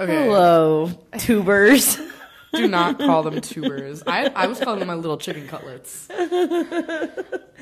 Okay. 0.00 0.24
Hello, 0.24 0.90
tubers. 1.18 1.98
Do 2.52 2.68
not 2.68 2.98
call 2.98 3.22
them 3.22 3.40
tubers. 3.40 4.02
I, 4.06 4.26
I 4.34 4.46
was 4.46 4.58
calling 4.60 4.78
them 4.80 4.88
my 4.88 4.94
little 4.94 5.16
chicken 5.18 5.46
cutlets. 5.48 6.08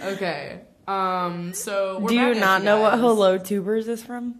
Okay. 0.02 0.60
Um. 0.88 1.54
So 1.54 1.98
we're 2.00 2.08
Do 2.08 2.14
you 2.14 2.34
not 2.34 2.62
know 2.62 2.80
what. 2.80 2.98
Hello 2.98 3.38
Tubers 3.38 3.86
is 3.88 4.02
from? 4.02 4.34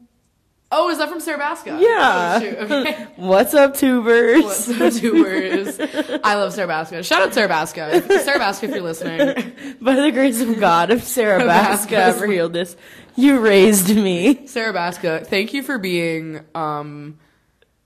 Oh, 0.75 0.89
is 0.91 0.99
that 0.99 1.09
from 1.11 1.21
Sarah 1.21 1.39
Baska? 1.39 1.79
Yeah. 1.81 2.39
Oh, 2.39 2.41
shoot. 2.41 2.59
Okay. 2.59 3.07
What's 3.17 3.53
up, 3.55 3.77
tubers? 3.77 4.43
What's 4.43 4.69
up, 4.71 4.93
tubers? 4.95 5.79
I 6.25 6.35
love 6.35 6.55
Sarah 6.55 6.67
Baska. 6.69 7.05
Shout 7.05 7.21
out 7.23 7.35
Sarah 7.35 7.49
Baska. 7.49 7.93
If- 7.93 8.23
Sarah 8.23 8.39
Baska, 8.41 8.65
if 8.65 8.71
you're 8.71 8.81
listening. 8.81 9.53
By 9.83 9.95
the 9.97 10.11
grace 10.11 10.41
of 10.41 10.59
God, 10.59 10.91
if 10.91 11.05
Sarah 11.05 11.43
Baska 11.43 11.89
Baska. 11.89 11.93
ever 11.93 12.27
healed 12.27 12.55
this, 12.55 12.75
you 13.17 13.41
raised 13.41 13.95
me. 13.95 14.47
Sarah 14.47 14.73
Baska, 14.73 15.27
thank 15.27 15.53
you 15.53 15.63
for 15.63 15.77
being 15.79 16.41
um 16.55 17.19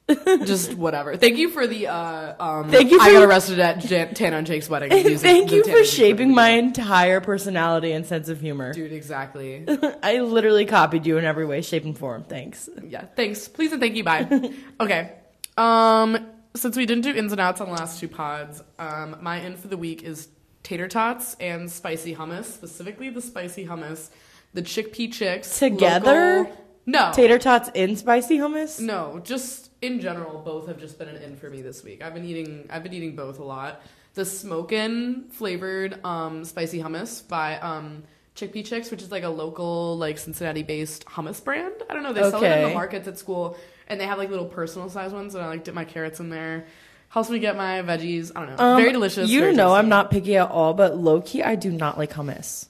just 0.09 0.75
whatever. 0.75 1.17
Thank 1.17 1.37
you 1.37 1.49
for 1.51 1.67
the 1.67 1.89
uh 1.89 2.35
um 2.39 2.71
Thank 2.71 2.91
you 2.91 3.01
I 3.01 3.07
for- 3.09 3.13
got 3.15 3.23
arrested 3.25 3.59
at 3.59 3.81
Jan- 3.81 4.15
Tana 4.15 4.37
and 4.37 4.47
Jake's 4.47 4.69
wedding. 4.69 4.89
music- 5.05 5.21
Thank 5.21 5.51
you 5.53 5.65
for 5.65 5.85
shaping 5.85 6.33
my 6.35 6.51
entire 6.51 7.21
personality 7.21 7.93
and 7.93 8.07
sense 8.07 8.29
of 8.29 8.41
humor. 8.41 8.73
Dude, 8.73 8.93
exactly. 8.93 9.65
I 10.03 10.21
literally 10.21 10.65
copied 10.65 11.07
you 11.07 11.19
in 11.19 11.25
every 11.25 11.45
way, 11.45 11.61
shape, 11.63 11.85
and 11.85 11.97
form. 11.99 12.25
Thanks. 12.25 12.69
Yeah, 12.87 13.07
thanks. 13.17 13.49
Please 13.49 13.73
and 13.73 13.81
thank 13.81 13.97
you. 13.97 14.05
Bye. 14.05 14.53
okay. 14.81 15.13
Um, 15.57 16.19
since 16.55 16.77
we 16.77 16.87
didn't 16.87 17.03
do 17.05 17.11
ins 17.13 17.33
and 17.33 17.41
outs 17.41 17.61
on 17.61 17.69
the 17.69 17.75
last 17.75 17.99
two 18.01 18.09
pods, 18.09 18.63
um, 18.79 19.17
my 19.21 19.41
in 19.41 19.57
for 19.57 19.69
the 19.69 19.77
week 19.77 20.03
is 20.03 20.29
tater 20.63 20.89
tots 20.89 21.35
and 21.41 21.71
spicy 21.71 22.15
hummus, 22.15 22.45
specifically 22.45 23.11
the 23.11 23.21
spicy 23.23 23.67
hummus, 23.67 24.11
the 24.55 24.63
chickpea 24.63 25.13
chicks 25.13 25.59
Together? 25.59 26.39
local- 26.45 26.63
no, 26.89 27.11
Tater 27.13 27.39
tots 27.41 27.69
in 27.75 27.97
spicy 27.97 28.39
hummus? 28.39 28.79
no, 28.79 29.21
just 29.25 29.66
in 29.83 30.01
general, 30.01 30.41
both 30.41 30.69
have 30.69 30.79
just 30.79 30.99
been 30.99 31.09
an 31.09 31.17
in 31.23 31.37
for 31.37 31.51
me 31.51 31.63
this 31.63 31.85
week. 31.85 32.03
I've 32.03 32.15
been 32.15 32.25
eating, 32.25 32.67
I've 32.71 32.83
been 32.83 32.93
eating 32.95 33.15
both 33.17 33.39
a 33.39 33.45
lot. 33.45 33.81
The 34.15 34.25
smokin' 34.25 35.27
flavored 35.31 36.03
um, 36.05 36.45
spicy 36.45 36.79
hummus 36.81 37.27
by 37.27 37.59
um, 37.59 38.03
Chickpea 38.35 38.65
Chicks, 38.65 38.91
which 38.91 39.03
is 39.03 39.11
like 39.11 39.25
a 39.25 39.29
local, 39.29 39.99
like 39.99 40.17
Cincinnati 40.19 40.63
based 40.63 41.05
hummus 41.05 41.43
brand. 41.45 41.75
I 41.91 41.95
don't 41.95 42.03
know. 42.03 42.13
They 42.15 42.23
sell 42.23 42.43
it 42.43 42.47
in 42.47 42.53
Okay. 42.53 42.69
the 42.69 42.75
markets 42.75 43.07
at 43.09 43.19
school, 43.19 43.59
and 43.89 44.01
they 44.01 44.07
have 44.07 44.17
like 44.19 44.31
little 44.31 44.47
personal 44.47 44.89
size 44.89 45.13
ones. 45.13 45.35
And 45.35 45.45
I 45.45 45.49
like 45.49 45.65
dip 45.65 45.75
my 45.75 45.85
carrots 45.85 46.21
in 46.21 46.31
there. 46.31 46.67
Helps 47.11 47.29
me 47.31 47.39
get 47.39 47.57
my 47.57 47.83
veggies. 47.83 48.33
I 48.35 48.47
don't 48.47 48.57
know. 48.57 48.65
Um, 48.65 48.77
very 48.81 48.93
delicious. 48.93 49.29
You 49.31 49.41
very 49.41 49.55
know 49.55 49.75
I'm 49.75 49.89
not 49.91 50.11
picky 50.11 50.37
at 50.39 50.51
all, 50.51 50.73
but 50.75 50.97
low 50.97 51.21
key, 51.21 51.43
I 51.43 51.55
do 51.55 51.71
not 51.71 51.99
like 51.99 52.13
hummus. 52.13 52.69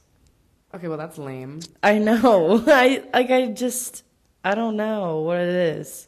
Okay, 0.74 0.88
well 0.88 0.98
that's 0.98 1.16
lame. 1.16 1.60
I 1.82 1.98
know. 1.98 2.62
I 2.66 3.04
like. 3.14 3.30
I 3.30 3.46
just. 3.46 4.02
I 4.44 4.54
don't 4.56 4.76
know 4.76 5.20
what 5.20 5.38
it 5.38 5.48
is. 5.48 6.06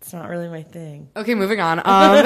It's 0.00 0.14
not 0.14 0.30
really 0.30 0.48
my 0.48 0.62
thing. 0.62 1.10
Okay, 1.14 1.34
moving 1.34 1.60
on. 1.60 1.78
Um, 1.84 2.24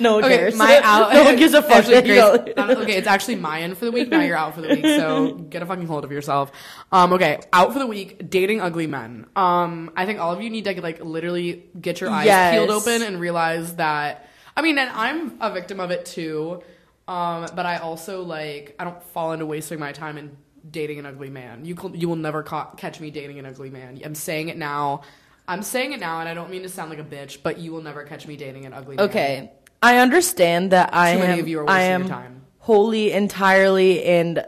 No 0.00 0.14
one 0.14 0.24
Okay, 0.24 0.36
cares. 0.38 0.56
my 0.56 0.80
out. 0.82 1.12
no 1.14 1.24
one 1.24 1.36
gives 1.36 1.52
a 1.52 1.60
fuck. 1.62 1.84
Actually, 1.84 2.02
Grace, 2.02 2.54
um, 2.56 2.70
okay, 2.70 2.96
it's 2.96 3.06
actually 3.06 3.36
my 3.36 3.58
in 3.58 3.74
for 3.74 3.84
the 3.84 3.90
week. 3.92 4.08
Now 4.08 4.20
you're 4.22 4.36
out 4.36 4.54
for 4.54 4.60
the 4.62 4.68
week, 4.68 4.84
so 4.84 5.32
get 5.50 5.62
a 5.62 5.66
fucking 5.66 5.86
hold 5.86 6.04
of 6.04 6.12
yourself. 6.12 6.52
Um, 6.90 7.12
okay, 7.14 7.40
out 7.52 7.72
for 7.72 7.78
the 7.78 7.86
week. 7.86 8.30
Dating 8.30 8.60
ugly 8.60 8.86
men. 8.86 9.26
Um, 9.36 9.90
I 9.96 10.06
think 10.06 10.20
all 10.20 10.32
of 10.32 10.40
you 10.42 10.48
need 10.50 10.64
to 10.64 10.80
like 10.80 11.04
literally 11.04 11.64
get 11.78 12.00
your 12.00 12.10
eyes 12.10 12.26
Yes. 12.26 12.54
peeled 12.54 12.70
open 12.70 13.02
and 13.02 13.20
realize 13.20 13.76
that. 13.76 14.28
I 14.56 14.62
mean, 14.62 14.78
and 14.78 14.88
I'm 14.90 15.36
a 15.40 15.52
victim 15.52 15.80
of 15.80 15.90
it 15.90 16.06
too. 16.06 16.62
Um, 17.06 17.46
but 17.54 17.66
I 17.66 17.76
also 17.78 18.22
like 18.22 18.74
I 18.78 18.84
don't 18.84 19.02
fall 19.12 19.32
into 19.32 19.44
wasting 19.44 19.78
my 19.78 19.92
time 19.92 20.16
in 20.16 20.36
dating 20.70 20.98
an 20.98 21.04
ugly 21.06 21.28
man. 21.30 21.64
You 21.66 21.76
you 21.94 22.08
will 22.08 22.16
never 22.16 22.42
ca- 22.42 22.70
catch 22.76 23.00
me 23.00 23.10
dating 23.10 23.38
an 23.38 23.44
ugly 23.46 23.68
man. 23.70 24.00
I'm 24.04 24.14
saying 24.14 24.48
it 24.48 24.56
now. 24.56 25.02
I'm 25.46 25.62
saying 25.62 25.92
it 25.92 26.00
now, 26.00 26.20
and 26.20 26.28
I 26.28 26.34
don't 26.34 26.50
mean 26.50 26.62
to 26.62 26.68
sound 26.68 26.90
like 26.90 26.98
a 26.98 27.04
bitch, 27.04 27.38
but 27.42 27.58
you 27.58 27.72
will 27.72 27.82
never 27.82 28.04
catch 28.04 28.26
me 28.26 28.36
dating 28.36 28.64
an 28.66 28.72
ugly 28.72 28.96
man. 28.96 29.08
Okay, 29.08 29.50
I 29.82 29.98
understand 29.98 30.70
that 30.72 30.90
I 30.94 31.12
Too 31.14 31.20
am. 31.20 31.28
many 31.28 31.40
of 31.40 31.48
you 31.48 31.60
are 31.60 31.68
I 31.68 31.74
wasting 31.78 31.92
am 31.92 32.00
your 32.02 32.08
time. 32.10 32.42
wholly, 32.58 33.12
entirely, 33.12 34.02
and 34.04 34.44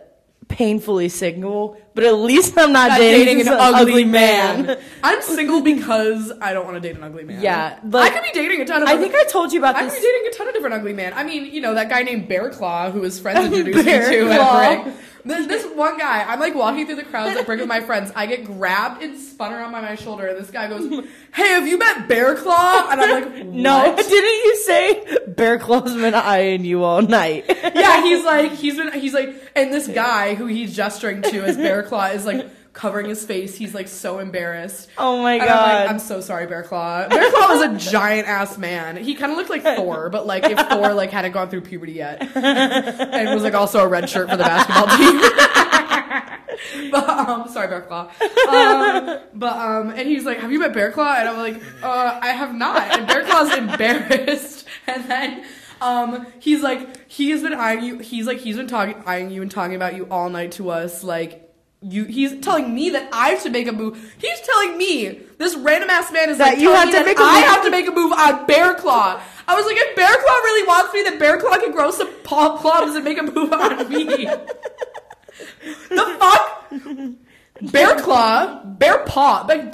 painfully 0.48 1.08
single. 1.08 1.78
But 1.96 2.04
at 2.04 2.14
least 2.16 2.58
I'm 2.58 2.72
not 2.72 2.90
Not 2.90 2.98
dating, 2.98 3.40
an 3.40 3.48
ugly, 3.48 4.04
man. 4.04 4.78
I'm 5.02 5.22
single 5.22 5.62
because 5.62 6.30
I 6.42 6.52
don't 6.52 6.66
want 6.66 6.76
to 6.76 6.80
date 6.86 6.94
an 6.94 7.02
ugly 7.02 7.24
man. 7.24 7.40
Yeah, 7.40 7.78
I 7.94 8.10
could 8.10 8.22
be 8.22 8.32
dating 8.34 8.60
a 8.60 8.66
ton 8.66 8.82
of. 8.82 8.88
I 8.88 8.98
think 8.98 9.14
I 9.14 9.24
told 9.24 9.50
you 9.50 9.60
about 9.60 9.76
this. 9.76 9.92
I 9.92 9.96
could 9.96 10.02
be 10.02 10.06
dating 10.06 10.30
a 10.30 10.36
ton 10.36 10.48
of 10.48 10.52
different 10.52 10.74
ugly 10.74 10.92
men. 10.92 11.14
I 11.14 11.24
mean, 11.24 11.46
you 11.46 11.62
know 11.62 11.72
that 11.72 11.88
guy 11.88 12.02
named 12.02 12.28
Bear 12.28 12.50
Claw 12.50 12.90
who 12.90 13.00
his 13.00 13.18
friends 13.18 13.46
introduced 13.50 13.86
me 13.86 13.92
to 13.92 14.30
at 14.30 14.84
break. 14.84 14.94
This, 15.24 15.48
this 15.48 15.66
one 15.74 15.98
guy, 15.98 16.22
I'm 16.22 16.38
like 16.38 16.54
walking 16.54 16.86
through 16.86 16.96
the 16.96 17.02
crowds 17.02 17.36
at 17.36 17.46
break 17.46 17.58
with 17.58 17.66
my 17.68 17.80
friends. 17.80 18.12
I 18.14 18.26
get 18.26 18.44
grabbed 18.44 19.02
and 19.02 19.18
spun 19.18 19.52
around 19.52 19.72
by 19.72 19.80
my 19.80 19.96
shoulder, 19.96 20.28
and 20.28 20.38
this 20.38 20.52
guy 20.52 20.68
goes, 20.68 20.88
"Hey, 21.34 21.48
have 21.48 21.66
you 21.66 21.78
met 21.78 22.06
Bear 22.06 22.36
Claw?" 22.36 22.88
And 22.90 23.00
I'm 23.00 23.10
like, 23.10 23.44
No, 23.46 23.96
didn't 23.96 24.08
you 24.44 24.56
say 24.58 25.04
Bear 25.26 25.58
Claw's 25.58 25.94
been 25.96 26.14
eyeing 26.14 26.64
you 26.64 26.84
all 26.84 27.02
night? 27.02 27.44
yeah, 27.48 28.04
he's 28.04 28.24
like, 28.24 28.52
he's 28.52 28.76
been, 28.76 28.92
he's 28.92 29.14
like, 29.14 29.34
and 29.56 29.72
this 29.72 29.88
guy 29.88 30.36
who 30.36 30.46
he's 30.46 30.76
gesturing 30.76 31.22
to 31.22 31.44
is 31.44 31.56
Bear 31.56 31.82
Claw 31.86 32.06
is 32.08 32.26
like 32.26 32.46
covering 32.72 33.06
his 33.08 33.24
face. 33.24 33.56
He's 33.56 33.74
like 33.74 33.88
so 33.88 34.18
embarrassed. 34.18 34.88
Oh 34.98 35.22
my 35.22 35.34
And 35.34 35.42
I'm 35.42 35.48
god. 35.48 35.80
like, 35.80 35.90
I'm 35.90 35.98
so 35.98 36.20
sorry, 36.20 36.46
Bear 36.46 36.62
Claw. 36.62 37.08
Bear 37.08 37.30
Claw 37.30 37.48
was 37.54 37.62
a 37.62 37.90
giant 37.90 38.28
ass 38.28 38.58
man. 38.58 38.96
He 38.96 39.14
kind 39.14 39.32
of 39.32 39.38
looked 39.38 39.48
like 39.50 39.62
Thor, 39.62 40.10
but 40.10 40.26
like 40.26 40.44
if 40.44 40.58
Thor 40.68 40.92
like 40.92 41.10
hadn't 41.10 41.32
gone 41.32 41.48
through 41.48 41.62
puberty 41.62 41.92
yet, 41.92 42.20
and 42.36 43.34
was 43.34 43.42
like 43.42 43.54
also 43.54 43.80
a 43.80 43.88
red 43.88 44.10
shirt 44.10 44.28
for 44.28 44.36
the 44.36 44.44
basketball 44.44 44.86
team. 44.98 46.90
but 46.90 47.08
um, 47.08 47.48
sorry, 47.48 47.68
Bear 47.68 47.82
Claw. 47.82 48.10
Um, 48.48 49.20
but 49.34 49.56
um, 49.56 49.90
and 49.90 50.06
he's 50.08 50.24
like, 50.24 50.38
"Have 50.40 50.52
you 50.52 50.58
met 50.58 50.72
Bear 50.74 50.92
Claw?" 50.92 51.14
And 51.18 51.28
I'm 51.28 51.36
like, 51.38 51.62
"Uh, 51.82 52.18
I 52.22 52.28
have 52.28 52.54
not." 52.54 52.82
And 52.98 53.06
Bear 53.06 53.24
Claw's 53.24 53.52
embarrassed, 53.56 54.66
and 54.86 55.04
then. 55.10 55.44
Um, 55.78 56.26
he's 56.38 56.62
like, 56.62 57.06
he's 57.10 57.42
been 57.42 57.52
eyeing 57.52 57.84
you. 57.84 57.98
He's 57.98 58.26
like, 58.26 58.38
he's 58.38 58.56
been 58.56 58.66
talking, 58.66 58.94
eyeing 59.04 59.30
you 59.30 59.42
and 59.42 59.50
talking 59.50 59.76
about 59.76 59.94
you 59.94 60.06
all 60.10 60.30
night 60.30 60.52
to 60.52 60.70
us. 60.70 61.04
Like, 61.04 61.45
you. 61.92 62.04
He's 62.04 62.40
telling 62.40 62.74
me 62.74 62.90
that 62.90 63.08
I 63.12 63.36
should 63.38 63.52
make 63.52 63.66
a 63.68 63.72
move. 63.72 64.14
He's 64.18 64.40
telling 64.40 64.76
me 64.78 65.20
this 65.38 65.54
random 65.56 65.90
ass 65.90 66.10
man 66.12 66.28
is 66.30 66.38
That 66.38 66.52
like 66.54 66.58
you 66.58 66.72
telling 66.72 66.78
have 66.92 66.92
me 66.92 66.98
to 66.98 67.04
make 67.04 67.18
a 67.18 67.22
I 67.22 67.34
move. 67.40 67.44
have 67.44 67.64
to 67.64 67.70
make 67.70 67.86
a 67.88 67.92
move 67.92 68.12
on 68.12 68.46
Bear 68.46 68.74
Claw. 68.74 69.20
I 69.48 69.54
was 69.54 69.64
like, 69.66 69.76
if 69.78 69.94
Bear 69.96 70.08
Claw 70.12 70.34
really 70.34 70.66
wants 70.66 70.92
me, 70.94 71.02
then 71.02 71.18
Bear 71.18 71.38
Claw 71.38 71.56
can 71.58 71.72
grow 71.72 71.90
some 71.90 72.08
paw 72.24 72.56
plums 72.58 72.96
and 72.96 73.04
make 73.04 73.18
a 73.18 73.22
move 73.22 73.52
on 73.52 73.88
me. 73.88 74.24
the 75.88 76.16
fuck? 76.18 77.70
Bear 77.72 77.96
Claw, 78.00 78.64
Bear 78.64 79.04
Paw, 79.06 79.44
Bear, 79.44 79.70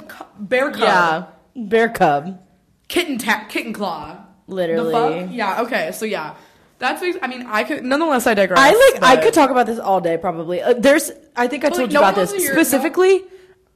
Cub, 0.71 0.79
yeah, 0.79 1.25
Bear 1.55 1.89
Cub. 1.89 2.39
Kitten 2.87 3.17
ta- 3.17 3.45
Kitten 3.49 3.73
Claw. 3.73 4.17
Literally. 4.47 4.93
The 4.93 5.25
fuck? 5.25 5.33
Yeah. 5.35 5.61
Okay. 5.63 5.91
So 5.93 6.05
yeah, 6.05 6.35
that's. 6.83 7.01
I 7.21 7.27
mean, 7.27 7.45
I 7.47 7.63
could. 7.63 7.83
Nonetheless, 7.83 8.27
I 8.27 8.33
digress. 8.35 8.59
I 8.59 8.71
like. 8.93 9.03
I 9.03 9.17
could 9.21 9.33
talk 9.33 9.49
about 9.49 9.65
this 9.65 9.79
all 9.79 9.99
day. 10.01 10.17
Probably. 10.17 10.61
Uh, 10.61 10.73
there's. 10.73 11.11
I 11.35 11.47
think 11.47 11.65
I 11.65 11.69
But, 11.69 11.77
told 11.77 11.87
like, 11.87 11.93
you 11.93 11.93
no 11.95 11.99
about 12.01 12.15
this 12.15 12.31
to 12.31 12.37
hear- 12.37 12.53
no- 12.53 12.61
specifically. 12.61 13.23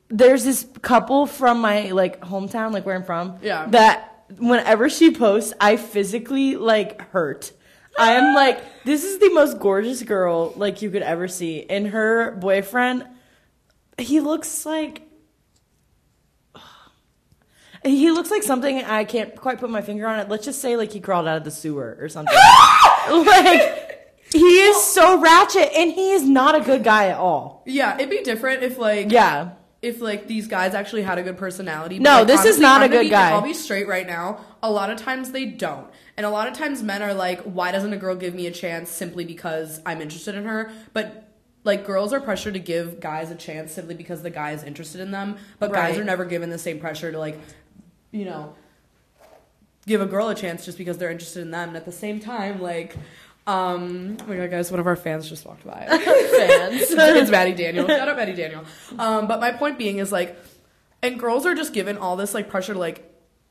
There's 0.10 0.44
this 0.46 0.66
couple 0.82 1.26
from 1.26 1.60
my 1.60 1.92
like 1.92 2.22
hometown, 2.22 2.72
like 2.72 2.86
where 2.86 2.96
I'm 2.96 3.04
from. 3.04 3.40
Yeah. 3.42 3.66
That 3.72 4.26
whenever 4.38 4.90
she 4.90 5.12
posts, 5.14 5.54
I 5.60 5.76
physically 5.78 6.56
like 6.56 7.02
hurt. 7.12 7.52
I 8.00 8.14
am 8.14 8.36
like, 8.36 8.62
this 8.86 9.04
is 9.04 9.18
the 9.20 9.30
most 9.34 9.60
gorgeous 9.60 10.04
girl 10.04 10.54
like 10.56 10.82
you 10.84 10.92
could 10.92 11.02
ever 11.02 11.28
see, 11.28 11.66
and 11.68 11.88
her 11.88 12.32
boyfriend, 12.32 13.06
he 13.98 14.20
looks 14.20 14.66
like. 14.66 15.02
He 17.88 18.12
looks 18.12 18.30
like 18.32 18.44
something 18.44 18.84
I 18.84 19.04
can't 19.04 19.36
quite 19.36 19.60
put 19.60 19.70
my 19.70 19.82
finger 19.82 20.08
on 20.08 20.20
it. 20.20 20.30
Let's 20.30 20.46
just 20.46 20.62
say 20.62 20.76
like 20.78 20.92
he 20.92 21.00
crawled 21.00 21.28
out 21.28 21.38
of 21.38 21.44
the 21.44 21.52
sewer 21.52 21.98
or 22.00 22.10
something. 22.10 22.36
like 23.10 24.14
he 24.32 24.40
is 24.60 24.82
so 24.84 25.20
ratchet 25.22 25.70
and 25.76 25.92
he 25.92 26.12
is 26.12 26.24
not 26.28 26.56
a 26.56 26.62
good 26.62 26.84
guy 26.84 27.08
at 27.08 27.18
all. 27.18 27.64
Yeah, 27.66 27.96
it'd 27.96 28.10
be 28.10 28.24
different 28.24 28.64
if 28.64 28.78
like 28.78 29.12
Yeah. 29.12 29.52
if 29.82 30.02
like 30.02 30.28
these 30.28 30.48
guys 30.48 30.74
actually 30.74 31.04
had 31.04 31.18
a 31.18 31.24
good 31.24 31.38
personality. 31.38 32.00
No, 32.00 32.20
like, 32.20 32.28
this 32.28 32.46
is 32.46 32.60
not 32.60 32.82
a 32.82 32.86
I'm 32.86 32.92
gonna 32.92 33.04
good 33.04 33.08
be- 33.08 33.10
guy. 33.12 33.32
I'll 33.32 33.42
be 33.42 33.54
straight 33.54 33.88
right 33.88 34.06
now. 34.08 34.42
A 34.62 34.70
lot 34.72 34.90
of 34.90 34.98
times 34.98 35.32
they 35.32 35.46
don't. 35.46 35.88
And 36.18 36.26
a 36.26 36.30
lot 36.30 36.48
of 36.48 36.54
times 36.56 36.82
men 36.84 37.02
are 37.04 37.14
like, 37.14 37.42
why 37.44 37.72
doesn't 37.72 37.94
a 37.94 37.98
girl 37.98 38.16
give 38.16 38.34
me 38.34 38.48
a 38.48 38.52
chance 38.52 38.90
simply 38.90 39.24
because 39.24 39.80
I'm 39.86 40.02
interested 40.02 40.36
in 40.36 40.46
her? 40.46 40.72
But 40.94 41.24
like 41.64 41.86
girls 41.86 42.12
are 42.14 42.20
pressured 42.22 42.54
to 42.56 42.60
give 42.60 43.00
guys 43.00 43.30
a 43.30 43.36
chance 43.36 43.72
simply 43.72 43.94
because 43.94 44.24
the 44.24 44.30
guy 44.30 44.52
is 44.52 44.64
interested 44.64 45.00
in 45.02 45.12
them. 45.12 45.38
But 45.60 45.72
guys 45.72 45.98
are 45.98 46.04
never 46.04 46.26
given 46.26 46.50
the 46.50 46.58
same 46.58 46.80
pressure 46.80 47.12
to 47.12 47.20
like, 47.20 47.38
you 48.12 48.26
know, 48.26 48.56
give 49.86 50.02
a 50.02 50.06
girl 50.06 50.30
a 50.30 50.36
chance 50.36 50.66
just 50.66 50.78
because 50.78 50.98
they're 50.98 51.12
interested 51.12 51.42
in 51.42 51.52
them. 51.52 51.70
And 51.70 51.78
at 51.78 51.86
the 51.86 51.92
same 51.92 52.20
time, 52.20 52.62
like, 52.62 52.96
um, 53.48 54.18
oh 54.22 54.26
my 54.28 54.36
god, 54.36 54.52
guys, 54.52 54.70
one 54.70 54.80
of 54.80 54.88
our 54.88 54.96
fans 54.96 55.30
just 55.30 55.46
walked 55.46 55.66
by. 55.66 55.86
Fans. 55.88 56.92
it's 56.92 57.32
Maddie 57.32 57.54
Daniel. 57.54 57.88
Shout 57.88 58.10
out 58.10 58.18
Maddie 58.18 58.34
Daniel. 58.34 58.66
Um, 59.00 59.28
but 59.28 59.40
my 59.40 59.52
point 59.52 59.78
being 59.78 60.00
is 60.00 60.12
like, 60.12 60.38
and 61.02 61.20
girls 61.20 61.46
are 61.46 61.56
just 61.56 61.74
given 61.74 61.98
all 61.98 62.18
this 62.18 62.34
like 62.34 62.50
pressure 62.50 62.74
to 62.74 62.80
like 62.80 63.10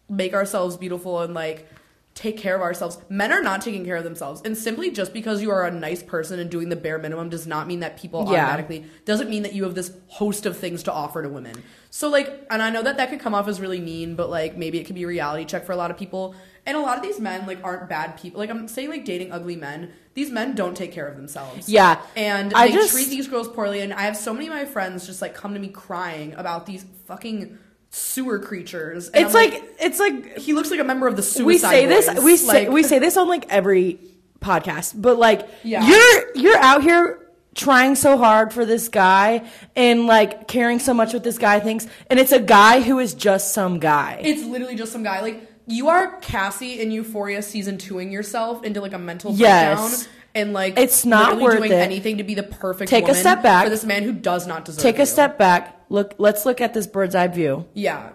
make 0.09 0.35
ourselves 0.35 0.77
beautiful 0.77 1.21
and 1.23 1.33
like 1.33 1.69
take 2.17 2.39
care 2.39 2.57
of 2.57 2.63
ourselves. 2.63 2.97
Men 3.11 3.31
are 3.31 3.43
not 3.43 3.61
taking 3.61 3.85
care 3.85 3.97
of 3.97 4.03
themselves. 4.03 4.41
And 4.43 4.57
simply 4.57 4.91
just 4.91 5.13
because 5.13 5.43
you 5.43 5.51
are 5.51 5.67
a 5.67 5.71
nice 5.71 6.03
person 6.03 6.41
and 6.41 6.51
doing 6.51 6.71
the 6.71 6.75
bare 6.75 6.99
minimum 6.99 7.29
does 7.29 7.47
not 7.47 7.67
mean 7.67 7.81
that 7.81 7.99
people 7.99 8.21
Yeah. 8.33 8.43
automatically 8.45 8.87
doesn't 9.05 9.29
mean 9.29 9.43
that 9.43 9.53
you 9.53 9.65
have 9.65 9.75
this 9.75 9.93
host 10.09 10.47
of 10.47 10.57
things 10.57 10.83
to 10.85 10.93
offer 10.93 11.23
to 11.23 11.29
women. 11.29 11.63
So 11.91 12.09
like 12.09 12.47
and 12.51 12.63
I 12.63 12.71
know 12.71 12.83
that 12.83 12.97
that 12.97 13.11
could 13.11 13.21
come 13.21 13.35
off 13.35 13.49
as 13.49 13.61
really 13.61 13.81
mean, 13.81 14.17
but 14.17 14.31
like 14.31 14.57
maybe 14.57 14.79
it 14.81 14.85
could 14.85 14.95
be 14.95 15.03
a 15.03 15.07
reality 15.07 15.45
check 15.45 15.67
for 15.67 15.73
a 15.73 15.77
lot 15.77 15.91
of 15.91 15.99
people. 15.99 16.35
And 16.65 16.75
a 16.75 16.81
lot 16.81 16.97
of 16.97 17.03
these 17.03 17.21
men 17.21 17.47
like 17.47 17.63
aren't 17.63 17.87
bad 17.89 18.19
people. 18.19 18.41
Like 18.41 18.49
I'm 18.49 18.67
saying 18.67 18.89
like 18.89 19.05
dating 19.05 19.31
ugly 19.31 19.55
men. 19.57 19.93
These 20.15 20.31
men 20.31 20.55
don't 20.55 20.75
take 20.75 20.93
care 20.93 21.07
of 21.07 21.17
themselves. 21.19 21.69
Yeah. 21.69 22.01
And 22.17 22.55
I 22.55 22.69
they 22.69 22.73
just- 22.73 22.95
treat 22.95 23.09
these 23.11 23.29
girls 23.29 23.47
poorly 23.47 23.81
and 23.83 23.93
I 23.93 24.03
have 24.03 24.17
so 24.17 24.33
many 24.33 24.47
of 24.47 24.55
my 24.55 24.65
friends 24.65 25.07
just 25.07 25.21
like 25.21 25.35
come 25.35 25.53
to 25.53 25.61
me 25.61 25.69
crying 25.69 26.33
about 26.33 26.65
these 26.65 26.87
fucking 27.07 27.59
sewer 27.97 28.39
creatures. 28.39 29.09
And 29.09 29.25
It's 29.27 29.35
I'm 29.35 29.51
like, 29.51 29.65
it's 29.81 29.99
like 29.99 30.37
he 30.39 30.53
looks 30.53 30.71
like 30.71 30.81
a 30.81 30.85
member 30.85 31.07
of 31.07 31.17
the 31.17 31.23
suicide 31.23 31.47
we 31.47 31.59
say 31.59 31.87
this 31.87 32.07
Boys. 32.07 32.23
we 32.25 32.37
say 32.37 32.69
we 32.69 32.83
say 32.83 32.99
this 32.99 33.17
on 33.17 33.27
like 33.29 33.47
every 33.49 33.99
podcast 34.41 34.93
but 35.01 35.19
like 35.19 35.49
Yeah. 35.65 35.87
you're 35.87 36.37
you're 36.37 36.59
out 36.59 36.83
here 36.83 37.23
trying 37.55 37.95
so 37.95 38.19
hard 38.19 38.53
for 38.53 38.67
this 38.67 38.89
guy 38.89 39.49
and 39.75 40.07
like 40.07 40.47
caring 40.47 40.79
so 40.79 40.93
much 40.93 41.15
what 41.15 41.25
this 41.25 41.39
guy 41.39 41.59
thinks 41.59 41.87
and 42.11 42.21
it's 42.21 42.33
a 42.33 42.39
guy 42.39 42.83
who 42.83 42.99
is 42.99 43.15
just 43.15 43.55
some 43.55 43.79
guy 43.81 44.21
It's 44.23 44.45
literally 44.45 44.75
just 44.77 44.93
some 44.93 45.03
guy. 45.03 45.23
Like 45.23 45.51
you 45.67 45.89
are 45.89 46.19
Cassie 46.21 46.81
in 46.81 46.91
Euphoria 46.91 47.41
season 47.43 47.79
twoing 47.79 48.13
yourself 48.13 48.63
into 48.63 48.81
like 48.83 48.93
a 48.93 48.99
mental 48.99 49.33
Yes. 49.33 49.79
breakdown, 49.79 50.13
and 50.35 50.53
like 50.53 50.79
It's 50.79 51.05
not 51.07 51.41
worth 51.41 51.57
doing 51.57 51.73
it. 51.73 51.77
anything 51.77 52.19
to 52.19 52.25
be 52.25 52.35
the 52.35 52.43
perfect. 52.43 52.91
Take 52.91 53.09
a 53.09 53.15
step 53.15 53.43
back. 53.43 53.65
for 53.65 53.71
this 53.71 53.85
man 53.85 54.03
who 54.03 54.13
does 54.13 54.47
not 54.47 54.65
deserve. 54.67 54.81
It. 54.81 54.83
Take 54.83 54.97
you. 54.99 55.05
a 55.05 55.07
step 55.07 55.39
back 55.39 55.76
look 55.89 56.15
let's 56.19 56.45
look 56.47 56.61
at 56.61 56.75
this 56.75 56.87
bird's 56.87 57.15
eye 57.15 57.29
view 57.29 57.67
Yeah, 57.75 58.11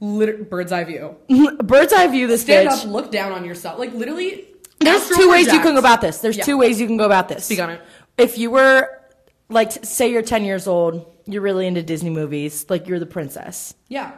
Liter- 0.00 0.44
bird's 0.44 0.72
eye 0.72 0.84
view. 0.84 1.16
bird's 1.64 1.92
eye 1.92 2.06
view 2.08 2.26
this 2.26 2.42
Stand 2.42 2.68
bitch 2.68 2.84
up, 2.86 2.90
look 2.90 3.10
down 3.12 3.32
on 3.32 3.44
yourself. 3.44 3.78
Like 3.78 3.92
literally. 3.94 4.46
there's 4.80 5.08
two 5.08 5.30
ways 5.30 5.46
you 5.46 5.60
can 5.60 5.72
go 5.74 5.78
about 5.78 6.00
this 6.00 6.18
there's 6.18 6.36
Yeah. 6.36 6.44
two 6.44 6.58
ways 6.58 6.80
you 6.80 6.86
can 6.86 6.96
go 6.96 7.04
about 7.06 7.28
this 7.28 7.44
Speak 7.46 7.60
on 7.60 7.70
it. 7.70 7.80
if 8.18 8.36
you 8.38 8.50
were 8.50 8.88
like 9.48 9.72
say 9.84 10.10
you're 10.10 10.22
10 10.22 10.44
years 10.44 10.66
old 10.66 11.06
you're 11.26 11.42
really 11.42 11.66
into 11.66 11.82
disney 11.82 12.10
movies 12.10 12.66
like 12.68 12.86
you're 12.88 12.98
the 12.98 13.06
princess 13.06 13.74
Yeah. 13.88 14.12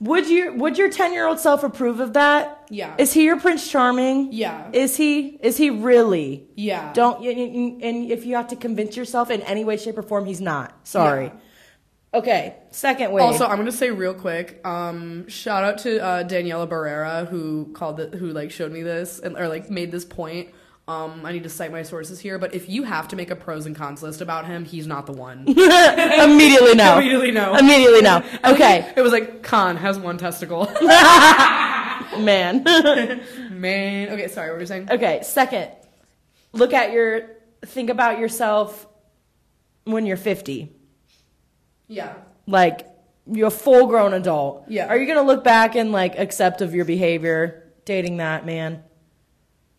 Would 0.00 0.28
you 0.28 0.52
would 0.54 0.76
your 0.76 0.90
10 0.90 1.12
year 1.12 1.26
old 1.26 1.40
self 1.40 1.64
approve 1.64 2.00
of 2.00 2.12
that? 2.14 2.66
Yeah. 2.68 2.94
Is 2.98 3.12
he 3.12 3.24
your 3.24 3.40
Prince 3.40 3.70
Charming? 3.70 4.32
Yeah. 4.32 4.68
Is 4.72 4.96
he? 4.96 5.38
Is 5.40 5.56
he 5.56 5.70
really? 5.70 6.46
Yeah. 6.54 6.92
Don't 6.92 7.24
and 7.24 8.10
if 8.10 8.26
you 8.26 8.36
have 8.36 8.48
to 8.48 8.56
convince 8.56 8.96
yourself 8.96 9.30
in 9.30 9.40
any 9.42 9.64
way, 9.64 9.76
shape, 9.76 9.96
or 9.96 10.02
form, 10.02 10.26
he's 10.26 10.40
not. 10.40 10.86
Sorry. 10.86 11.32
Okay. 12.12 12.56
Second 12.70 13.12
way. 13.12 13.22
Also, 13.22 13.46
I'm 13.46 13.56
gonna 13.56 13.72
say 13.72 13.90
real 13.90 14.14
quick. 14.14 14.60
Um, 14.66 15.28
shout 15.28 15.64
out 15.64 15.78
to 15.78 16.02
uh, 16.02 16.24
Daniela 16.24 16.68
Barrera 16.68 17.26
who 17.28 17.72
called 17.72 18.00
it, 18.00 18.14
who 18.14 18.32
like 18.32 18.50
showed 18.50 18.72
me 18.72 18.82
this 18.82 19.18
and 19.18 19.36
or 19.36 19.48
like 19.48 19.70
made 19.70 19.90
this 19.92 20.04
point. 20.04 20.50
Um, 20.88 21.26
I 21.26 21.32
need 21.32 21.42
to 21.42 21.48
cite 21.48 21.72
my 21.72 21.82
sources 21.82 22.20
here, 22.20 22.38
but 22.38 22.54
if 22.54 22.68
you 22.68 22.84
have 22.84 23.08
to 23.08 23.16
make 23.16 23.32
a 23.32 23.36
pros 23.36 23.66
and 23.66 23.74
cons 23.74 24.04
list 24.04 24.20
about 24.20 24.46
him, 24.46 24.64
he's 24.64 24.86
not 24.86 25.06
the 25.06 25.12
one. 25.12 25.40
immediately 25.48 26.74
no. 26.76 26.98
Immediately 26.98 27.32
no. 27.32 27.56
Immediately 27.56 28.02
no. 28.02 28.22
Okay, 28.44 28.92
it 28.96 29.00
was 29.00 29.10
like 29.10 29.42
Con 29.42 29.76
has 29.76 29.98
one 29.98 30.16
testicle. 30.16 30.66
man. 32.20 32.62
Man, 33.50 34.10
okay, 34.10 34.28
sorry, 34.28 34.50
what 34.50 34.54
were 34.54 34.60
you 34.60 34.66
saying? 34.66 34.88
okay. 34.90 35.20
Second, 35.24 35.72
look 36.52 36.72
at 36.72 36.92
your. 36.92 37.30
Think 37.64 37.90
about 37.90 38.20
yourself 38.20 38.86
when 39.84 40.06
you're 40.06 40.16
50. 40.16 40.70
Yeah, 41.88 42.14
like 42.46 42.86
you're 43.26 43.48
a 43.48 43.50
full 43.50 43.88
grown 43.88 44.12
adult. 44.12 44.66
Yeah. 44.68 44.86
Are 44.86 44.96
you 44.96 45.06
gonna 45.06 45.26
look 45.26 45.42
back 45.42 45.74
and 45.74 45.90
like 45.90 46.16
accept 46.16 46.60
of 46.60 46.76
your 46.76 46.84
behavior 46.84 47.72
dating 47.84 48.18
that 48.18 48.46
man? 48.46 48.84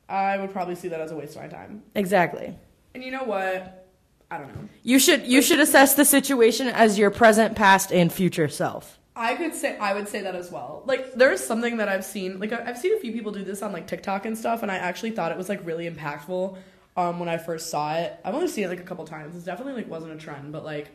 I 0.09 0.37
would 0.37 0.51
probably 0.51 0.75
see 0.75 0.87
that 0.89 1.01
as 1.01 1.11
a 1.11 1.15
waste 1.15 1.35
of 1.35 1.41
my 1.41 1.47
time. 1.47 1.83
Exactly. 1.95 2.55
And 2.93 3.03
you 3.03 3.11
know 3.11 3.23
what? 3.23 3.87
I 4.29 4.37
don't 4.37 4.47
know. 4.53 4.69
You 4.83 4.99
should 4.99 5.25
you 5.25 5.41
should 5.41 5.59
assess 5.59 5.93
the 5.93 6.05
situation 6.05 6.67
as 6.67 6.97
your 6.97 7.11
present, 7.11 7.55
past, 7.55 7.91
and 7.91 8.11
future 8.11 8.47
self. 8.47 8.99
I 9.15 9.35
could 9.35 9.55
say 9.55 9.77
I 9.77 9.93
would 9.93 10.07
say 10.07 10.21
that 10.21 10.35
as 10.35 10.51
well. 10.51 10.83
Like 10.85 11.13
there's 11.13 11.43
something 11.43 11.77
that 11.77 11.89
I've 11.89 12.05
seen 12.05 12.39
like 12.39 12.51
I've 12.51 12.77
seen 12.77 12.93
a 12.95 12.99
few 12.99 13.11
people 13.11 13.31
do 13.31 13.43
this 13.43 13.61
on 13.61 13.71
like 13.71 13.87
TikTok 13.87 14.25
and 14.25 14.37
stuff 14.37 14.63
and 14.63 14.71
I 14.71 14.75
actually 14.77 15.11
thought 15.11 15.31
it 15.31 15.37
was 15.37 15.49
like 15.49 15.65
really 15.65 15.89
impactful 15.89 16.57
um 16.95 17.19
when 17.19 17.29
I 17.29 17.37
first 17.37 17.69
saw 17.69 17.95
it. 17.95 18.19
I've 18.23 18.35
only 18.35 18.47
seen 18.47 18.65
it 18.65 18.69
like 18.69 18.79
a 18.79 18.83
couple 18.83 19.05
times. 19.05 19.35
It's 19.35 19.45
definitely 19.45 19.73
like 19.73 19.89
wasn't 19.89 20.13
a 20.13 20.17
trend, 20.17 20.51
but 20.51 20.63
like 20.63 20.89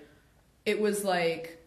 it 0.66 0.80
was 0.80 1.04
like 1.04 1.61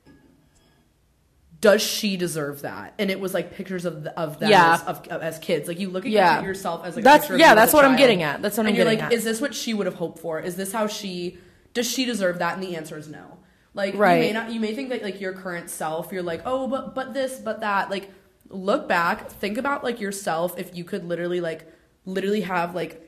does 1.66 1.82
she 1.82 2.16
deserve 2.16 2.62
that? 2.62 2.94
And 3.00 3.10
it 3.10 3.20
was 3.20 3.34
like 3.34 3.54
pictures 3.56 3.86
of 3.86 4.04
the, 4.04 4.20
of 4.20 4.40
them 4.40 4.52
Yeah. 4.52 4.74
as, 4.76 4.84
of, 4.84 5.08
uh, 5.10 5.18
as 5.20 5.40
kids. 5.40 5.68
Like 5.68 5.80
you 5.80 5.90
look 5.90 6.06
at 6.06 6.12
Yeah. 6.12 6.44
yourself 6.44 6.86
as 6.86 6.96
like 6.96 7.04
a 7.04 7.06
That's- 7.06 7.40
yeah, 7.40 7.56
that's 7.56 7.74
what 7.74 7.84
I'm 7.86 7.96
getting 7.98 8.22
at. 8.22 8.42
That's 8.44 8.58
what 8.58 8.64
I'm 8.66 8.68
and 8.68 8.76
you're 8.78 8.86
getting 8.86 9.00
like, 9.00 9.08
at. 9.12 9.14
is 9.14 9.24
this 9.24 9.42
what 9.42 9.56
she 9.56 9.74
would 9.74 9.88
have 9.88 9.96
hoped 9.96 10.20
for? 10.20 10.40
Is 10.40 10.56
this 10.56 10.72
how 10.72 10.86
she 10.88 11.40
does 11.74 11.90
she 11.90 12.06
deserve 12.06 12.38
that? 12.40 12.54
And 12.54 12.62
the 12.64 12.76
answer 12.76 12.98
is 12.98 13.08
no. 13.10 13.38
Like 13.74 13.94
you 13.96 14.00
may 14.00 14.32
not 14.32 14.52
you 14.54 14.60
may 14.60 14.74
think 14.76 14.90
that 14.90 15.02
like 15.04 15.20
your 15.20 15.34
current 15.34 15.70
self, 15.70 16.12
you're 16.12 16.24
like, 16.24 16.42
oh, 16.46 16.68
but 16.68 16.94
but 16.96 17.14
this, 17.14 17.40
but 17.40 17.62
that. 17.62 17.90
Like 17.90 18.12
look 18.50 18.88
back, 18.88 19.30
think 19.32 19.58
about 19.58 19.84
like 19.84 20.00
yourself 20.00 20.58
if 20.60 20.76
you 20.78 20.84
could 20.84 21.04
literally 21.04 21.42
like 21.42 21.66
literally 22.06 22.42
have 22.42 22.76
like 22.76 23.02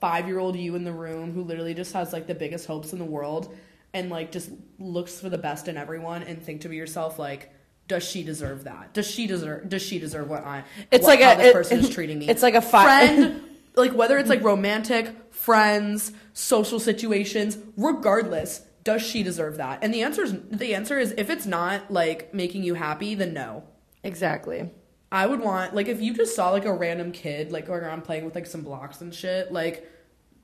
five 0.00 0.26
year 0.26 0.38
old 0.40 0.56
you 0.56 0.74
in 0.74 0.82
the 0.84 0.92
room 0.92 1.32
who 1.32 1.42
literally 1.42 1.72
just 1.74 1.92
has 1.92 2.12
like 2.12 2.26
the 2.26 2.34
biggest 2.34 2.66
hopes 2.66 2.92
in 2.92 2.98
the 2.98 3.04
world 3.04 3.54
and 3.94 4.10
like 4.10 4.32
just 4.32 4.50
looks 4.80 5.20
for 5.20 5.28
the 5.30 5.38
best 5.38 5.68
in 5.68 5.76
everyone 5.76 6.22
and 6.24 6.42
think 6.42 6.62
to 6.62 6.68
be 6.68 6.74
yourself 6.76 7.18
like 7.20 7.52
does 7.92 8.02
she 8.08 8.22
deserve 8.22 8.64
that? 8.64 8.94
Does 8.94 9.06
she 9.06 9.26
deserve? 9.26 9.68
Does 9.68 9.82
she 9.82 9.98
deserve 9.98 10.30
what 10.30 10.44
I? 10.46 10.64
It's 10.90 11.04
what, 11.04 11.18
like 11.18 11.20
how 11.20 11.32
a- 11.34 11.36
this 11.36 11.46
it- 11.48 11.52
person 11.52 11.78
is 11.80 11.90
treating 11.94 12.18
me. 12.18 12.26
it's 12.28 12.42
like 12.42 12.54
a 12.54 12.62
fi- 12.62 12.84
friend, 12.84 13.42
like 13.76 13.92
whether 13.92 14.16
it's 14.16 14.30
like 14.30 14.42
romantic, 14.42 15.14
friends, 15.30 16.12
social 16.32 16.80
situations, 16.80 17.58
regardless, 17.76 18.62
does 18.82 19.02
she 19.02 19.22
deserve 19.22 19.58
that? 19.58 19.80
And 19.82 19.92
the 19.92 20.02
answer 20.02 20.22
is 20.22 20.34
the 20.50 20.74
answer 20.74 20.98
is 20.98 21.12
if 21.18 21.28
it's 21.28 21.44
not 21.44 21.90
like 21.90 22.32
making 22.32 22.62
you 22.62 22.72
happy, 22.74 23.14
then 23.14 23.34
no. 23.34 23.64
Exactly. 24.02 24.70
I 25.12 25.26
would 25.26 25.40
want 25.40 25.74
like 25.74 25.88
if 25.88 26.00
you 26.00 26.14
just 26.14 26.34
saw 26.34 26.48
like 26.50 26.64
a 26.64 26.72
random 26.72 27.12
kid 27.12 27.52
like 27.52 27.66
going 27.66 27.82
around 27.82 28.04
playing 28.04 28.24
with 28.24 28.34
like 28.34 28.46
some 28.46 28.62
blocks 28.62 29.02
and 29.02 29.14
shit, 29.14 29.52
like 29.52 29.86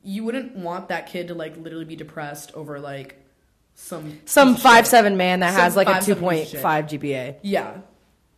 you 0.02 0.22
wouldn't 0.22 0.54
want 0.54 0.88
that 0.88 1.06
kid 1.06 1.28
to 1.28 1.34
like 1.34 1.56
literally 1.56 1.86
be 1.86 1.96
depressed 1.96 2.52
over 2.54 2.78
like 2.78 3.17
some 3.80 4.18
Some 4.26 4.56
five 4.56 4.84
shit. 4.84 4.90
seven 4.90 5.16
man 5.16 5.40
that 5.40 5.52
Some 5.54 5.62
has 5.62 5.76
like 5.76 5.86
a 5.88 5.92
5'7" 5.92 6.04
two 6.04 6.14
point 6.16 6.48
five 6.48 6.86
GPA. 6.86 7.36
Yeah. 7.42 7.78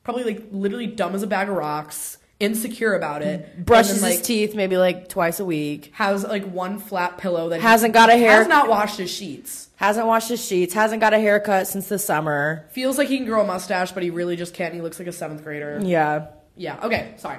Probably 0.05 0.25
like 0.25 0.45
literally 0.53 0.87
dumb 0.87 1.15
as 1.15 1.23
a 1.23 1.27
bag 1.27 1.49
of 1.49 1.57
rocks, 1.57 2.19
insecure 2.39 2.95
about 2.95 3.23
it. 3.23 3.65
Brushes 3.65 4.01
then, 4.01 4.13
his 4.13 4.23
teeth 4.23 4.55
maybe 4.55 4.77
like 4.77 5.09
twice 5.09 5.41
a 5.41 5.45
week. 5.45 5.91
Has 5.95 6.25
like 6.25 6.45
one 6.45 6.79
flat 6.79 7.19
pillow 7.19 7.49
that 7.51 7.61
Hasn't 7.61 7.95
got 7.95 8.11
a 8.11 8.17
hair- 8.17 8.33
Has 8.39 8.49
not 8.49 8.69
washed 8.69 8.99
his 8.99 9.11
sheets. 9.11 9.69
Hasn't 9.77 10.07
washed 10.07 10.29
his 10.29 10.45
sheets. 10.45 10.75
Hasn't 10.75 11.01
got 11.01 11.15
a 11.15 11.19
haircut 11.19 11.67
since 11.67 11.89
the 11.89 11.99
summer. 11.99 12.67
Feels 12.73 12.99
like 12.99 13.09
he 13.09 13.17
can 13.17 13.27
grow 13.27 13.41
a 13.43 13.47
mustache, 13.47 13.93
but 13.93 14.03
he 14.03 14.11
really 14.11 14.37
just 14.37 14.53
can't. 14.55 14.75
He 14.75 14.81
looks 14.83 14.99
like 14.99 15.09
a 15.09 15.13
seventh 15.13 15.43
grader. 15.43 15.81
Yeah. 15.83 16.27
Yeah. 16.57 16.79
Okay. 16.85 17.15
Sorry. 17.17 17.39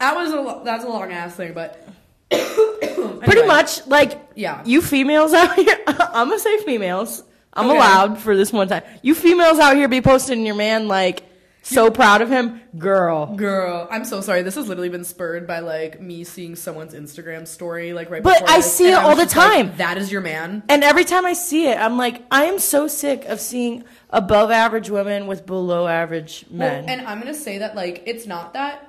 That 0.00 0.16
was 0.16 0.32
a 0.32 0.62
that's 0.64 0.84
a 0.84 0.88
long 0.88 1.12
ass 1.12 1.34
thing, 1.36 1.52
but 1.52 1.86
Pretty 2.30 3.46
much 3.46 3.86
like 3.86 4.20
Yeah. 4.34 4.62
you 4.64 4.82
females 4.82 5.32
out 5.32 5.54
here. 5.54 5.78
I'm 5.86 6.28
gonna 6.28 6.38
say 6.38 6.58
females. 6.64 7.22
I'm 7.54 7.66
Okay. 7.70 7.76
allowed 7.76 8.18
for 8.18 8.36
this 8.36 8.52
one 8.52 8.68
time. 8.68 8.82
You 9.02 9.14
females 9.14 9.58
out 9.58 9.76
here 9.76 9.88
be 9.88 10.00
posting 10.00 10.44
your 10.44 10.54
man 10.56 10.88
like 10.88 11.22
so 11.62 11.90
proud 11.90 12.20
of 12.20 12.28
him, 12.28 12.60
girl. 12.76 13.34
Girl, 13.36 13.88
I'm 13.90 14.04
so 14.04 14.20
sorry. 14.20 14.42
This 14.42 14.56
has 14.56 14.68
literally 14.68 14.90
been 14.90 15.04
spurred 15.04 15.46
by 15.46 15.60
like 15.60 15.98
me 15.98 16.22
seeing 16.24 16.56
someone's 16.56 16.92
Instagram 16.92 17.46
story, 17.48 17.94
like 17.94 18.10
right. 18.10 18.22
But 18.22 18.40
before 18.40 18.50
I 18.50 18.56
this, 18.58 18.74
see 18.76 18.90
it 18.90 18.94
I 18.94 19.02
all 19.02 19.16
the 19.16 19.22
just 19.24 19.34
like, 19.36 19.50
time. 19.68 19.76
that 19.78 19.96
is 19.96 20.12
your 20.12 20.20
man. 20.20 20.62
And 20.68 20.84
every 20.84 21.04
time 21.04 21.24
I 21.24 21.32
see 21.32 21.68
it, 21.68 21.78
I'm 21.78 21.96
like, 21.96 22.22
I 22.30 22.44
am 22.44 22.58
so 22.58 22.86
sick 22.86 23.24
of 23.24 23.40
seeing 23.40 23.84
above 24.10 24.50
average 24.50 24.90
women 24.90 25.26
with 25.26 25.46
below 25.46 25.86
average 25.86 26.44
men. 26.50 26.84
Well, 26.84 26.92
and 26.98 27.06
I'm 27.06 27.18
gonna 27.18 27.32
say 27.32 27.58
that 27.58 27.74
like 27.74 28.02
it's 28.04 28.26
not 28.26 28.52
that, 28.52 28.86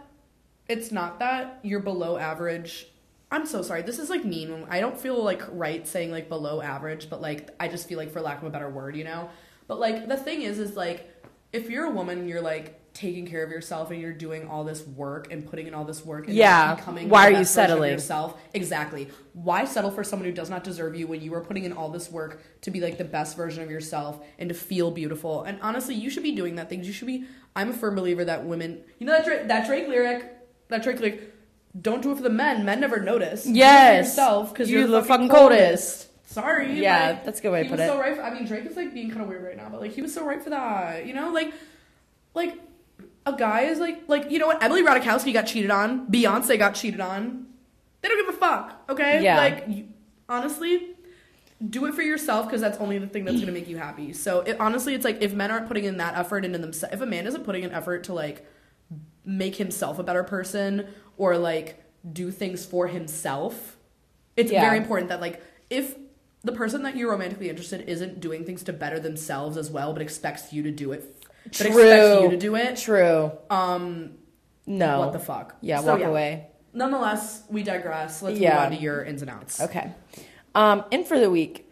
it's 0.68 0.92
not 0.92 1.20
that 1.20 1.60
you're 1.64 1.80
below 1.80 2.18
average. 2.18 2.88
I'm 3.32 3.46
so 3.46 3.62
sorry. 3.62 3.82
This 3.82 4.00
is 4.00 4.10
like 4.10 4.24
mean. 4.24 4.66
I 4.70 4.80
don't 4.80 4.98
feel 4.98 5.22
like 5.24 5.42
right 5.52 5.88
saying 5.88 6.12
like 6.12 6.30
below 6.30 6.62
average, 6.62 7.10
but 7.10 7.22
like 7.22 7.50
I 7.60 7.68
just 7.68 7.88
feel 7.88 7.98
like 7.98 8.12
for 8.12 8.22
lack 8.22 8.40
of 8.40 8.44
a 8.46 8.50
better 8.50 8.70
word, 8.70 8.96
you 8.96 9.04
know. 9.04 9.30
But 9.68 9.80
like 9.80 10.08
the 10.08 10.18
thing 10.18 10.44
is, 10.44 10.60
is 10.60 10.76
like 10.76 11.12
if 11.52 11.70
you're 11.70 11.86
a 11.86 11.92
woman, 11.92 12.28
you're 12.28 12.42
like 12.42 12.82
taking 12.94 13.28
care 13.28 13.44
of 13.44 13.52
yourself 13.52 13.92
and 13.92 14.02
you're 14.02 14.14
doing 14.14 14.48
all 14.48 14.64
this 14.64 14.88
work 14.88 15.32
and 15.32 15.46
putting 15.46 15.68
in 15.68 15.74
all 15.74 15.84
this 15.84 16.06
work. 16.06 16.28
And 16.28 16.36
Yeah. 16.36 16.76
Why 17.10 17.30
the 17.30 17.36
are 17.36 17.40
you 17.40 17.46
settling? 17.46 17.92
Yourself 17.92 18.40
exactly. 18.54 19.10
Why 19.34 19.66
settle 19.66 19.92
for 19.92 20.04
someone 20.04 20.28
who 20.28 20.34
does 20.34 20.50
not 20.50 20.64
deserve 20.64 20.96
you 20.96 21.06
when 21.06 21.22
you 21.22 21.34
are 21.34 21.42
putting 21.42 21.66
in 21.66 21.74
all 21.74 21.90
this 21.90 22.10
work 22.10 22.42
to 22.62 22.72
be 22.72 22.80
like 22.80 22.98
the 22.98 23.04
best 23.04 23.36
version 23.36 23.64
of 23.64 23.70
yourself 23.70 24.26
and 24.40 24.50
to 24.50 24.56
feel 24.56 24.92
beautiful? 24.92 25.44
And 25.44 25.60
honestly, 25.62 25.94
you 25.94 26.10
should 26.10 26.24
be 26.24 26.32
doing 26.34 26.56
that 26.56 26.70
things. 26.70 26.88
You 26.88 26.94
should 26.94 27.08
be. 27.08 27.26
I'm 27.56 27.72
a 27.72 27.74
firm 27.74 27.96
believer 27.96 28.24
that 28.26 28.46
women. 28.46 28.84
You 28.98 29.08
know 29.08 29.22
that 29.22 29.48
that 29.50 29.68
Drake 29.68 29.88
lyric. 29.88 30.32
That 30.70 30.84
Drake 30.84 31.00
lyric. 31.00 31.35
Don't 31.80 32.02
do 32.02 32.12
it 32.12 32.18
for 32.18 32.24
the 32.24 32.30
men. 32.30 32.66
Men 32.66 32.80
never 32.80 33.00
notice. 33.00 33.46
Yes. 33.46 34.08
yourself 34.08 34.54
because 34.54 34.70
You're 34.70 34.82
you're, 34.82 34.90
the 34.90 35.02
fucking 35.02 35.28
fucking 35.28 35.30
coldest. 35.30 36.08
coldest. 36.08 36.34
Sorry. 36.34 36.82
Yeah, 36.82 37.10
like, 37.10 37.26
that's 37.26 37.40
a 37.40 37.42
good 37.42 37.52
way 37.52 37.60
to 37.60 37.64
he 37.66 37.70
put 37.70 37.80
was 37.80 37.88
it. 37.88 37.92
So 37.92 38.00
right. 38.00 38.16
For, 38.16 38.24
I 38.24 38.34
mean, 38.34 38.46
Drake 38.46 38.66
is 38.66 38.76
like 38.76 38.94
being 38.94 39.10
kind 39.10 39.22
of 39.22 39.28
weird 39.28 39.44
right 39.44 39.58
now, 39.58 39.70
but 39.70 39.82
like 39.82 39.92
he 39.92 40.02
was 40.02 40.14
so 40.14 40.26
right 40.26 40.42
for 40.42 40.50
that. 40.50 41.06
You 41.06 41.14
know, 41.14 41.32
like, 41.32 41.54
like 42.34 42.60
a 43.26 43.34
guy 43.34 43.62
is 43.62 43.80
like 43.80 44.04
like 44.08 44.32
you 44.32 44.40
know 44.40 44.48
what 44.48 44.62
Emily 44.62 44.84
Ratajkowski 44.84 45.34
got 45.34 45.44
cheated 45.48 45.72
on, 45.72 46.08
Beyonce 46.08 46.58
got 46.58 46.76
cheated 46.76 47.00
on. 47.00 47.48
They 48.02 48.10
don't 48.10 48.26
give 48.26 48.36
a 48.36 48.38
fuck, 48.38 48.84
okay? 48.90 49.24
Yeah. 49.24 49.38
Like 49.38 49.66
you, 49.68 49.88
honestly, 50.30 50.96
do 51.70 51.86
it 51.86 51.94
for 51.94 52.02
yourself 52.02 52.46
because 52.46 52.62
that's 52.62 52.78
only 52.80 53.00
the 53.00 53.08
thing 53.08 53.26
that's 53.26 53.40
gonna 53.40 53.52
make 53.52 53.68
you 53.68 53.78
happy. 53.78 54.14
So 54.14 54.42
it, 54.42 54.60
honestly, 54.60 54.94
it's 54.94 55.06
like 55.06 55.22
if 55.22 55.34
men 55.34 55.52
aren't 55.52 55.68
putting 55.68 55.86
in 55.86 55.98
that 55.98 56.16
effort 56.16 56.46
into 56.46 56.60
themselves, 56.60 56.94
if 56.94 57.02
a 57.02 57.06
man 57.06 57.26
isn't 57.28 57.44
putting 57.44 57.64
an 57.66 57.72
effort 57.72 58.04
to 58.06 58.14
like 58.14 58.46
make 59.26 59.56
himself 59.56 59.98
a 59.98 60.04
better 60.04 60.24
person 60.24 60.88
or 61.18 61.38
like 61.38 61.82
do 62.12 62.32
things 62.32 62.66
for 62.66 62.88
himself, 62.88 63.78
it's 64.36 64.52
Yeah. 64.52 64.62
very 64.62 64.78
important 64.78 65.10
that 65.10 65.22
like 65.22 65.42
if 65.70 65.96
the 66.44 66.52
person 66.52 66.84
that 66.84 66.96
you're 66.96 67.10
romantically 67.10 67.50
interested 67.50 67.82
in 67.82 67.88
isn't 67.88 68.20
doing 68.20 68.46
things 68.46 68.64
to 68.64 68.74
better 68.74 69.00
themselves 69.00 69.58
as 69.58 69.72
well, 69.72 69.94
but 69.94 70.02
expects 70.02 70.54
you 70.54 70.62
to 70.64 70.72
do 70.72 70.92
it, 70.92 71.16
but 71.44 71.48
expects 71.48 71.74
True. 71.76 72.22
you 72.24 72.30
to 72.30 72.38
do 72.38 72.56
it, 72.56 72.78
True. 72.78 73.32
um, 73.50 74.12
No. 74.68 75.00
what 75.00 75.14
the 75.14 75.20
fuck? 75.20 75.56
Yeah, 75.62 75.80
So, 75.82 75.88
walk 75.96 76.02
away. 76.04 76.48
Nonetheless, 76.74 77.44
we 77.50 77.64
digress. 77.64 78.22
Let's 78.22 78.38
Yeah. 78.38 78.56
move 78.56 78.64
on 78.64 78.72
to 78.74 78.78
your 78.78 79.04
ins 79.04 79.22
and 79.22 79.32
outs. 79.32 79.62
Okay. 79.62 79.92
Um, 80.54 80.84
in 80.92 81.04
for 81.04 81.20
the 81.20 81.30
week. 81.32 81.72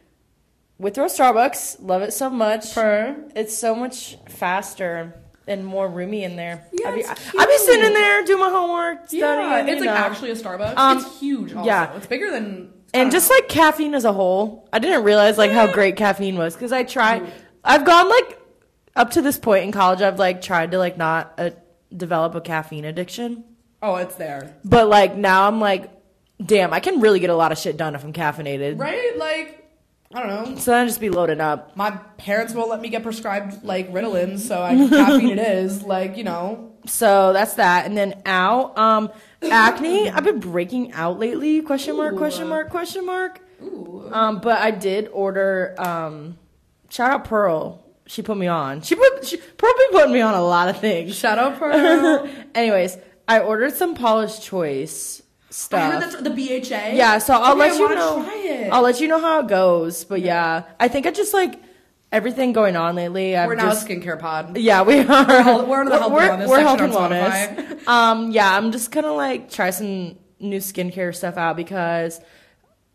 Withrow 0.80 1.06
Starbucks. 1.06 1.78
Love 1.82 2.02
it 2.02 2.12
so 2.14 2.30
much. 2.30 2.74
Per. 2.74 3.16
It's 3.36 3.56
so 3.56 3.76
much 3.76 4.18
faster 4.28 5.14
and 5.48 5.66
more 5.66 5.88
roomy 5.88 6.24
in 6.24 6.36
there. 6.36 6.66
Yeah, 6.72 6.90
I'd 6.90 6.96
be, 6.96 7.06
I'd 7.06 7.48
be 7.48 7.58
sitting 7.58 7.86
in 7.86 7.94
there 7.94 8.24
doing 8.26 8.40
my 8.40 8.50
homework, 8.50 9.08
studying. 9.08 9.22
Yeah, 9.22 9.66
it's 9.66 9.82
like 9.82 9.90
know. 9.90 9.96
actually 9.96 10.32
a 10.32 10.36
Starbucks. 10.36 10.78
Um, 10.78 10.98
it's 11.00 11.20
huge. 11.20 11.54
Also. 11.54 11.68
yeah. 11.68 11.96
it's 11.96 12.08
bigger 12.08 12.32
than. 12.32 12.74
And 12.94 13.12
just 13.12 13.30
know. 13.30 13.36
like 13.36 13.50
caffeine 13.50 13.96
as 13.96 14.06
a 14.06 14.14
whole, 14.14 14.70
I 14.72 14.80
didn't 14.80 15.04
realize 15.04 15.38
like 15.38 15.52
how 15.52 15.72
great 15.72 15.96
caffeine 15.96 16.38
was 16.38 16.54
because 16.54 16.72
I 16.72 16.84
tried. 16.84 17.32
I've 17.64 17.86
gone 17.86 18.10
like 18.10 18.40
up 18.96 19.12
to 19.12 19.22
this 19.22 19.38
point 19.38 19.66
in 19.66 19.72
college. 19.72 20.02
I've 20.02 20.20
like 20.20 20.42
tried 20.42 20.72
to 20.72 20.78
like 20.78 20.98
not 20.98 21.34
uh, 21.38 21.52
develop 21.96 22.36
a 22.36 22.42
caffeine 22.42 22.86
addiction, 22.86 23.44
oh, 23.82 23.96
it's 23.96 24.16
there, 24.16 24.56
but 24.64 24.88
like 24.88 25.16
now 25.16 25.48
I'm 25.48 25.60
like, 25.60 25.92
damn, 26.44 26.74
I 26.74 26.80
can 26.80 27.00
really 27.00 27.20
get 27.20 27.30
a 27.30 27.36
lot 27.36 27.52
of 27.52 27.58
shit 27.58 27.78
done 27.78 27.96
if 27.96 28.04
I'm 28.04 28.14
caffeinated. 28.14 28.80
right? 28.80 29.18
Like, 29.18 29.63
I 30.14 30.20
don't 30.20 30.28
know. 30.54 30.58
So 30.58 30.72
then 30.72 30.88
just 30.88 31.00
be 31.00 31.10
loaded 31.10 31.42
up. 31.42 31.76
My 31.76 31.92
parents 32.18 32.54
won't 32.54 32.70
let 32.70 32.82
me 32.82 32.90
get 32.90 33.02
prescribed 33.04 33.64
like 33.64 33.92
Ritalin, 33.92 34.38
so 34.38 34.62
I 34.62 34.76
caffeine 34.88 35.32
it 35.32 35.40
is. 35.40 35.82
Like, 35.84 36.18
you 36.18 36.24
know, 36.24 36.72
So 36.86 37.34
that's 37.34 37.56
that. 37.56 37.86
And 37.86 37.98
then 37.98 38.22
out, 38.26 38.78
um, 38.78 39.10
acne. 39.42 40.10
I've 40.10 40.24
been 40.24 40.40
breaking 40.40 40.92
out 40.92 41.18
lately. 41.18 41.62
Question 41.62 41.98
mark? 41.98 42.14
Ooh. 42.14 42.18
Question 42.18 42.48
mark? 42.48 42.70
Question 42.70 43.06
mark? 43.06 43.42
Ooh. 43.64 44.08
Um, 44.12 44.40
but 44.40 44.60
I 44.60 44.70
did 44.72 45.08
order. 45.12 45.74
Um, 45.80 46.38
shout 46.90 47.10
out 47.12 47.24
Pearl. 47.26 47.84
She 48.06 48.22
put 48.22 48.38
me 48.38 48.48
on. 48.48 48.82
She 48.82 48.96
put 48.96 49.26
she, 49.26 49.38
Pearl 49.38 49.74
been 49.78 49.92
putting 50.00 50.14
me 50.14 50.22
on 50.22 50.36
a 50.36 50.44
lot 50.44 50.70
of 50.70 50.80
things. 50.80 51.16
shout 51.16 51.40
out 51.40 51.58
Pearl. 51.58 52.30
Anyways, 52.54 52.98
I 53.28 53.40
ordered 53.40 53.74
some 53.74 53.96
Paula's 53.96 54.38
Choice 54.40 55.23
I 55.54 55.56
stuff. 55.56 55.94
heard 55.94 56.02
that's 56.02 56.16
the 56.22 56.30
BHA. 56.30 56.96
Yeah, 56.96 57.20
so 57.20 57.36
I'll 57.36 57.52
Okay, 57.52 57.60
let 57.60 57.72
I 57.72 57.76
you 57.78 57.96
know. 57.96 58.70
I'll 58.72 58.82
let 58.82 59.00
you 59.00 59.08
know 59.08 59.20
how 59.22 59.40
it 59.42 59.48
goes. 59.48 60.04
But 60.04 60.22
yeah, 60.22 60.64
I 60.80 60.88
think 60.88 61.06
I 61.06 61.12
just 61.12 61.34
like 61.34 61.62
everything 62.12 62.54
going 62.54 62.76
on 62.76 62.96
lately. 62.96 63.36
I've 63.38 63.48
We're 63.48 63.56
now 63.56 63.70
just 63.70 63.88
a 63.88 63.90
skincare 63.90 64.20
pod. 64.20 64.58
yeah, 64.58 64.82
we 64.82 65.00
are. 65.00 65.66
we're 65.66 65.82
under 65.82 65.92
the 65.92 66.00
health 66.00 66.12
and 66.12 66.14
we're, 66.14 66.22
wellness 66.30 66.48
we're 66.48 66.60
health 66.62 66.82
and 66.82 66.94
wellness. 66.94 67.88
um, 67.88 68.32
yeah, 68.32 68.56
I'm 68.58 68.72
just 68.72 68.92
gonna 68.92 69.14
like 69.14 69.52
try 69.52 69.70
some 69.70 70.18
new 70.40 70.60
skincare 70.60 71.16
stuff 71.16 71.38
out 71.38 71.56
because 71.56 72.20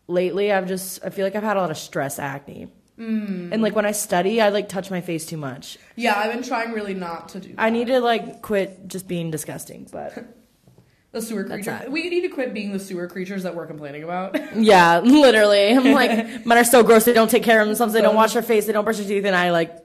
lately 0.07 0.51
I've 0.51 0.67
just 0.67 1.03
I 1.05 1.09
feel 1.09 1.25
like 1.25 1.35
I've 1.35 1.43
had 1.43 1.57
a 1.57 1.61
lot 1.61 1.71
of 1.71 1.77
stress 1.77 2.19
acne. 2.19 2.67
Mm. 2.97 3.53
And 3.53 3.61
like 3.61 3.75
when 3.75 3.85
I 3.85 3.93
study, 3.93 4.41
I 4.41 4.49
like 4.49 4.67
touch 4.67 4.91
my 4.91 4.99
face 4.99 5.25
too 5.25 5.37
much. 5.37 5.77
Yeah, 5.95 6.17
I've 6.19 6.33
been 6.33 6.43
trying 6.43 6.73
really 6.73 6.93
not 6.93 7.29
to 7.29 7.39
do. 7.39 7.49
That. 7.49 7.61
I 7.61 7.69
need 7.69 7.87
to 7.87 8.01
like 8.01 8.41
quit 8.41 8.87
just 8.87 9.07
being 9.07 9.31
disgusting. 9.31 9.87
But 9.89 10.25
the 11.11 11.21
sewer 11.21 11.43
creature. 11.43 11.85
We 11.89 12.09
need 12.09 12.21
to 12.21 12.29
quit 12.29 12.53
being 12.53 12.71
the 12.71 12.79
sewer 12.79 13.07
creatures 13.07 13.43
that 13.43 13.55
we're 13.55 13.67
complaining 13.67 14.03
about. 14.03 14.37
yeah, 14.55 14.99
literally, 14.99 15.71
I'm 15.71 15.93
like 15.93 16.45
men 16.45 16.57
are 16.57 16.63
so 16.63 16.83
gross. 16.83 17.05
They 17.05 17.13
don't 17.13 17.29
take 17.29 17.43
care 17.43 17.61
of 17.61 17.67
themselves. 17.67 17.93
They 17.93 18.01
don't 18.01 18.15
wash 18.15 18.33
their 18.33 18.41
face. 18.41 18.65
They 18.65 18.73
don't 18.73 18.83
brush 18.83 18.97
their 18.97 19.07
teeth. 19.07 19.25
And 19.25 19.35
I 19.35 19.51
like 19.51 19.75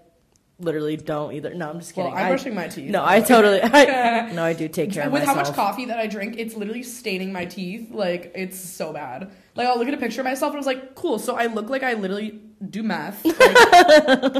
literally 0.58 0.96
don't 0.96 1.32
either. 1.32 1.54
No, 1.54 1.70
I'm 1.70 1.80
just 1.80 1.96
well, 1.96 2.06
kidding. 2.06 2.18
I'm 2.18 2.26
I- 2.26 2.28
brushing 2.28 2.54
my 2.54 2.68
teeth. 2.68 2.90
No, 2.90 3.04
I 3.04 3.20
totally. 3.20 3.60
I, 3.62 4.32
no, 4.34 4.44
I 4.44 4.52
do 4.52 4.68
take 4.68 4.92
care 4.92 5.06
of 5.06 5.12
myself. 5.12 5.28
With 5.28 5.36
myself. 5.36 5.56
how 5.56 5.62
much 5.62 5.70
coffee 5.72 5.86
that 5.86 5.98
I 5.98 6.06
drink, 6.06 6.36
it's 6.38 6.54
literally 6.54 6.82
staining 6.82 7.32
my 7.32 7.46
teeth. 7.46 7.90
Like 7.90 8.32
it's 8.34 8.58
so 8.58 8.92
bad. 8.92 9.30
Like 9.54 9.66
I'll 9.66 9.78
look 9.78 9.88
at 9.88 9.94
a 9.94 9.98
picture 9.98 10.20
of 10.20 10.26
myself 10.26 10.50
and 10.50 10.56
I 10.56 10.60
was 10.60 10.66
like, 10.66 10.94
cool. 10.94 11.18
So 11.18 11.36
I 11.36 11.46
look 11.46 11.70
like 11.70 11.82
I 11.82 11.94
literally 11.94 12.40
do 12.70 12.82
meth. 12.82 13.24
Like, 13.24 13.36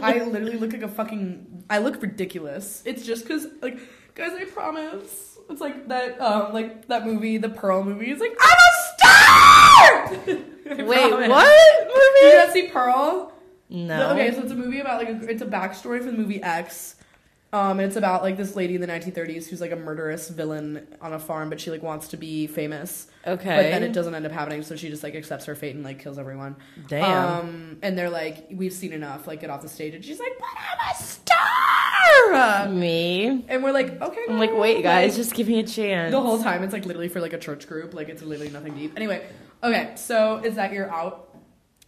I 0.03 0.23
literally 0.25 0.57
look 0.59 0.73
like 0.73 0.83
a 0.83 0.89
fucking. 0.89 1.65
I 1.71 1.79
look 1.79 2.01
ridiculous. 2.03 2.83
It's 2.85 3.07
just 3.07 3.23
because, 3.25 3.47
like, 3.63 3.79
guys, 4.15 4.33
I 4.33 4.45
promise. 4.45 5.34
It's 5.51 5.61
like 5.61 5.89
that, 5.89 6.21
um, 6.21 6.53
like 6.53 6.87
that 6.89 7.05
movie, 7.07 7.37
the 7.39 7.49
Pearl 7.49 7.85
movie. 7.85 8.11
It's 8.11 8.21
like 8.21 8.37
I'm 8.41 8.57
a 8.59 10.17
star. 10.27 10.37
Wait, 10.87 11.11
promise. 11.11 11.29
what 11.29 11.89
Did 11.89 11.89
you 11.89 12.25
movie? 12.25 12.37
guys 12.45 12.53
see 12.53 12.69
Pearl? 12.69 13.33
No. 13.69 14.11
Okay, 14.13 14.33
so 14.33 14.41
it's 14.43 14.53
a 14.53 14.55
movie 14.55 14.81
about 14.81 14.99
like 14.99 15.09
a, 15.09 15.29
it's 15.29 15.43
a 15.43 15.47
backstory 15.47 15.99
for 15.99 16.07
the 16.11 16.13
movie 16.13 16.43
X. 16.43 16.97
Um, 17.55 17.79
and 17.79 17.87
it's 17.87 17.95
about 17.95 18.23
like 18.25 18.37
this 18.37 18.57
lady 18.57 18.75
in 18.75 18.81
the 18.81 18.87
1930s 18.89 19.47
who's 19.49 19.61
like 19.61 19.71
a 19.71 19.77
murderous 19.77 20.29
villain 20.29 20.89
on 21.01 21.13
a 21.13 21.21
farm, 21.21 21.49
but 21.51 21.61
she 21.61 21.71
like 21.71 21.85
wants 21.85 22.09
to 22.09 22.17
be 22.17 22.49
famous. 22.49 23.07
Okay. 23.25 23.45
But 23.57 23.63
then 23.63 23.85
it 23.85 23.93
doesn't 23.93 24.13
end 24.13 24.27
up 24.27 24.33
happening, 24.33 24.63
so 24.65 24.75
she 24.75 24.89
just 24.89 25.05
like 25.05 25.15
accepts 25.15 25.45
her 25.45 25.55
fate 25.55 25.77
and 25.77 25.85
like 25.85 26.01
kills 26.01 26.19
everyone. 26.19 26.57
Damn. 26.89 27.29
Um, 27.29 27.79
and 27.81 27.97
they're 27.97 28.11
like, 28.11 28.49
we've 28.51 28.73
seen 28.73 28.93
enough. 28.93 29.29
Like, 29.29 29.41
get 29.41 29.51
off 29.51 29.63
the 29.63 29.69
stage. 29.69 29.95
And 29.95 30.05
she's 30.05 30.19
like, 30.19 30.33
but 30.39 30.49
I'm 30.59 30.91
a 30.91 30.97
star. 31.01 32.69
Me. 32.71 33.45
And 33.49 33.63
we're 33.63 33.73
like, 33.73 34.01
okay. 34.03 34.21
I'm 34.29 34.39
like, 34.39 34.51
girl. 34.51 34.61
wait, 34.61 34.83
guys, 34.83 35.13
Like, 35.13 35.17
just 35.17 35.35
give 35.35 35.47
me 35.47 35.61
a 35.61 35.63
chance. 35.63 36.11
the 36.11 36.21
whole 36.21 36.43
time 36.43 36.63
it's 36.65 36.73
like 36.73 36.85
literally 36.87 37.09
for 37.09 37.21
like 37.21 37.33
a 37.35 37.39
church 37.39 37.69
group. 37.69 37.95
Like 37.95 38.09
it's 38.09 38.23
literally 38.23 38.51
nothing 38.53 38.75
deep. 38.75 38.95
Anyway, 38.97 39.25
okay. 39.63 39.93
So 39.97 40.39
is 40.45 40.57
that 40.57 40.73
your 40.73 40.91
out? 40.91 41.21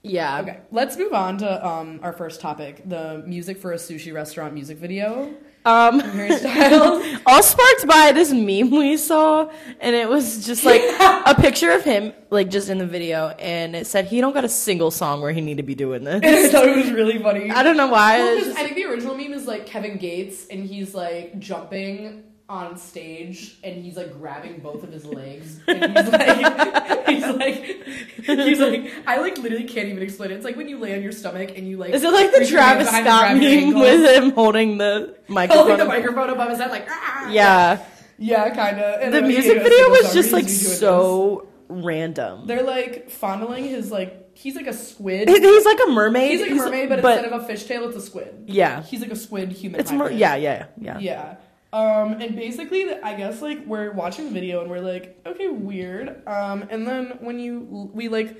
yeah. 0.03 0.41
Okay, 0.41 0.61
let's 0.71 0.97
move 0.97 1.13
on 1.13 1.39
to 1.39 1.67
um, 1.67 1.99
our 2.05 2.13
first 2.13 2.41
topic: 2.41 2.83
the 2.89 3.25
music 3.27 3.59
for 3.59 3.73
a 3.73 3.77
sushi 3.77 4.13
restaurant 4.15 4.55
music 4.55 4.79
video. 4.79 5.35
Um, 5.67 5.99
Harry 5.99 7.17
all 7.27 7.43
sparked 7.43 7.87
by 7.89 8.13
this 8.13 8.31
meme 8.33 8.71
we 8.71 8.97
saw, 8.97 9.51
and 9.81 9.97
it 9.97 10.09
was 10.09 10.47
just 10.47 10.65
like 10.65 10.81
a 11.01 11.35
picture 11.35 11.73
of 11.73 11.83
him, 11.83 12.13
like 12.31 12.51
just 12.51 12.69
in 12.69 12.79
the 12.79 12.87
video, 12.87 13.31
and 13.31 13.75
it 13.75 13.87
said 13.89 14.07
he 14.07 14.21
don't 14.21 14.33
got 14.33 14.45
a 14.45 14.49
single 14.49 14.93
song 14.93 15.21
where 15.21 15.33
he 15.33 15.41
need 15.41 15.57
to 15.57 15.65
be 15.65 15.75
doing 15.75 16.07
and 16.07 16.25
I 16.25 16.49
thought 16.49 16.69
it 16.69 16.77
was 16.77 16.93
really 16.93 17.19
funny. 17.21 17.51
I 17.51 17.65
don't 17.65 17.77
know 17.77 17.89
why. 17.89 18.19
Well, 18.19 18.39
just- 18.39 18.57
I 18.57 18.63
think 18.63 18.77
the 18.77 18.85
original 18.85 19.17
meme 19.17 19.33
is 19.33 19.47
like 19.47 19.67
Kevin 19.67 19.99
Gates, 19.99 20.47
and 20.47 20.65
he's 20.65 20.95
like 20.95 21.39
jumping 21.41 22.23
on 22.49 22.77
stage, 22.77 23.59
and 23.65 23.83
he's 23.85 23.97
like 23.97 24.17
grabbing 24.21 24.61
both 24.61 24.85
of 24.85 24.93
his 24.93 25.05
legs, 25.05 25.59
and 25.67 25.83
he's 25.97 26.13
like, 26.13 27.07
he's 27.09 27.27
like, 27.27 28.16
he's 28.47 28.61
like, 28.61 28.93
I 29.07 29.19
like 29.19 29.39
literally 29.39 29.65
can't 29.65 29.89
even 29.89 30.03
explain 30.03 30.31
it. 30.31 30.35
It's 30.35 30.45
like 30.45 30.57
when 30.57 30.69
you 30.69 30.79
lay 30.79 30.95
on 30.95 31.03
your 31.03 31.13
stomach 31.13 31.53
and 31.57 31.69
you 31.69 31.77
like. 31.77 31.95
Is 31.95 32.03
it 32.03 32.13
like 32.13 32.33
the 32.33 32.41
reach 32.41 32.51
your 32.51 32.61
hand 32.61 32.87
Travis 32.87 33.07
Scott 33.07 33.37
meme 33.37 33.75
with 33.79 34.17
him 34.17 34.31
holding 34.33 34.79
the 34.79 35.17
microphone? 35.29 35.57
Holding 35.67 35.79
the 35.79 35.85
microphone 35.85 36.31
above 36.31 36.51
his 36.51 36.59
head, 36.59 36.71
like 36.71 36.87
ah! 36.91 37.31
Yeah, 37.31 37.85
yeah, 38.19 38.55
kind 38.55 38.81
of. 38.81 39.13
the 39.13 39.23
music 39.23 39.63
video 39.63 39.91
was 39.91 40.13
just 40.13 40.33
like 40.33 40.49
so 40.49 41.49
random. 41.69 42.47
They're 42.47 42.63
like 42.63 43.11
fondling 43.11 43.65
his 43.65 43.91
like 43.91 44.37
he's 44.37 44.55
like 44.55 44.67
a 44.67 44.73
squid. 44.73 45.29
He's 45.29 45.65
like 45.65 45.79
a 45.87 45.91
mermaid. 45.91 46.33
He's 46.33 46.41
like 46.43 46.51
a 46.51 46.55
mermaid, 46.55 46.89
but, 46.89 46.99
instead 46.99 47.33
of 47.33 47.43
a 47.43 47.53
fishtail, 47.53 47.89
it's 47.89 47.97
a 47.97 48.01
squid. 48.01 48.45
yeah, 48.47 48.83
He's 48.83 49.01
like 49.01 49.11
a 49.11 49.17
squid 49.17 49.53
human. 49.53 49.81
it's 49.81 49.91
hybrid. 49.91 50.19
Yeah, 50.19 50.37
yeah, 50.37 50.67
yeah. 50.81 50.99
Yeah. 50.99 51.37
Um, 51.73 52.13
and 52.21 52.35
basically, 52.37 52.91
I 52.93 53.15
guess 53.17 53.43
like 53.43 53.67
we're 53.67 53.91
watching 53.93 54.27
the 54.27 54.31
video 54.33 54.61
and 54.63 54.71
we're 54.71 54.81
like, 54.81 55.21
okay, 55.27 55.49
weird. 55.49 56.27
Um, 56.27 56.67
and 56.71 56.87
then 56.87 57.19
when 57.21 57.39
you 57.39 57.91
we 57.93 58.09
like 58.09 58.37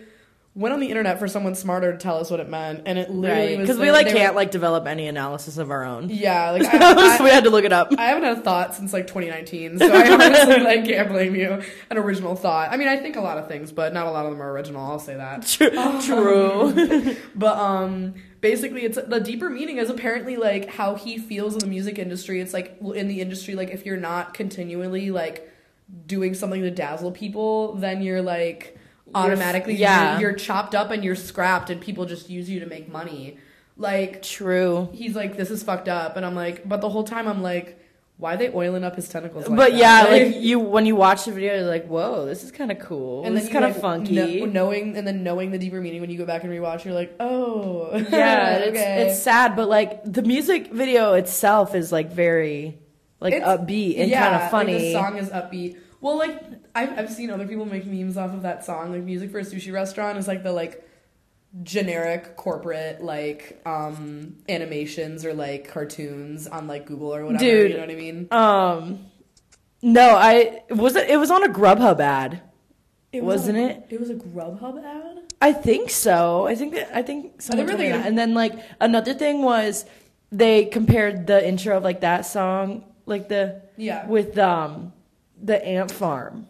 went 0.55 0.73
on 0.73 0.81
the 0.81 0.89
internet 0.89 1.19
for 1.19 1.29
someone 1.29 1.55
smarter 1.55 1.93
to 1.93 1.99
tell 1.99 2.17
us 2.19 2.31
what 2.31 2.41
it 2.41 2.49
meant, 2.49 2.85
and 2.87 2.99
it 2.99 3.11
literally 3.11 3.57
Right, 3.57 3.59
because 3.61 3.77
we 3.77 3.91
like 3.91 4.07
can't 4.09 4.33
were- 4.33 4.41
like 4.41 4.51
develop 4.51 4.87
any 4.87 5.07
analysis 5.07 5.59
of 5.59 5.71
our 5.71 5.85
own. 5.85 6.09
yeah, 6.11 6.51
like 6.53 6.63
I, 6.73 7.19
so 7.19 7.25
we 7.25 7.31
had 7.31 7.45
to 7.45 7.51
look 7.51 7.65
it 7.67 7.73
up. 7.75 7.93
I 7.99 8.07
haven't 8.07 8.23
had 8.25 8.39
a 8.39 8.41
thought 8.41 8.75
since 8.75 8.93
like 8.95 9.07
2019, 9.07 9.81
so 9.81 9.87
I 9.93 10.11
honestly 10.15 10.61
like 10.61 10.87
can't 10.87 11.09
blame 11.11 11.35
you. 11.35 11.61
An 11.91 11.99
original 11.99 12.37
thought. 12.37 12.71
I 12.73 12.79
mean, 12.79 12.89
I 12.89 12.97
think 12.97 13.17
a 13.17 13.21
lot 13.21 13.37
of 13.37 13.49
things, 13.49 13.71
but 13.71 13.93
not 13.93 14.07
a 14.07 14.11
lot 14.11 14.25
of 14.25 14.33
them 14.33 14.41
are 14.41 14.51
original. 14.51 14.83
I'll 14.83 14.99
say 14.99 15.17
that. 15.17 15.47
true, 15.47 16.01
True. 16.01 17.17
But 17.35 17.59
um 17.59 18.15
basically 18.51 18.85
it's 18.85 18.99
the 19.07 19.21
deeper 19.21 19.51
meaning 19.51 19.79
is 19.79 19.91
apparently 19.91 20.37
like 20.37 20.69
how 20.69 20.95
he 20.95 21.19
feels 21.19 21.55
in 21.55 21.61
the 21.61 21.67
music 21.67 21.99
industry. 21.99 22.41
It's 22.41 22.53
like 22.53 22.77
in 22.95 23.09
the 23.09 23.21
industry 23.21 23.55
like 23.55 23.71
if 23.71 23.85
you're 23.85 23.97
not 23.97 24.35
continually 24.35 25.11
like 25.11 25.51
doing 26.07 26.35
something 26.35 26.63
to 26.63 26.71
dazzle 26.71 27.13
people, 27.13 27.75
then 27.75 28.03
you're 28.03 28.23
like 28.23 28.79
automatically 29.15 29.75
yeah. 29.75 30.19
you're, 30.19 30.31
you're 30.31 30.39
chopped 30.39 30.75
up 30.75 30.91
and 30.91 31.05
you're 31.05 31.15
scrapped 31.15 31.71
and 31.71 31.81
people 31.81 32.05
just 32.05 32.29
use 32.31 32.49
you 32.49 32.61
to 32.61 32.67
make 32.67 32.89
money. 32.89 33.39
Like 33.77 34.23
True. 34.23 34.89
he's 34.93 35.15
like 35.17 35.37
this 35.37 35.51
is 35.51 35.63
fucked 35.63 35.89
up 35.89 36.17
and 36.17 36.25
I'm 36.25 36.35
like 36.35 36.69
but 36.69 36.81
the 36.81 36.89
whole 36.89 37.05
time 37.05 37.27
I'm 37.27 37.43
like 37.43 37.81
why 38.19 38.33
are 38.35 38.37
they 38.39 38.51
oiling 38.51 38.83
up 38.83 38.97
his 38.97 39.09
tentacles 39.09 39.47
like 39.47 39.57
but 39.57 39.71
that? 39.73 39.79
yeah, 39.79 40.05
like 40.11 40.37
you 40.41 40.59
when 40.59 40.87
you 40.87 40.97
watch 40.97 41.25
the 41.27 41.33
video, 41.33 41.55
you're 41.57 41.67
like, 41.67 41.87
"Whoa, 41.87 42.25
this 42.27 42.43
is 42.45 42.51
kind 42.51 42.71
of 42.73 42.79
cool. 42.79 43.25
and 43.27 43.37
is 43.37 43.49
kind 43.49 43.65
of 43.65 43.73
like, 43.73 43.81
funky." 43.81 44.41
kno- 44.41 44.47
knowing 44.47 44.97
and 44.97 45.07
then 45.07 45.23
knowing 45.23 45.51
the 45.51 45.59
deeper 45.59 45.81
meaning 45.81 46.01
when 46.01 46.09
you 46.11 46.17
go 46.17 46.25
back 46.25 46.43
and 46.45 46.53
rewatch, 46.53 46.85
you're 46.85 46.95
like, 46.95 47.15
oh, 47.21 47.91
yeah, 48.11 48.57
it's 48.59 48.69
okay. 48.71 49.07
it's 49.09 49.23
sad, 49.23 49.55
but 49.55 49.69
like 49.69 50.01
the 50.05 50.23
music 50.23 50.73
video 50.73 51.13
itself 51.15 51.75
is 51.75 51.93
like 51.93 52.11
very 52.11 52.79
like 53.21 53.35
It's- 53.35 53.47
upbeat 53.59 53.99
and 54.01 54.11
yeah, 54.11 54.31
kind 54.31 54.43
of 54.45 54.51
funny. 54.51 54.79
the 54.79 54.93
song 54.93 55.19
is 55.19 55.29
upbeat. 55.31 55.79
Well, 56.01 56.17
like 56.19 56.43
I've 56.75 56.99
I've 56.99 57.13
seen 57.13 57.31
other 57.31 57.47
people 57.47 57.65
make 57.67 57.85
memes 57.87 58.17
off 58.17 58.33
of 58.33 58.43
that 58.43 58.65
song. 58.65 58.93
Like 58.93 59.03
music 59.03 59.31
for 59.31 59.39
a 59.41 59.43
sushi 59.45 59.73
restaurant 59.73 60.19
is 60.19 60.27
like 60.29 60.43
the 60.43 60.53
like 60.53 60.83
generic 61.63 62.37
corporate 62.37 63.03
like 63.03 63.61
um 63.65 64.37
animations 64.49 65.25
or 65.25 65.33
like 65.35 65.69
cartoons 65.69 66.47
on 66.47 66.67
like 66.67 66.87
Google 66.87 67.15
or 67.15 67.25
whatever. 67.25 67.45
Dude. 67.45 67.71
you 67.71 67.77
know 67.77 67.83
what 67.83 67.91
I 67.91 67.95
mean? 67.95 68.29
Um, 68.31 69.07
no, 69.83 70.17
I 70.17 70.63
was 70.71 70.97
it. 70.97 71.09
It 71.11 71.17
was 71.17 71.31
on 71.31 71.45
a 71.45 71.49
Grubhub 71.49 72.01
ad. 72.01 72.43
It 73.13 73.23
was 73.25 73.43
Wasn't 73.43 73.57
a- 73.59 73.71
it? 73.71 73.87
It 73.91 74.01
was 74.01 74.11
a 74.11 74.15
Grubhub 74.15 74.85
ad. 74.85 75.33
I 75.41 75.53
think 75.53 75.91
so. 75.91 76.47
I 76.47 76.55
think 76.55 76.75
that 76.75 76.91
I 76.95 77.03
think 77.03 77.41
someone 77.41 77.67
were 77.67 77.71
told 77.73 77.81
me 77.81 77.87
thinking- 77.87 78.01
that. 78.03 78.09
And 78.09 78.19
then 78.19 78.35
like 78.35 78.55
another 78.81 79.15
thing 79.15 79.43
was 79.43 79.85
they 80.33 80.65
compared 80.67 81.27
the 81.27 81.47
intro 81.47 81.77
of 81.77 81.85
like 81.85 82.01
that 82.01 82.27
song, 82.27 82.85
like 83.07 83.29
the 83.29 83.63
Yeah. 83.77 84.07
with 84.07 84.37
um 84.39 84.93
the 85.43 85.65
ant 85.65 85.91
farm, 85.93 86.47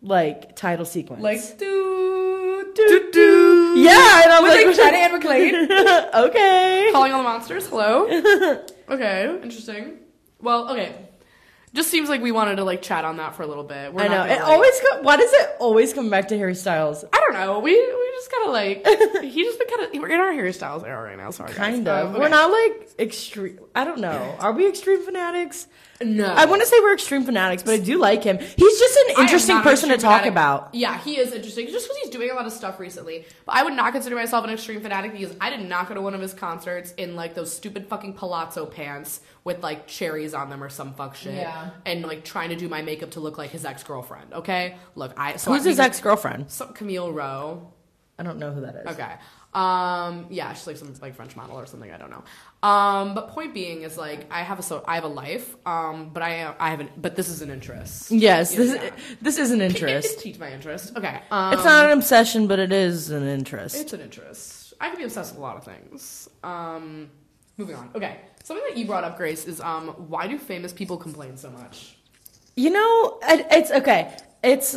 like 0.00 0.56
title 0.56 0.84
sequence. 0.84 1.22
Like 1.22 1.58
do 1.58 2.37
do 2.74 3.10
do. 3.12 3.74
yeah, 3.78 4.22
and 4.24 4.32
I'm 4.32 4.42
With 4.42 4.52
like 4.52 4.76
like, 4.78 4.94
and 4.94 5.22
McClain 5.22 6.14
okay. 6.28 6.88
calling 6.92 7.12
all 7.12 7.18
the 7.18 7.24
monsters. 7.28 7.66
Hello. 7.68 8.06
okay, 8.90 9.38
interesting. 9.42 9.98
Well, 10.40 10.70
okay. 10.70 10.94
Just 11.74 11.90
seems 11.90 12.08
like 12.08 12.22
we 12.22 12.32
wanted 12.32 12.56
to 12.56 12.64
like 12.64 12.80
chat 12.80 13.04
on 13.04 13.18
that 13.18 13.34
for 13.36 13.42
a 13.42 13.46
little 13.46 13.64
bit. 13.64 13.92
We're 13.92 14.02
I 14.02 14.08
know. 14.08 14.16
gonna, 14.18 14.32
It 14.32 14.38
like- 14.40 14.48
always 14.48 14.80
co- 14.80 15.02
why 15.02 15.16
does 15.16 15.32
it 15.32 15.50
always 15.60 15.92
come 15.92 16.08
back 16.10 16.28
to 16.28 16.38
Harry 16.38 16.54
Styles? 16.54 17.04
I 17.12 17.18
don't 17.20 17.34
know. 17.34 17.58
We 17.58 17.72
we 17.74 18.07
just 18.18 18.30
kind 18.32 18.46
of 18.46 18.52
like 18.52 19.22
he 19.32 19.44
just 19.44 19.58
been 19.58 19.68
kind 19.68 19.82
of 19.94 20.00
we're 20.02 20.08
in 20.08 20.20
our 20.20 20.32
Harry 20.32 20.52
Styles 20.52 20.84
era 20.84 21.02
right 21.02 21.16
now. 21.16 21.30
Sorry, 21.30 21.48
guys. 21.48 21.56
Kind 21.56 21.88
Um, 21.88 22.06
of. 22.08 22.10
okay. 22.12 22.20
We're 22.20 22.28
not 22.28 22.50
like 22.50 22.90
extreme. 22.98 23.60
I 23.74 23.84
don't 23.84 24.00
know. 24.00 24.36
Are 24.40 24.52
we 24.52 24.68
extreme 24.68 25.04
fanatics? 25.04 25.66
No, 26.00 26.26
I 26.32 26.44
want 26.44 26.62
to 26.62 26.66
say 26.68 26.76
we're 26.78 26.94
extreme 26.94 27.24
fanatics, 27.24 27.64
but 27.64 27.74
I 27.74 27.78
do 27.78 27.98
like 27.98 28.22
him. 28.22 28.38
He's 28.38 28.78
just 28.78 28.96
an 29.08 29.20
interesting 29.20 29.56
an 29.56 29.62
person 29.64 29.88
to 29.88 29.96
talk 29.96 30.20
fanatic. 30.20 30.30
about. 30.30 30.72
Yeah, 30.72 30.96
he 31.00 31.18
is 31.18 31.32
interesting 31.32 31.66
just 31.66 31.86
because 31.88 31.96
he's 32.04 32.10
doing 32.10 32.30
a 32.30 32.34
lot 32.34 32.46
of 32.46 32.52
stuff 32.52 32.78
recently. 32.78 33.26
But 33.46 33.56
I 33.56 33.64
would 33.64 33.72
not 33.72 33.92
consider 33.94 34.14
myself 34.14 34.44
an 34.44 34.50
extreme 34.50 34.80
fanatic 34.80 35.10
because 35.12 35.34
I 35.40 35.50
did 35.50 35.68
not 35.68 35.88
go 35.88 35.94
to 35.94 36.00
one 36.00 36.14
of 36.14 36.20
his 36.20 36.34
concerts 36.34 36.92
in 36.92 37.16
like 37.16 37.34
those 37.34 37.52
stupid 37.52 37.88
fucking 37.88 38.12
palazzo 38.14 38.64
pants 38.64 39.22
with 39.42 39.60
like 39.60 39.88
cherries 39.88 40.34
on 40.34 40.50
them 40.50 40.62
or 40.62 40.68
some 40.68 40.94
fuck 40.94 41.16
shit. 41.16 41.34
Yeah. 41.34 41.70
And 41.84 42.02
like 42.04 42.22
trying 42.24 42.50
to 42.50 42.56
do 42.56 42.68
my 42.68 42.80
makeup 42.80 43.10
to 43.12 43.20
look 43.20 43.36
like 43.36 43.50
his 43.50 43.64
ex 43.64 43.82
girlfriend. 43.82 44.32
Okay, 44.34 44.76
look, 44.94 45.12
I 45.16 45.34
so 45.34 45.52
Who's 45.52 45.66
I, 45.66 45.70
his 45.70 45.80
ex 45.80 46.00
girlfriend? 46.00 46.48
Some 46.52 46.74
Camille 46.74 47.10
Rowe. 47.12 47.72
I 48.18 48.24
don't 48.24 48.38
know 48.38 48.50
who 48.52 48.62
that 48.62 48.74
is. 48.74 48.86
Okay. 48.86 49.12
Um. 49.54 50.26
Yeah, 50.30 50.52
she's 50.52 50.66
like 50.66 50.76
some 50.76 50.92
like 51.00 51.14
French 51.14 51.36
model 51.36 51.58
or 51.58 51.66
something. 51.66 51.90
I 51.90 51.96
don't 51.96 52.10
know. 52.10 52.24
Um. 52.68 53.14
But 53.14 53.28
point 53.30 53.54
being 53.54 53.82
is 53.82 53.96
like 53.96 54.26
I 54.30 54.42
have 54.42 54.58
a 54.58 54.62
so 54.62 54.84
I 54.86 54.96
have 54.96 55.04
a 55.04 55.08
life. 55.08 55.56
Um. 55.64 56.10
But 56.10 56.22
I 56.22 56.54
I 56.58 56.70
haven't. 56.70 57.00
But 57.00 57.16
this 57.16 57.28
is 57.28 57.42
an 57.42 57.50
interest. 57.50 58.10
Yes, 58.10 58.54
this 58.54 58.74
Yeah. 58.74 58.90
this 59.22 59.38
is 59.38 59.50
an 59.52 59.60
interest. 59.60 60.20
piqued 60.22 60.38
my 60.40 60.52
interest. 60.52 60.96
Okay. 60.96 61.20
Um, 61.30 61.52
It's 61.54 61.64
not 61.64 61.86
an 61.86 61.92
obsession, 61.96 62.46
but 62.46 62.58
it 62.58 62.72
is 62.72 63.10
an 63.10 63.26
interest. 63.26 63.76
It's 63.76 63.92
an 63.92 64.00
interest. 64.00 64.74
I 64.80 64.88
can 64.90 64.98
be 64.98 65.04
obsessed 65.04 65.32
with 65.32 65.38
a 65.38 65.42
lot 65.42 65.56
of 65.56 65.64
things. 65.64 66.28
Um. 66.42 67.10
Moving 67.56 67.76
on. 67.76 67.90
Okay. 67.94 68.16
Something 68.44 68.64
that 68.68 68.76
you 68.76 68.86
brought 68.86 69.04
up, 69.04 69.16
Grace, 69.16 69.46
is 69.46 69.60
um. 69.60 69.88
Why 70.08 70.26
do 70.26 70.38
famous 70.38 70.72
people 70.72 70.96
complain 70.96 71.36
so 71.36 71.50
much? 71.50 71.96
You 72.56 72.70
know, 72.70 73.18
it, 73.22 73.46
it's 73.50 73.70
okay. 73.70 74.16
It's 74.42 74.76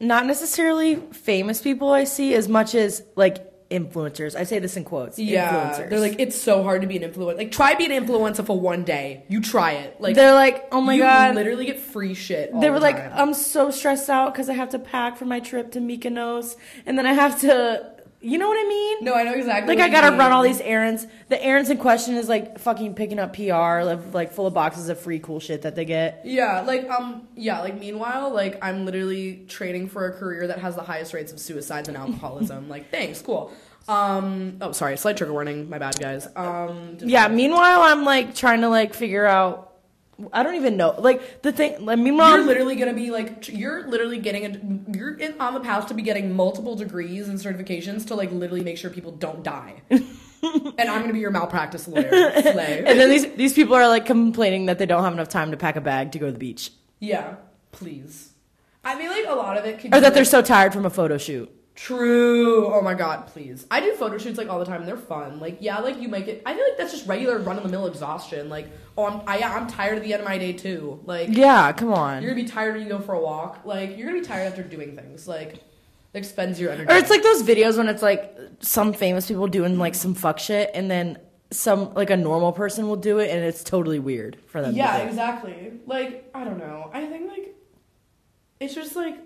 not 0.00 0.26
necessarily 0.26 0.96
famous 1.12 1.60
people 1.62 1.90
I 1.92 2.04
see 2.04 2.34
as 2.34 2.48
much 2.48 2.74
as 2.74 3.02
like 3.16 3.50
influencers. 3.70 4.36
I 4.36 4.44
say 4.44 4.58
this 4.58 4.76
in 4.76 4.84
quotes. 4.84 5.18
Yeah, 5.18 5.50
influencers. 5.50 5.90
they're 5.90 6.00
like 6.00 6.20
it's 6.20 6.36
so 6.36 6.62
hard 6.62 6.82
to 6.82 6.86
be 6.86 6.96
an 6.96 7.10
influencer. 7.10 7.36
Like 7.36 7.50
try 7.52 7.74
being 7.74 7.92
an 7.92 8.06
influencer 8.06 8.46
for 8.46 8.58
one 8.58 8.84
day. 8.84 9.24
You 9.28 9.40
try 9.40 9.72
it. 9.72 10.00
Like 10.00 10.14
they're 10.14 10.34
like, 10.34 10.68
oh 10.72 10.80
my 10.80 10.94
you 10.94 11.02
god. 11.02 11.34
literally 11.34 11.66
get 11.66 11.80
free 11.80 12.14
shit. 12.14 12.52
all 12.52 12.60
They 12.60 12.68
the 12.68 12.72
were 12.72 12.80
like. 12.80 12.96
I'm 12.96 13.34
so 13.34 13.70
stressed 13.70 14.10
out 14.10 14.32
because 14.32 14.48
I 14.48 14.54
have 14.54 14.70
to 14.70 14.78
pack 14.78 15.16
for 15.16 15.24
my 15.24 15.40
trip 15.40 15.72
to 15.72 15.80
Mykonos, 15.80 16.56
and 16.86 16.98
then 16.98 17.06
I 17.06 17.12
have 17.12 17.40
to, 17.40 17.93
you 18.24 18.38
know 18.38 18.48
what 18.48 18.56
I 18.58 18.68
mean? 18.68 19.04
No, 19.04 19.14
I 19.14 19.22
know 19.22 19.34
exactly. 19.34 19.76
Like 19.76 19.84
I 19.84 19.90
gotta 19.90 20.10
mean. 20.10 20.18
run 20.18 20.32
all 20.32 20.42
these 20.42 20.60
errands. 20.60 21.06
The 21.28 21.42
errands 21.42 21.68
in 21.68 21.78
question 21.78 22.14
is 22.14 22.28
like 22.28 22.58
fucking 22.58 22.94
picking 22.94 23.18
up 23.18 23.34
PR, 23.34 23.82
like, 23.82 24.14
like 24.14 24.32
full 24.32 24.46
of 24.46 24.54
boxes 24.54 24.88
of 24.88 24.98
free 24.98 25.18
cool 25.18 25.40
shit 25.40 25.62
that 25.62 25.74
they 25.74 25.84
get. 25.84 26.22
Yeah, 26.24 26.62
like 26.62 26.88
um, 26.88 27.28
yeah, 27.36 27.60
like 27.60 27.78
meanwhile, 27.78 28.32
like 28.32 28.58
I'm 28.64 28.86
literally 28.86 29.44
training 29.48 29.88
for 29.88 30.06
a 30.06 30.12
career 30.12 30.46
that 30.46 30.58
has 30.58 30.74
the 30.74 30.82
highest 30.82 31.12
rates 31.12 31.32
of 31.32 31.38
suicides 31.38 31.88
and 31.88 31.96
alcoholism. 31.96 32.68
like, 32.70 32.90
thanks, 32.90 33.20
cool. 33.20 33.52
Um, 33.86 34.56
oh, 34.62 34.72
sorry, 34.72 34.96
slight 34.96 35.18
trigger 35.18 35.32
warning. 35.34 35.68
My 35.68 35.78
bad, 35.78 35.98
guys. 36.00 36.26
Um, 36.34 36.96
Yeah. 37.00 37.28
Meanwhile, 37.28 37.82
I'm 37.82 38.04
like 38.04 38.34
trying 38.34 38.62
to 38.62 38.68
like 38.68 38.94
figure 38.94 39.26
out. 39.26 39.73
I 40.32 40.42
don't 40.42 40.54
even 40.54 40.76
know. 40.76 40.94
Like 40.98 41.42
the 41.42 41.52
thing. 41.52 41.84
Like, 41.84 41.98
meanwhile, 41.98 42.36
You're 42.36 42.46
literally 42.46 42.76
gonna 42.76 42.94
be 42.94 43.10
like, 43.10 43.48
you're 43.48 43.86
literally 43.88 44.18
getting 44.18 44.44
a, 44.46 44.96
you're 44.96 45.14
in, 45.14 45.40
on 45.40 45.54
the 45.54 45.60
path 45.60 45.88
to 45.88 45.94
be 45.94 46.02
getting 46.02 46.34
multiple 46.34 46.76
degrees 46.76 47.28
and 47.28 47.38
certifications 47.38 48.06
to 48.08 48.14
like 48.14 48.30
literally 48.30 48.62
make 48.62 48.78
sure 48.78 48.90
people 48.90 49.12
don't 49.12 49.42
die. 49.42 49.82
and 49.90 50.04
I'm 50.78 51.00
gonna 51.00 51.12
be 51.12 51.20
your 51.20 51.30
malpractice 51.30 51.88
lawyer. 51.88 52.10
And 52.12 53.00
then 53.00 53.10
these 53.10 53.26
these 53.34 53.52
people 53.54 53.74
are 53.74 53.88
like 53.88 54.06
complaining 54.06 54.66
that 54.66 54.78
they 54.78 54.86
don't 54.86 55.02
have 55.02 55.12
enough 55.12 55.28
time 55.28 55.50
to 55.50 55.56
pack 55.56 55.76
a 55.76 55.80
bag 55.80 56.12
to 56.12 56.18
go 56.18 56.26
to 56.26 56.32
the 56.32 56.38
beach, 56.38 56.70
yeah, 57.00 57.36
please. 57.72 58.30
I 58.84 58.96
mean, 58.98 59.08
like 59.08 59.26
a 59.26 59.34
lot 59.34 59.56
of 59.56 59.64
it 59.64 59.78
could 59.78 59.94
or 59.94 59.98
be, 59.98 60.00
that 60.00 60.14
they're 60.14 60.24
so 60.24 60.42
tired 60.42 60.72
from 60.72 60.84
a 60.84 60.90
photo 60.90 61.18
shoot. 61.18 61.50
True. 61.74 62.72
Oh 62.72 62.80
my 62.80 62.94
god, 62.94 63.26
please. 63.26 63.66
I 63.70 63.80
do 63.80 63.94
photo 63.94 64.16
shoots 64.16 64.38
like 64.38 64.48
all 64.48 64.60
the 64.60 64.64
time. 64.64 64.86
They're 64.86 64.96
fun. 64.96 65.40
Like 65.40 65.58
yeah, 65.60 65.78
like 65.80 66.00
you 66.00 66.08
make 66.08 66.28
it. 66.28 66.42
I 66.46 66.54
feel 66.54 66.62
like 66.62 66.78
that's 66.78 66.92
just 66.92 67.06
regular 67.08 67.38
run 67.38 67.56
of 67.56 67.64
the 67.64 67.68
mill 67.68 67.86
exhaustion. 67.86 68.48
Like 68.48 68.68
oh, 68.96 69.06
I'm 69.06 69.22
I, 69.26 69.40
I'm 69.42 69.66
tired 69.66 69.96
at 69.96 70.04
the 70.04 70.12
end 70.12 70.22
of 70.22 70.28
my 70.28 70.38
day 70.38 70.52
too. 70.52 71.00
Like 71.04 71.28
Yeah. 71.30 71.72
Come 71.72 71.92
on. 71.92 72.22
you're 72.22 72.30
gonna 72.32 72.44
be 72.44 72.48
tired 72.48 72.74
when 72.74 72.84
you 72.84 72.88
go 72.88 73.00
for 73.00 73.14
a 73.14 73.20
walk. 73.20 73.62
Like 73.64 73.96
you're 73.98 74.06
gonna 74.06 74.20
be 74.20 74.26
tired 74.26 74.46
after 74.46 74.62
doing 74.62 74.94
things. 74.94 75.26
Like 75.26 75.64
expends 76.14 76.60
your 76.60 76.70
energy. 76.70 76.92
Or 76.92 76.96
it's 76.96 77.10
like 77.10 77.24
those 77.24 77.42
videos 77.42 77.76
when 77.76 77.88
it's 77.88 78.02
like 78.02 78.38
some 78.60 78.92
famous 78.92 79.26
people 79.26 79.48
doing 79.48 79.76
like 79.76 79.96
some 79.96 80.14
fuck 80.14 80.38
shit, 80.38 80.70
and 80.74 80.88
then 80.88 81.18
some 81.50 81.92
like 81.94 82.10
a 82.10 82.16
normal 82.16 82.52
person 82.52 82.86
will 82.86 82.96
do 82.96 83.18
it, 83.18 83.30
and 83.30 83.44
it's 83.44 83.64
totally 83.64 83.98
weird 83.98 84.38
for 84.46 84.62
them. 84.62 84.76
yeah, 84.76 84.98
to 84.98 85.02
do. 85.02 85.08
exactly. 85.08 85.72
Like 85.86 86.30
I 86.34 86.44
don't 86.44 86.58
know. 86.58 86.88
I 86.94 87.04
think 87.06 87.28
like 87.28 87.56
it's 88.60 88.74
just 88.76 88.94
like 88.94 89.18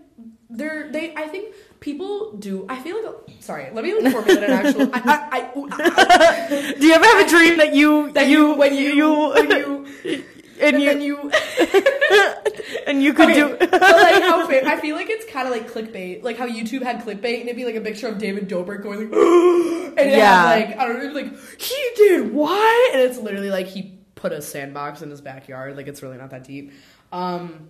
they're 0.50 0.90
they. 0.90 1.14
I 1.14 1.28
think 1.28 1.54
people 1.80 2.32
do. 2.36 2.66
I 2.68 2.80
feel 2.80 2.96
like 3.04 3.14
sorry. 3.40 3.68
Let 3.72 3.84
me 3.84 4.00
like 4.00 4.12
formulate 4.12 4.44
an 4.44 4.50
actual. 4.50 4.90
I, 4.92 5.00
I, 5.04 5.38
I, 5.38 6.74
Do 6.78 6.86
you 6.86 6.92
ever 6.94 7.04
have 7.04 7.26
a 7.26 7.28
dream 7.28 7.56
that 7.58 7.74
you 7.74 8.12
that 8.12 8.28
you 8.28 8.54
when 8.54 8.74
you 8.74 9.30
when 9.34 9.50
you 9.50 9.86
and, 10.60 10.74
and 10.74 10.82
you 10.82 10.86
then 10.86 11.00
you 11.00 11.30
and 12.86 13.02
you 13.02 13.12
could 13.14 13.30
Okay, 13.30 13.34
do 13.34 13.56
but 13.58 13.72
like 13.80 14.22
how 14.22 14.46
I 14.48 14.80
feel 14.80 14.96
like 14.96 15.08
it's 15.10 15.24
kind 15.30 15.46
of 15.46 15.52
like 15.52 15.70
clickbait, 15.70 16.22
like 16.22 16.36
how 16.36 16.48
YouTube 16.48 16.82
had 16.82 17.00
clickbait, 17.04 17.40
and 17.40 17.48
it'd 17.48 17.56
be 17.56 17.64
like 17.64 17.76
a 17.76 17.80
picture 17.80 18.08
of 18.08 18.18
David 18.18 18.48
Dobrik 18.48 18.82
going 18.82 19.10
like, 19.10 19.98
and 19.98 20.10
Yeah. 20.10 20.44
like 20.44 20.76
I 20.78 20.86
don't 20.86 21.02
know, 21.04 21.12
like 21.12 21.32
he 21.60 21.90
did 21.96 22.32
what, 22.32 22.94
and 22.94 23.02
it's 23.02 23.18
literally 23.18 23.50
like 23.50 23.66
he 23.66 23.98
put 24.14 24.32
a 24.32 24.42
sandbox 24.42 25.02
in 25.02 25.10
his 25.10 25.20
backyard, 25.20 25.76
like 25.76 25.86
it's 25.86 26.02
really 26.02 26.16
not 26.16 26.30
that 26.30 26.44
deep, 26.44 26.72
um, 27.12 27.68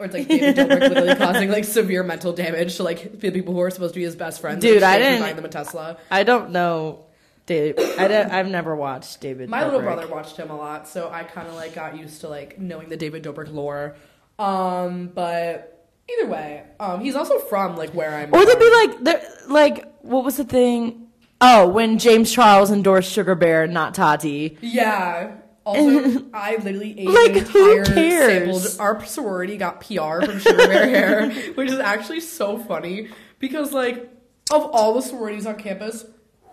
or 0.00 0.06
it's 0.06 0.14
like 0.14 0.26
David 0.26 0.56
Dobrik 0.56 0.80
literally 0.80 1.14
causing 1.16 1.50
like 1.50 1.64
severe 1.64 2.02
mental 2.02 2.32
damage 2.32 2.76
to 2.78 2.82
like 2.82 3.20
the 3.20 3.30
people 3.30 3.54
who 3.54 3.60
are 3.60 3.70
supposed 3.70 3.94
to 3.94 4.00
be 4.00 4.04
his 4.04 4.16
best 4.16 4.40
friends. 4.40 4.60
Dude, 4.62 4.82
I 4.82 4.98
didn't- 4.98 5.20
buying 5.20 5.36
them 5.36 5.44
a 5.44 5.48
Tesla. 5.48 5.98
I 6.10 6.22
don't 6.24 6.50
know, 6.50 7.04
Dave. 7.46 7.78
I 7.78 8.08
don't, 8.08 8.30
I've 8.32 8.48
never 8.48 8.74
watched 8.74 9.20
David. 9.20 9.48
My 9.48 9.64
little 9.64 9.80
brother 9.80 10.08
watched 10.08 10.36
him 10.36 10.50
a 10.50 10.56
lot, 10.56 10.88
so 10.88 11.10
I 11.10 11.22
kind 11.24 11.46
of 11.46 11.54
like 11.54 11.74
got 11.74 11.96
used 11.98 12.22
to 12.22 12.28
like 12.28 12.58
knowing 12.58 12.88
the 12.88 12.96
David 12.96 13.22
Dobrik 13.22 13.52
lore. 13.52 13.94
Um, 14.38 15.08
but 15.14 15.86
either 16.10 16.28
way, 16.30 16.64
um, 16.80 17.00
he's 17.00 17.14
also 17.14 17.38
from 17.38 17.76
like 17.76 17.90
where 17.90 18.14
I'm. 18.16 18.32
Or 18.34 18.44
they'd 18.44 18.58
be 18.58 18.70
like, 18.70 19.04
they're 19.04 19.22
like, 19.48 19.94
what 20.02 20.24
was 20.24 20.38
the 20.38 20.44
thing? 20.44 21.08
Oh, 21.42 21.68
when 21.68 21.98
James 21.98 22.30
Charles 22.32 22.70
endorsed 22.70 23.10
Sugar 23.12 23.34
Bear, 23.34 23.66
not 23.66 23.94
Tati. 23.94 24.58
Yeah. 24.60 25.32
Also, 25.76 26.24
I 26.34 26.56
literally 26.56 27.00
ate 27.00 27.08
Like, 27.08 27.30
an 27.32 27.36
entire 27.38 27.84
cares? 27.84 28.62
sampled. 28.62 28.80
Our 28.80 29.04
sorority 29.06 29.56
got 29.56 29.80
PR 29.80 30.24
from 30.24 30.38
Sugar 30.38 30.56
Bear 30.68 30.88
Hair, 30.88 31.30
which 31.54 31.70
is 31.70 31.78
actually 31.78 32.20
so 32.20 32.58
funny 32.58 33.08
because, 33.38 33.72
like, 33.72 34.08
of 34.52 34.62
all 34.72 34.94
the 34.94 35.02
sororities 35.02 35.46
on 35.46 35.56
campus, 35.56 36.04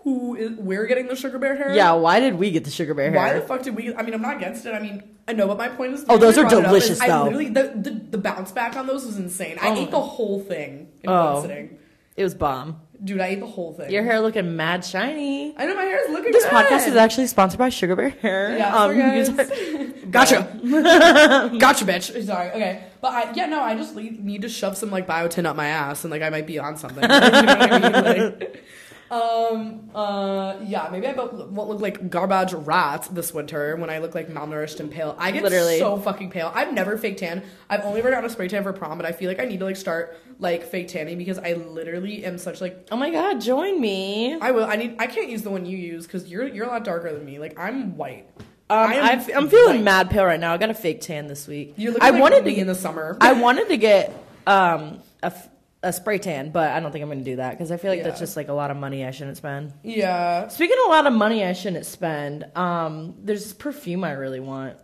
who 0.04 0.34
is 0.36 0.52
we're 0.52 0.86
getting 0.86 1.08
the 1.08 1.16
Sugar 1.16 1.38
Bear 1.38 1.56
Hair? 1.56 1.74
Yeah, 1.74 1.92
why 1.92 2.20
did 2.20 2.34
we 2.36 2.50
get 2.50 2.64
the 2.64 2.70
Sugar 2.70 2.94
Bear 2.94 3.10
hair? 3.10 3.16
Why 3.18 3.32
the 3.34 3.40
fuck 3.40 3.62
did 3.62 3.74
we? 3.76 3.94
I 3.94 4.02
mean, 4.02 4.14
I'm 4.14 4.22
not 4.22 4.36
against 4.36 4.64
it. 4.64 4.72
I 4.74 4.78
mean, 4.80 5.02
I 5.26 5.32
know, 5.32 5.46
but 5.48 5.58
my 5.58 5.68
point 5.68 5.94
is. 5.94 6.04
Oh, 6.08 6.16
those 6.16 6.38
are 6.38 6.44
reason 6.44 6.46
I 6.46 6.48
brought 6.48 6.52
it 6.52 6.54
up 6.54 6.82
is 6.82 6.86
delicious, 6.88 7.00
I 7.00 7.22
literally, 7.22 7.48
the, 7.48 7.62
the 7.76 7.90
the 8.12 8.18
bounce 8.18 8.52
back 8.52 8.76
on 8.76 8.86
those 8.86 9.04
was 9.04 9.18
insane. 9.18 9.58
I 9.60 9.70
Oh. 9.70 9.76
ate 9.82 9.90
the 9.90 10.00
whole 10.00 10.40
thing 10.40 10.88
in 11.02 11.10
Oh. 11.10 11.34
one 11.34 11.42
sitting, 11.42 11.78
It 12.16 12.22
was 12.24 12.34
bomb. 12.34 12.80
Dude. 13.02 13.20
I 13.20 13.26
ate 13.28 13.40
the 13.40 13.46
whole 13.46 13.72
thing. 13.72 13.90
Your 13.90 14.02
hair 14.02 14.20
looking 14.20 14.56
mad 14.56 14.84
shiny. 14.84 15.54
I 15.56 15.66
know 15.66 15.74
my 15.74 15.82
hair 15.82 16.02
is 16.04 16.10
looking. 16.10 16.32
Good. 16.32 16.34
This 16.34 16.44
good. 16.44 16.52
podcast 16.52 16.88
is 16.88 16.96
actually 16.96 17.26
sponsored 17.26 17.58
by 17.58 17.68
Sugar 17.68 17.96
Bear 17.96 18.08
Hair. 18.10 18.58
Yeah, 18.58 18.68
Um, 18.76 18.96
sorry, 18.96 18.98
guys. 18.98 19.28
guys- 19.30 19.92
Gotcha. 20.10 20.58
gotcha, 21.58 21.84
bitch. 21.84 22.24
Sorry. 22.24 22.48
Okay. 22.50 22.82
But 23.00 23.12
I, 23.12 23.32
yeah, 23.34 23.46
no, 23.46 23.60
I 23.60 23.74
just 23.76 23.94
need 23.94 24.42
to 24.42 24.48
shove 24.48 24.76
some 24.76 24.90
like 24.90 25.06
biotin 25.06 25.44
up 25.44 25.54
my 25.54 25.66
ass 25.68 26.04
and 26.04 26.10
like 26.10 26.22
I 26.22 26.30
might 26.30 26.46
be 26.46 26.58
on 26.58 26.76
something. 26.78 27.02
you 27.02 27.08
know 27.08 27.16
I 27.20 27.78
mean? 27.78 27.92
Like, 28.38 28.64
Um. 29.10 29.90
Uh. 29.94 30.56
Yeah. 30.64 30.88
Maybe 30.90 31.06
I 31.06 31.12
won't 31.12 31.68
look 31.68 31.80
like 31.80 32.10
garbage 32.10 32.52
rat 32.52 33.08
this 33.10 33.32
winter 33.32 33.76
when 33.76 33.90
I 33.90 33.98
look 33.98 34.14
like 34.14 34.28
malnourished 34.28 34.80
and 34.80 34.90
pale. 34.90 35.14
I 35.18 35.30
get 35.30 35.42
Literally. 35.42 35.78
so 35.78 35.96
fucking 35.96 36.30
pale. 36.30 36.52
I've 36.54 36.72
never 36.72 36.98
fake 36.98 37.16
tan. 37.16 37.42
I've 37.70 37.84
only 37.84 38.00
ever 38.00 38.10
gotten 38.10 38.24
a 38.24 38.30
spray 38.30 38.48
tan 38.48 38.62
for 38.62 38.72
prom, 38.72 38.98
but 38.98 39.06
I 39.06 39.12
feel 39.12 39.28
like 39.28 39.40
I 39.40 39.44
need 39.44 39.58
to 39.60 39.64
like 39.64 39.76
start 39.76 40.16
like 40.38 40.64
fake 40.64 40.88
tanning 40.88 41.18
because 41.18 41.38
I 41.38 41.54
literally 41.54 42.24
am 42.24 42.38
such 42.38 42.60
like 42.60 42.86
Oh 42.90 42.96
my 42.96 43.10
god, 43.10 43.40
join 43.40 43.80
me. 43.80 44.38
I 44.40 44.50
will. 44.50 44.64
I 44.64 44.76
need. 44.76 44.96
I 44.98 45.06
can't 45.06 45.28
use 45.28 45.42
the 45.42 45.50
one 45.50 45.66
you 45.66 45.76
use 45.76 46.06
because 46.06 46.28
you're 46.28 46.46
you're 46.46 46.66
a 46.66 46.68
lot 46.70 46.84
darker 46.84 47.12
than 47.12 47.24
me. 47.24 47.38
Like 47.38 47.58
I'm 47.58 47.96
white. 47.96 48.28
Um, 48.70 48.90
I 48.90 49.12
am 49.32 49.48
feeling 49.48 49.76
white. 49.76 49.82
mad 49.84 50.10
pale 50.10 50.26
right 50.26 50.38
now. 50.38 50.52
I 50.52 50.58
got 50.58 50.68
a 50.68 50.74
fake 50.74 51.00
tan 51.00 51.26
this 51.26 51.48
week. 51.48 51.72
You're 51.78 51.92
looking 51.92 52.06
I 52.06 52.10
like 52.10 52.20
wanted 52.20 52.44
to 52.44 52.54
in 52.54 52.66
the 52.66 52.74
summer. 52.74 53.16
I 53.20 53.32
wanted 53.32 53.68
to 53.68 53.78
get 53.78 54.10
um 54.46 54.98
a, 55.22 55.26
f- 55.26 55.48
a 55.82 55.92
spray 55.92 56.18
tan, 56.18 56.50
but 56.50 56.70
I 56.72 56.80
don't 56.80 56.90
think 56.90 57.02
I'm 57.02 57.08
going 57.08 57.20
to 57.20 57.24
do 57.24 57.36
that 57.36 57.50
because 57.52 57.70
I 57.70 57.76
feel 57.76 57.90
like 57.92 58.02
that's 58.02 58.18
just 58.18 58.36
like 58.36 58.48
a 58.48 58.52
lot 58.52 58.70
of 58.70 58.76
money 58.76 59.04
I 59.04 59.10
shouldn't 59.12 59.36
spend. 59.36 59.72
yeah. 59.84 60.48
Speaking 60.48 60.76
of 60.84 60.86
a 60.90 60.92
lot 60.92 61.06
of 61.06 61.12
money 61.12 61.44
I 61.44 61.52
shouldn't 61.52 61.86
spend, 61.86 62.46
um, 62.56 63.14
there's 63.22 63.44
this 63.44 63.52
perfume 63.52 64.02
I 64.04 64.12
really 64.12 64.40
want. 64.40 64.76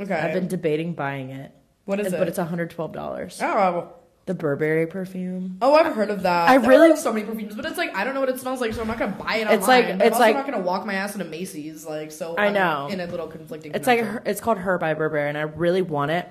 Okay. 0.00 0.14
I've 0.14 0.32
been 0.34 0.48
debating 0.48 0.94
buying 0.94 1.30
it. 1.30 1.52
what 1.84 2.00
is 2.00 2.12
it? 2.12 2.18
But 2.18 2.26
it's 2.28 2.38
$112. 2.38 3.42
oh. 3.42 3.92
The 4.26 4.34
Burberry 4.34 4.86
perfume. 4.86 5.56
Oh, 5.60 5.74
I've 5.74 5.94
heard 5.94 6.10
of 6.10 6.22
that. 6.22 6.48
I 6.48 6.58
There 6.58 6.68
really- 6.68 6.90
like, 6.90 6.98
so 6.98 7.12
many 7.12 7.24
perfumes, 7.26 7.56
but 7.56 7.64
it's 7.64 7.78
like 7.78 7.96
I 7.96 8.04
don't 8.04 8.14
know 8.14 8.20
what 8.20 8.28
it 8.28 8.38
smells 8.38 8.60
like, 8.60 8.72
so 8.74 8.80
I'm 8.82 8.86
not 8.86 8.98
gonna 8.98 9.12
buy 9.16 9.36
it 9.36 9.40
online. 9.46 9.58
It's 9.58 9.66
like- 9.66 9.84
I'm 9.86 10.00
it's 10.00 10.12
also 10.12 10.20
like- 10.20 10.36
not 10.36 10.44
gonna 10.46 10.60
walk 10.60 10.86
my 10.86 10.94
ass 10.94 11.14
into 11.14 11.24
Macy's, 11.24 11.84
like 11.86 12.12
so. 12.12 12.36
I 12.36 12.46
I'm 12.46 12.52
know. 12.54 12.88
in 12.90 13.00
a 13.00 13.06
little 13.06 13.26
conflicting. 13.26 13.72
It's 13.74 13.86
like 13.88 14.04
it's 14.26 14.40
called 14.40 14.58
Her 14.58 14.78
by 14.78 14.94
Burberry, 14.94 15.28
and 15.28 15.38
I 15.38 15.42
really 15.42 15.82
want 15.82 16.10
it. 16.12 16.28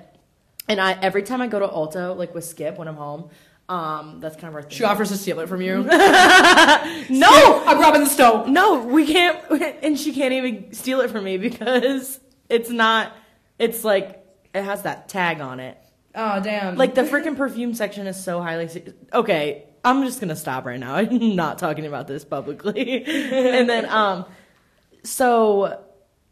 And 0.68 0.80
I 0.80 0.92
every 1.02 1.22
time 1.22 1.42
I 1.42 1.46
go 1.48 1.58
to 1.58 1.66
Ulta, 1.68 2.16
like 2.16 2.34
with 2.34 2.44
Skip 2.44 2.78
when 2.78 2.88
I'm 2.88 2.96
home, 2.96 3.28
um, 3.70 4.18
that's 4.20 4.34
kind 4.36 4.48
of 4.48 4.54
our 4.56 4.62
thing. 4.62 4.70
she 4.72 4.84
offers 4.84 5.08
to 5.10 5.16
steal 5.16 5.38
it 5.40 5.48
from 5.48 5.62
you. 5.62 5.82
no, 5.84 5.90
I'm 7.66 7.78
robbing 7.80 8.02
the 8.02 8.10
stove. 8.10 8.48
no, 8.48 8.84
we 8.84 9.06
can't, 9.06 9.38
and 9.82 9.98
she 9.98 10.12
can't 10.12 10.32
even 10.34 10.72
steal 10.72 11.00
it 11.00 11.10
from 11.10 11.24
me 11.24 11.36
because 11.38 12.18
it's 12.48 12.68
not. 12.70 13.12
It's 13.58 13.84
like 13.84 14.24
it 14.54 14.62
has 14.64 14.82
that 14.82 15.08
tag 15.08 15.40
on 15.40 15.60
it. 15.60 15.78
Oh 16.14 16.40
damn! 16.42 16.76
Like 16.76 16.94
the 16.94 17.02
freaking 17.02 17.36
perfume 17.36 17.72
section 17.74 18.06
is 18.06 18.22
so 18.22 18.40
highly. 18.42 18.66
se- 18.68 18.92
Okay, 19.12 19.64
I'm 19.84 20.02
just 20.04 20.20
gonna 20.20 20.34
stop 20.36 20.64
right 20.66 20.80
now. 20.80 20.94
I'm 20.96 21.36
not 21.36 21.58
talking 21.58 21.86
about 21.86 22.08
this 22.08 22.24
publicly. 22.24 23.04
and 23.04 23.68
then, 23.68 23.86
um, 23.88 24.24
so 25.04 25.78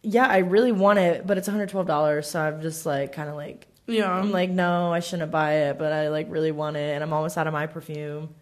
yeah, 0.02 0.26
I 0.26 0.38
really 0.38 0.72
want 0.72 0.98
it, 0.98 1.26
but 1.26 1.38
it's 1.38 1.46
112 1.48 1.86
dollars. 1.86 2.28
So 2.30 2.40
I'm 2.40 2.60
just 2.62 2.86
like, 2.86 3.12
kind 3.12 3.28
of 3.28 3.36
like, 3.36 3.66
yeah, 3.88 4.10
I'm 4.10 4.30
like, 4.30 4.50
no, 4.50 4.92
I 4.92 5.00
shouldn't 5.00 5.30
buy 5.30 5.54
it, 5.68 5.78
but 5.78 5.92
I 5.92 6.08
like 6.08 6.26
really 6.30 6.52
want 6.52 6.76
it, 6.76 6.94
and 6.94 7.02
I'm 7.02 7.12
almost 7.12 7.38
out 7.38 7.46
of 7.46 7.52
my 7.52 7.66
perfume. 7.66 8.34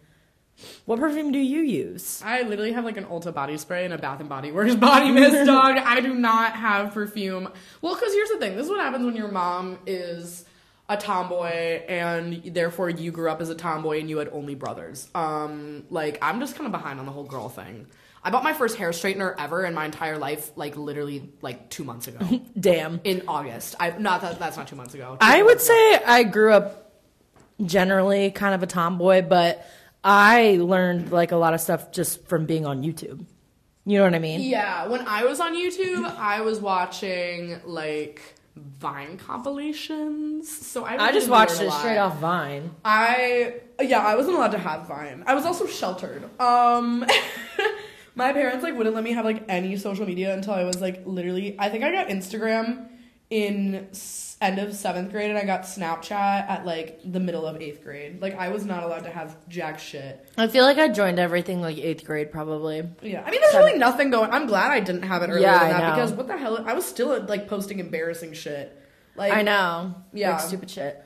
What 0.85 0.99
perfume 0.99 1.31
do 1.31 1.39
you 1.39 1.61
use? 1.61 2.21
I 2.25 2.41
literally 2.41 2.73
have 2.73 2.83
like 2.83 2.97
an 2.97 3.05
Ulta 3.05 3.33
body 3.33 3.57
spray 3.57 3.85
and 3.85 3.93
a 3.93 3.97
Bath 3.97 4.19
and 4.19 4.27
Body 4.27 4.51
Works 4.51 4.75
body 4.77 5.11
mist, 5.11 5.45
dog. 5.45 5.77
I 5.77 6.01
do 6.01 6.13
not 6.13 6.53
have 6.53 6.93
perfume. 6.93 7.49
Well, 7.81 7.95
because 7.95 8.13
here's 8.13 8.29
the 8.29 8.39
thing: 8.39 8.55
this 8.55 8.65
is 8.65 8.69
what 8.71 8.81
happens 8.81 9.05
when 9.05 9.15
your 9.15 9.31
mom 9.31 9.79
is 9.85 10.45
a 10.89 10.97
tomboy, 10.97 11.83
and 11.87 12.43
therefore 12.53 12.89
you 12.89 13.11
grew 13.11 13.29
up 13.29 13.41
as 13.41 13.49
a 13.49 13.55
tomboy 13.55 13.99
and 13.99 14.09
you 14.09 14.17
had 14.17 14.29
only 14.29 14.55
brothers. 14.55 15.09
Um, 15.13 15.85
like 15.89 16.17
I'm 16.21 16.39
just 16.39 16.55
kind 16.55 16.65
of 16.65 16.71
behind 16.71 16.99
on 16.99 17.05
the 17.05 17.11
whole 17.11 17.25
girl 17.25 17.49
thing. 17.49 17.87
I 18.23 18.29
bought 18.29 18.43
my 18.43 18.53
first 18.53 18.75
hair 18.77 18.89
straightener 18.89 19.35
ever 19.37 19.65
in 19.65 19.73
my 19.73 19.85
entire 19.85 20.17
life, 20.17 20.51
like 20.55 20.75
literally 20.75 21.29
like 21.41 21.69
two 21.69 21.83
months 21.83 22.07
ago 22.07 22.41
Damn. 22.59 22.99
in 23.03 23.23
August. 23.27 23.75
I 23.79 23.91
not 23.91 24.21
that 24.21 24.39
that's 24.39 24.57
not 24.57 24.67
two 24.67 24.75
months 24.75 24.93
ago. 24.93 25.11
Two 25.11 25.17
I 25.21 25.41
would 25.41 25.55
ago. 25.57 25.63
say 25.63 25.95
I 26.05 26.23
grew 26.23 26.51
up 26.53 26.93
generally 27.63 28.31
kind 28.31 28.53
of 28.53 28.63
a 28.63 28.67
tomboy, 28.67 29.21
but 29.21 29.65
I 30.03 30.57
learned 30.61 31.11
like 31.11 31.31
a 31.31 31.37
lot 31.37 31.53
of 31.53 31.61
stuff 31.61 31.91
just 31.91 32.25
from 32.27 32.45
being 32.45 32.65
on 32.65 32.83
YouTube. 32.83 33.25
You 33.85 33.97
know 33.99 34.03
what 34.03 34.15
I 34.15 34.19
mean? 34.19 34.41
Yeah, 34.41 34.87
when 34.87 35.07
I 35.07 35.23
was 35.23 35.39
on 35.39 35.55
YouTube, 35.55 36.03
I 36.17 36.41
was 36.41 36.59
watching 36.59 37.59
like 37.63 38.21
Vine 38.57 39.17
compilations. 39.17 40.49
So 40.49 40.83
I, 40.83 40.97
I 41.07 41.11
just 41.13 41.29
watched 41.29 41.61
it 41.61 41.71
straight 41.71 41.97
off 41.97 42.17
Vine. 42.19 42.71
I 42.83 43.55
yeah, 43.81 43.99
I 44.05 44.15
wasn't 44.15 44.35
allowed 44.35 44.51
to 44.51 44.57
have 44.57 44.87
Vine. 44.87 45.23
I 45.25 45.35
was 45.35 45.45
also 45.45 45.67
sheltered. 45.67 46.23
Um 46.39 47.05
my 48.17 48.33
parents 48.33 48.63
like 48.63 48.75
wouldn't 48.75 48.95
let 48.95 49.03
me 49.03 49.13
have 49.13 49.23
like 49.25 49.43
any 49.47 49.77
social 49.77 50.05
media 50.05 50.33
until 50.33 50.53
I 50.53 50.63
was 50.63 50.81
like 50.81 51.03
literally 51.05 51.55
I 51.57 51.69
think 51.69 51.83
I 51.83 51.91
got 51.91 52.07
Instagram 52.09 52.89
in 53.29 53.87
s- 53.91 54.37
end 54.39 54.57
of 54.59 54.69
7th 54.69 55.11
grade 55.11 55.29
and 55.29 55.37
I 55.37 55.43
got 55.43 55.63
Snapchat 55.63 56.11
at 56.49 56.65
like 56.65 56.99
the 57.03 57.19
middle 57.19 57.45
of 57.45 57.57
8th 57.57 57.83
grade. 57.83 58.21
Like 58.21 58.37
I 58.37 58.49
was 58.49 58.63
not 58.65 58.83
allowed 58.83 59.03
to 59.03 59.09
have 59.09 59.35
jack 59.49 59.79
shit. 59.79 60.25
I 60.37 60.47
feel 60.47 60.63
like 60.63 60.77
I 60.77 60.87
joined 60.87 61.19
everything 61.19 61.59
like 61.61 61.77
eighth 61.77 62.05
grade 62.05 62.31
probably. 62.31 62.87
Yeah, 63.01 63.23
I 63.25 63.31
mean, 63.31 63.41
there's 63.41 63.55
really 63.55 63.77
nothing 63.77 64.09
going. 64.11 64.31
I'm 64.31 64.47
glad 64.47 64.71
I 64.71 64.79
didn't 64.79 65.03
have 65.03 65.23
it 65.23 65.27
earlier 65.29 65.41
Yeah, 65.41 65.59
than 65.59 65.67
I 65.75 65.79
that 65.81 65.89
know. 65.89 65.95
because 65.95 66.13
what 66.13 66.27
the 66.27 66.37
hell? 66.37 66.63
I 66.65 66.73
was 66.73 66.85
still 66.85 67.21
like 67.23 67.47
posting 67.49 67.79
embarrassing 67.79 68.33
shit. 68.33 68.73
Like 69.15 69.33
I 69.33 69.41
know. 69.41 69.95
Yeah. 70.13 70.31
Like 70.31 70.41
stupid 70.41 70.69
shit. 70.69 71.03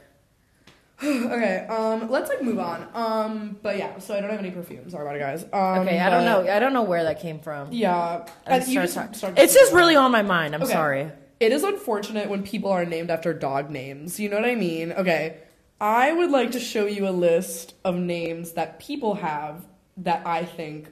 Okay, 1.04 1.66
um, 1.68 2.10
let's 2.12 2.30
like 2.30 2.42
move 2.44 2.60
on. 2.60 2.88
Um, 2.94 3.58
but 3.64 3.78
yeah, 3.78 3.98
so 4.00 4.16
I 4.16 4.22
don't 4.22 4.30
have 4.30 4.40
any 4.40 4.52
perfume. 4.52 4.90
Sorry 4.90 5.04
about 5.04 5.16
it, 5.16 5.20
guys. 5.20 5.44
Um, 5.52 5.82
Okay, 5.88 6.00
I 6.00 6.10
don't 6.10 6.26
know. 6.26 6.52
I 6.52 6.60
don't 6.60 6.74
know 6.74 6.84
where 6.84 7.04
that 7.04 7.20
came 7.20 7.40
from. 7.40 7.70
Yeah, 7.72 8.26
I 8.46 8.52
Uh, 8.52 8.56
you 8.58 8.88
started 8.88 8.94
talking- 8.94 9.36
just 9.36 9.40
it's 9.40 9.54
just 9.54 9.74
really 9.74 9.96
on 9.96 10.12
my 10.12 10.22
mind. 10.22 10.54
I'm 10.54 10.62
Okay. 10.64 10.72
sorry. 10.74 11.12
It 11.40 11.52
is 11.52 11.64
unfortunate 11.64 12.30
when 12.30 12.44
people 12.44 12.70
are 12.72 12.86
named 12.86 13.10
after 13.10 13.34
dog 13.34 13.72
names. 13.72 14.20
You 14.20 14.30
know 14.30 14.36
what 14.36 14.46
I 14.46 14.54
mean? 14.56 14.92
Okay, 14.92 15.38
I 15.80 16.12
would 16.14 16.30
like 16.30 16.52
to 16.52 16.60
show 16.60 16.86
you 16.86 17.08
a 17.08 17.10
list 17.12 17.74
of 17.84 17.96
names 17.96 18.52
that 18.52 18.78
people 18.80 19.16
have 19.16 19.66
that 19.98 20.22
I 20.26 20.46
think 20.46 20.90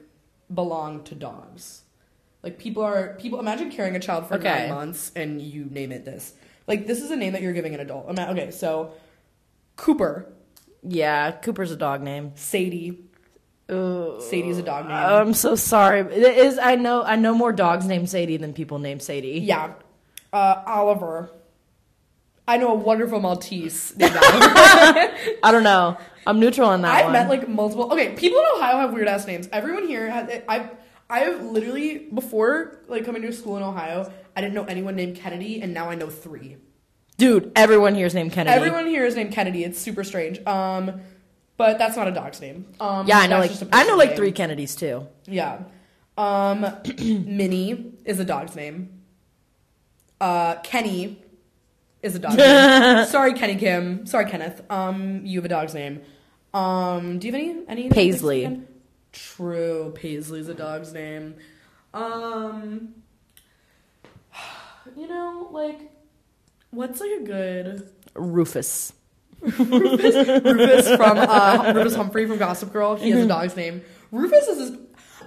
belong 0.51 1.03
to 1.03 1.13
dogs. 1.15 1.83
Like 2.41 2.57
people 2.57 2.81
are 2.81 3.15
people. 3.19 3.39
Imagine 3.39 3.69
carrying 3.69 3.95
a 3.95 3.99
child 3.99 4.27
for 4.27 4.35
Okay. 4.35 4.61
nine 4.67 4.69
months 4.69 5.11
and 5.15 5.39
you 5.39 5.65
name 5.69 5.91
it 5.91 6.03
this. 6.05 6.33
Like 6.67 6.87
this 6.87 6.99
is 7.01 7.11
a 7.11 7.15
name 7.15 7.33
that 7.33 7.43
you're 7.43 7.53
giving 7.53 7.75
an 7.75 7.79
adult. 7.79 8.07
Okay, 8.17 8.49
so 8.49 8.93
Cooper, 9.79 10.31
Yeah, 10.83 11.31
Cooper's 11.31 11.71
a 11.71 11.75
dog 11.75 12.01
name. 12.01 12.31
Sadie. 12.35 13.05
Ooh. 13.71 14.19
Sadie's 14.19 14.57
a 14.57 14.63
dog 14.63 14.85
name. 14.85 14.95
I'm 14.95 15.33
so 15.33 15.55
sorry. 15.55 16.01
It 16.01 16.37
is 16.37 16.57
I 16.57 16.75
know 16.75 17.03
I 17.03 17.15
know 17.15 17.33
more 17.33 17.51
dogs 17.53 17.85
named 17.85 18.09
Sadie 18.09 18.37
than 18.37 18.53
people 18.53 18.79
named 18.79 19.01
Sadie. 19.01 19.39
Yeah. 19.39 19.73
Uh, 20.33 20.63
Oliver. 20.65 21.29
I 22.47 22.57
know 22.57 22.71
a 22.71 22.75
wonderful 22.75 23.19
Maltese 23.19 23.95
named 23.95 24.15
Oliver. 24.23 24.23
I 25.43 25.49
don't 25.51 25.63
know. 25.63 25.97
I'm 26.25 26.39
neutral 26.39 26.67
on 26.69 26.81
that 26.81 26.95
I've 26.95 27.03
one. 27.05 27.13
met 27.13 27.29
like 27.29 27.47
multiple. 27.47 27.91
Okay, 27.93 28.13
people 28.15 28.39
in 28.39 28.45
Ohio 28.59 28.77
have 28.77 28.91
weird 28.93 29.07
ass 29.07 29.25
names. 29.27 29.47
Everyone 29.51 29.87
here 29.87 30.09
has. 30.09 30.41
I've 30.47 30.69
I've 31.09 31.41
literally 31.43 32.07
before 32.13 32.79
like 32.87 33.05
coming 33.05 33.21
to 33.23 33.31
school 33.33 33.55
in 33.57 33.63
Ohio, 33.63 34.11
I 34.35 34.41
didn't 34.41 34.55
know 34.55 34.65
anyone 34.65 34.95
named 34.95 35.15
Kennedy, 35.15 35.61
and 35.61 35.73
now 35.73 35.89
I 35.89 35.95
know 35.95 36.09
three. 36.09 36.57
Dude, 37.19 37.51
everyone 37.53 37.95
here 37.95 38.05
is 38.05 38.15
named 38.15 38.31
Kennedy. 38.31 38.55
Everyone 38.55 38.87
here 38.87 39.05
is 39.05 39.13
named 39.13 39.33
Kennedy. 39.33 39.65
It's 39.65 39.77
super 39.77 40.05
strange. 40.05 40.39
Um, 40.47 41.01
but 41.57 41.77
that's 41.77 41.97
not 41.97 42.07
a 42.07 42.11
dog's 42.11 42.39
name. 42.39 42.65
Um, 42.79 43.05
yeah, 43.07 43.19
I 43.19 43.27
know 43.27 43.39
like 43.39 43.51
I 43.73 43.83
know 43.83 43.97
like 43.97 44.11
name. 44.11 44.17
three 44.17 44.31
Kennedys 44.31 44.73
too. 44.73 45.05
Yeah. 45.25 45.63
Um, 46.17 46.61
Minnie 46.97 47.91
is 48.05 48.21
a 48.21 48.23
dog's 48.23 48.55
name. 48.55 49.01
Uh, 50.21 50.55
Kenny 50.63 51.21
is 52.01 52.15
a 52.15 52.19
dog's 52.19 52.37
name. 52.37 53.05
Sorry, 53.07 53.33
Kenny 53.33 53.57
Kim. 53.57 54.05
Sorry, 54.05 54.29
Kenneth. 54.29 54.61
Um, 54.71 55.25
you 55.25 55.39
have 55.39 55.45
a 55.45 55.49
dog's 55.49 55.73
name. 55.73 56.01
Um, 56.53 57.19
do 57.19 57.27
you 57.27 57.33
have 57.33 57.41
any 57.41 57.63
any 57.67 57.89
Paisley. 57.89 58.61
True, 59.11 59.91
Paisley's 59.93 60.47
a 60.47 60.53
dog's 60.53 60.93
name. 60.93 61.35
Um, 61.93 62.95
you 64.95 65.07
know, 65.07 65.49
like, 65.51 65.91
what's 66.71 66.99
like 66.99 67.11
a 67.21 67.23
good 67.23 67.89
Rufus. 68.15 68.93
Rufus 69.41 70.43
Rufus 70.43 70.87
from 70.95 71.17
uh, 71.17 71.71
Rufus 71.75 71.95
Humphrey 71.95 72.27
from 72.27 72.37
Gossip 72.37 72.73
Girl. 72.73 72.95
He 72.95 73.09
has 73.11 73.25
a 73.25 73.27
dog's 73.27 73.55
name. 73.55 73.81
Rufus 74.11 74.47
is. 74.47 74.57
His, 74.69 74.77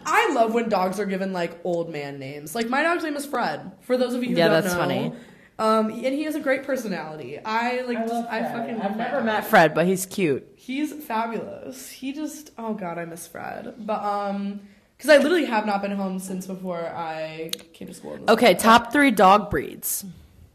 I 0.05 0.33
love 0.35 0.53
when 0.53 0.69
dogs 0.69 0.99
are 0.99 1.07
given 1.07 1.33
like 1.33 1.59
old 1.65 1.91
man 1.91 2.19
names. 2.19 2.55
Like 2.55 2.69
my 2.69 2.83
dog's 2.83 3.05
name 3.05 3.17
is 3.17 3.25
Fred. 3.25 3.73
For 3.83 3.97
those 3.97 4.15
of 4.15 4.23
you 4.23 4.31
who 4.31 4.37
Yeah, 4.37 4.49
don't 4.49 4.63
that's 4.63 4.75
know, 4.75 4.81
funny. 4.81 5.13
Um, 5.59 5.91
and 5.91 6.13
he 6.15 6.25
has 6.25 6.35
a 6.35 6.41
great 6.41 6.65
personality. 6.65 7.39
I 7.45 7.83
like. 7.83 7.99
just, 8.07 8.29
I 8.29 8.43
fucking. 8.43 8.79
love 8.79 8.85
I've 8.93 8.97
never 8.97 9.17
dog. 9.19 9.27
met 9.27 9.47
Fred, 9.47 9.75
but 9.75 9.87
he's 9.87 10.07
cute. 10.07 10.47
He's 10.57 10.93
fabulous. 10.93 11.89
He 11.91 12.13
just. 12.13 12.51
Oh 12.59 12.75
god, 12.75 12.99
I 12.99 13.05
miss 13.05 13.27
Fred. 13.29 13.75
But 13.79 14.03
um, 14.03 14.61
because 14.97 15.11
I 15.11 15.19
literally 15.19 15.45
have 15.47 15.65
not 15.67 15.81
been 15.83 15.93
home 15.93 16.19
since 16.19 16.47
before 16.47 16.85
I 16.87 17.51
came 17.73 17.89
to 17.89 17.95
school. 17.95 18.19
Okay, 18.29 18.59
summer. 18.59 18.61
top 18.61 18.93
three 18.93 19.11
dog 19.11 19.51
breeds. 19.51 20.05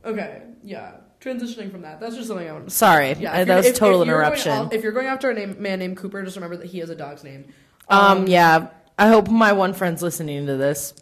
Okay, 0.07 0.41
yeah. 0.63 0.91
Transitioning 1.19 1.71
from 1.71 1.81
that, 1.81 1.99
that's 1.99 2.15
just 2.15 2.27
something 2.27 2.47
I 2.47 2.53
want 2.53 2.65
to 2.69 2.71
Sorry, 2.73 3.07
Yeah, 3.09 3.13
if 3.13 3.21
that 3.21 3.47
you're- 3.47 3.55
was 3.57 3.65
if- 3.67 3.75
total 3.75 4.01
if 4.01 4.07
you're 4.07 4.15
going 4.17 4.25
interruption. 4.25 4.51
out- 4.51 4.73
if 4.73 4.83
you're 4.83 4.91
going 4.93 5.07
after 5.07 5.29
a 5.29 5.33
name, 5.33 5.55
man 5.59 5.79
named 5.79 5.97
Cooper, 5.97 6.23
just 6.23 6.35
remember 6.37 6.57
that 6.57 6.67
he 6.67 6.79
has 6.79 6.89
a 6.89 6.95
dog's 6.95 7.23
name. 7.23 7.45
um, 7.89 8.27
yeah, 8.27 8.67
I 8.99 9.07
hope 9.09 9.27
my 9.29 9.51
one 9.53 9.73
friend's 9.73 10.01
listening 10.01 10.45
to 10.47 10.57
this. 10.57 10.93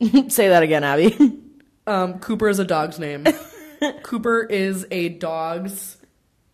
Say 0.28 0.48
that 0.48 0.62
again, 0.62 0.84
Abby. 0.84 1.16
Um, 1.86 2.18
Cooper 2.18 2.50
is 2.50 2.58
a 2.58 2.66
dog's 2.66 2.98
name. 2.98 3.24
Cooper 4.02 4.42
is 4.42 4.86
a 4.90 5.08
dog's 5.08 5.96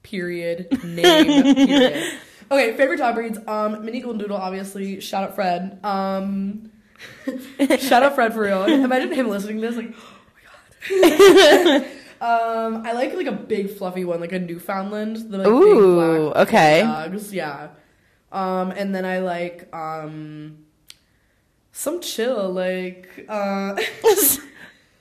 period 0.04 0.68
name. 0.84 1.34
period. 1.56 2.12
Okay, 2.52 2.76
favorite 2.76 2.98
dog 2.98 3.16
breeds. 3.16 3.38
Um, 3.48 3.84
mini 3.84 3.98
golden 3.98 4.20
doodle, 4.20 4.36
obviously. 4.36 5.00
Shout 5.00 5.24
out 5.24 5.34
Fred. 5.34 5.80
Um, 5.82 6.70
shout 7.80 8.04
out 8.04 8.14
Fred 8.14 8.32
for 8.32 8.42
real. 8.42 8.62
Imagine 8.64 9.10
him 9.12 9.28
listening 9.28 9.60
to 9.60 9.66
this, 9.66 9.76
like. 9.76 9.92
um, 12.20 12.84
I 12.86 12.92
like 12.92 13.14
like 13.14 13.26
a 13.26 13.32
big 13.32 13.70
fluffy 13.70 14.04
one, 14.04 14.20
like 14.20 14.32
a 14.32 14.38
Newfoundland. 14.38 15.16
The 15.30 15.38
like, 15.38 15.46
Ooh, 15.46 16.30
black 16.30 16.48
okay. 16.48 16.82
dogs. 16.82 17.32
Yeah. 17.32 17.68
Um, 18.32 18.72
and 18.72 18.94
then 18.94 19.04
I 19.04 19.20
like 19.20 19.74
um, 19.74 20.64
some 21.72 22.00
chill, 22.00 22.52
like 22.52 23.26
uh. 23.28 23.76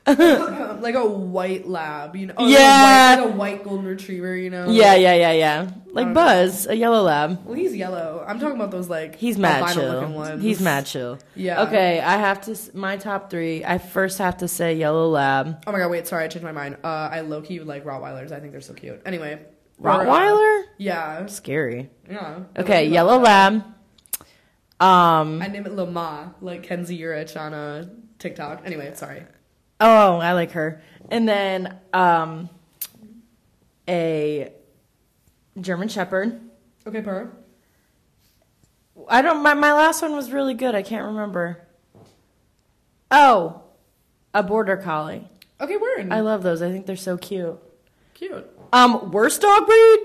like 0.82 0.96
a 0.96 1.06
white 1.08 1.68
lab, 1.68 2.16
you 2.16 2.28
know? 2.28 2.34
Oh, 2.38 2.44
like 2.44 2.50
a 2.56 2.60
Yeah. 2.60 3.16
white- 3.16 3.22
like 3.24 3.34
a 3.34 3.38
white 3.38 3.64
golden 3.64 3.86
retriever, 3.86 4.36
you 4.36 4.50
know? 4.50 4.70
Yeah, 4.70 4.96
yeah, 4.96 5.14
yeah, 5.16 5.32
yeah. 5.32 5.68
Like 5.94 6.08
Okay. 6.08 6.14
Buzz, 6.14 6.68
a 6.68 6.76
yellow 6.76 7.04
lab. 7.04 7.46
Well, 7.46 7.56
he's 7.56 7.74
yellow. 7.76 8.26
I'm 8.28 8.38
talking 8.40 8.56
about 8.56 8.72
those 8.72 8.90
like 8.90 9.16
He's 9.16 9.38
mad 9.38 9.74
chill. 9.74 10.10
ones. 10.12 10.42
He's 10.44 10.60
mad 10.60 10.86
chill. 10.88 11.20
Yeah. 11.36 11.64
Okay, 11.64 12.02
I 12.02 12.18
have 12.18 12.42
to. 12.42 12.58
My 12.76 12.98
top 12.98 13.30
three. 13.30 13.64
I 13.64 13.78
first 13.78 14.18
have 14.18 14.38
to 14.38 14.48
say 14.48 14.74
yellow 14.76 15.08
lab. 15.08 15.64
Oh 15.68 15.72
my 15.72 15.78
god, 15.78 15.90
wait, 15.92 16.06
sorry, 16.08 16.26
I 16.26 16.28
changed 16.28 16.44
my 16.44 16.52
mind. 16.52 16.78
Uh, 16.84 16.88
I 17.12 17.22
low 17.22 17.42
key 17.42 17.60
like 17.62 17.86
Rottweilers. 17.86 18.32
I 18.32 18.40
think 18.40 18.52
they're 18.52 18.62
so 18.62 18.74
cute. 18.74 19.02
Anyway, 19.06 19.40
uh, 19.82 19.84
Rottweiler. 19.88 20.64
yeah, 20.78 21.28
Scary. 21.28 21.90
yeah. 22.10 22.40
Okay, 22.58 22.88
yellow 22.90 23.20
lab. 23.20 23.64
Um. 24.80 25.42
I 25.42 25.48
name 25.48 25.66
it 25.66 25.72
Lama, 25.74 26.36
like 26.42 26.64
Kenzie 26.64 27.00
Urich 27.00 27.40
on 27.40 27.54
a 27.54 27.90
TikTok. 28.20 28.64
Anyway, 28.66 28.92
sorry. 28.96 29.24
Oh, 29.80 30.18
I 30.18 30.34
like 30.34 30.52
her. 30.52 30.82
And 31.10 31.28
then 31.28 31.78
um, 31.94 32.50
a 33.88 34.52
German 35.60 35.90
Shepherd. 35.90 36.40
Okay, 36.86 37.02
Per. 37.02 37.32
I 39.10 39.22
don't. 39.22 39.42
My 39.42 39.54
my 39.54 39.74
last 39.74 40.02
one 40.02 40.16
was 40.16 40.32
really 40.32 40.54
good. 40.54 40.76
I 40.76 40.82
can't 40.82 41.06
remember. 41.06 41.68
Oh, 43.12 43.62
a 44.34 44.44
border 44.44 44.78
collie. 44.78 45.28
Okay, 45.60 45.78
word. 45.78 46.12
I 46.12 46.22
love 46.22 46.44
those. 46.44 46.62
I 46.62 46.72
think 46.72 46.86
they're 46.86 46.96
so 46.96 47.18
cute. 47.18 47.58
cute. 48.14 48.50
Um, 48.72 49.12
worst 49.12 49.42
dog 49.42 49.66
breed? 49.66 50.00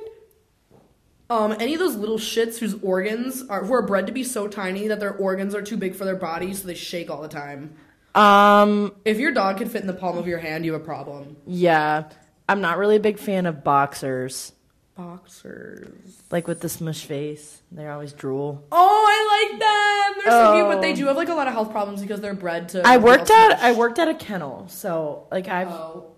Um, 1.31 1.57
any 1.59 1.75
of 1.75 1.81
those 1.81 1.97
little 1.97 2.19
shits 2.19 2.59
whose 2.59 2.75
organs 2.83 3.45
are 3.49 3.65
who 3.65 3.75
are 3.75 3.83
bred 3.83 4.07
to 4.07 4.13
be 4.13 4.25
so 4.25 4.49
tiny 4.49 4.89
that 4.89 5.01
their 5.01 5.15
organs 5.15 5.55
are 5.55 5.63
too 5.63 5.77
big 5.77 5.95
for 5.95 6.05
their 6.05 6.17
body, 6.17 6.55
so 6.55 6.67
they 6.67 6.75
shake 6.75 7.11
all 7.11 7.21
the 7.21 7.29
time. 7.29 7.75
Um, 8.19 8.93
If 9.05 9.19
your 9.19 9.33
dog 9.33 9.59
can 9.59 9.69
fit 9.69 9.81
in 9.81 9.87
the 9.87 9.93
palm 9.95 10.19
of 10.19 10.27
your 10.27 10.39
hand, 10.39 10.65
you 10.65 10.73
have 10.73 10.83
a 10.83 10.85
problem. 10.85 11.37
yeah. 11.47 12.05
I'm 12.51 12.63
not 12.63 12.79
really 12.79 12.97
a 12.97 13.01
big 13.01 13.19
fan 13.19 13.45
of 13.45 13.63
boxers. 13.63 14.53
Boxers. 14.97 16.23
Like 16.31 16.47
with 16.49 16.61
the 16.61 16.69
smush 16.69 17.05
face. 17.05 17.63
They 17.71 17.87
always 17.87 18.13
drool. 18.15 18.65
Oh, 18.73 19.05
I 19.07 19.51
like 19.51 19.61
them. 19.61 20.25
They're 20.25 20.33
so 20.45 20.55
cute, 20.55 20.67
but 20.67 20.81
they 20.81 20.93
Oh. 20.93 20.97
do 20.97 21.07
have 21.09 21.17
like 21.17 21.29
a 21.29 21.35
lot 21.35 21.47
of 21.47 21.53
health 21.53 21.71
problems 21.71 22.01
because 22.01 22.21
they're 22.21 22.35
bred 22.35 22.71
to. 22.71 22.83
I 22.87 22.97
worked 22.97 23.31
at 23.31 23.63
I 23.63 23.73
worked 23.73 23.99
at 23.99 24.09
a 24.09 24.15
kennel, 24.15 24.67
so 24.69 25.27
like 25.31 25.47
I've 25.49 25.69
Oh, 25.69 26.13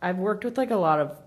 I've 0.00 0.18
worked 0.18 0.44
with 0.44 0.56
like 0.56 0.70
a 0.70 0.76
lot 0.76 1.00
of 1.00 1.18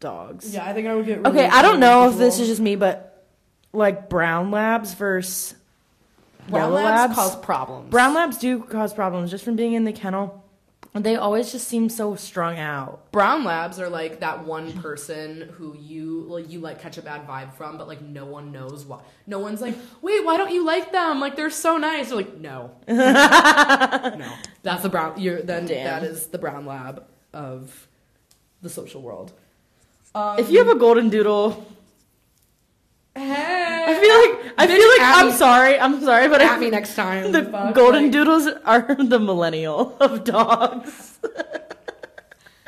dogs. 0.00 0.52
yeah. 0.54 0.64
I 0.64 0.72
think 0.72 0.88
I 0.88 0.94
would 0.94 1.06
get. 1.06 1.18
Really 1.18 1.30
Okay, 1.40 1.46
I 1.48 1.60
don't 1.62 1.80
know 1.80 2.08
if 2.08 2.16
this 2.16 2.40
is 2.40 2.48
just 2.48 2.60
me, 2.62 2.76
but 2.76 3.26
like 3.74 4.08
brown 4.08 4.50
labs 4.50 4.94
versus 4.94 5.54
brown 6.48 6.72
yellow 6.72 6.82
labs, 6.84 7.10
labs. 7.10 7.14
cause 7.14 7.36
problems. 7.36 7.90
brown 7.90 8.14
labs 8.14 8.38
do 8.38 8.60
cause 8.60 8.92
problems 8.94 9.30
just 9.30 9.44
from 9.44 9.56
being 9.56 9.72
in 9.74 9.84
the 9.84 9.92
kennel. 9.92 10.44
They 10.94 11.16
always 11.16 11.52
just 11.52 11.68
seem 11.68 11.90
so 11.90 12.16
strung 12.16 12.58
out. 12.58 13.12
brown 13.12 13.44
labs 13.44 13.78
are 13.78 13.90
like 13.90 14.20
that 14.20 14.44
one 14.44 14.72
person 14.80 15.42
who 15.56 15.76
you 15.78 16.22
like 16.22 16.50
you 16.50 16.60
like 16.60 16.80
catch 16.80 16.96
a 16.98 17.02
bad 17.02 17.26
vibe 17.28 17.54
from, 17.54 17.76
but 17.78 17.86
like 17.86 18.00
no 18.00 18.24
one 18.24 18.50
knows 18.52 18.84
why. 18.86 19.00
No 19.26 19.38
one's 19.38 19.60
like, 19.60 19.76
wait, 20.02 20.24
why 20.24 20.36
don't 20.38 20.50
you 20.50 20.64
like 20.64 20.90
them? 20.90 21.20
Like 21.20 21.36
they're 21.36 21.50
so 21.50 21.76
nice. 21.76 22.08
They're 22.08 22.16
like, 22.16 22.38
no, 22.38 22.72
no. 22.88 24.32
That's 24.62 24.82
the 24.82 24.88
brown. 24.88 25.20
You're 25.20 25.42
then 25.42 25.66
Damn. 25.66 25.84
that 25.84 26.02
is 26.04 26.28
the 26.28 26.38
brown 26.38 26.64
lab 26.66 27.04
of 27.32 27.86
the 28.62 28.70
social 28.70 29.02
world. 29.02 29.32
Um, 30.14 30.38
If 30.38 30.50
you 30.50 30.58
have 30.58 30.74
a 30.74 30.78
golden 30.80 31.10
doodle, 31.10 31.66
hey, 33.14 33.67
I 33.88 33.94
feel 34.00 34.14
like 34.44 34.54
I 34.58 34.66
Bitch, 34.66 34.76
feel 34.76 34.88
like 34.88 35.00
I'm 35.16 35.26
me. 35.28 35.32
sorry, 35.32 35.78
I'm 35.80 36.00
sorry, 36.02 36.28
but 36.28 36.40
at 36.42 36.52
I, 36.52 36.58
me 36.58 36.70
next 36.70 36.94
time. 36.94 37.32
the 37.32 37.44
fuck, 37.44 37.74
golden 37.74 38.04
like- 38.04 38.12
doodles 38.12 38.46
are 38.64 38.94
the 38.98 39.18
millennial 39.18 39.96
of 40.00 40.24
dogs. 40.24 41.18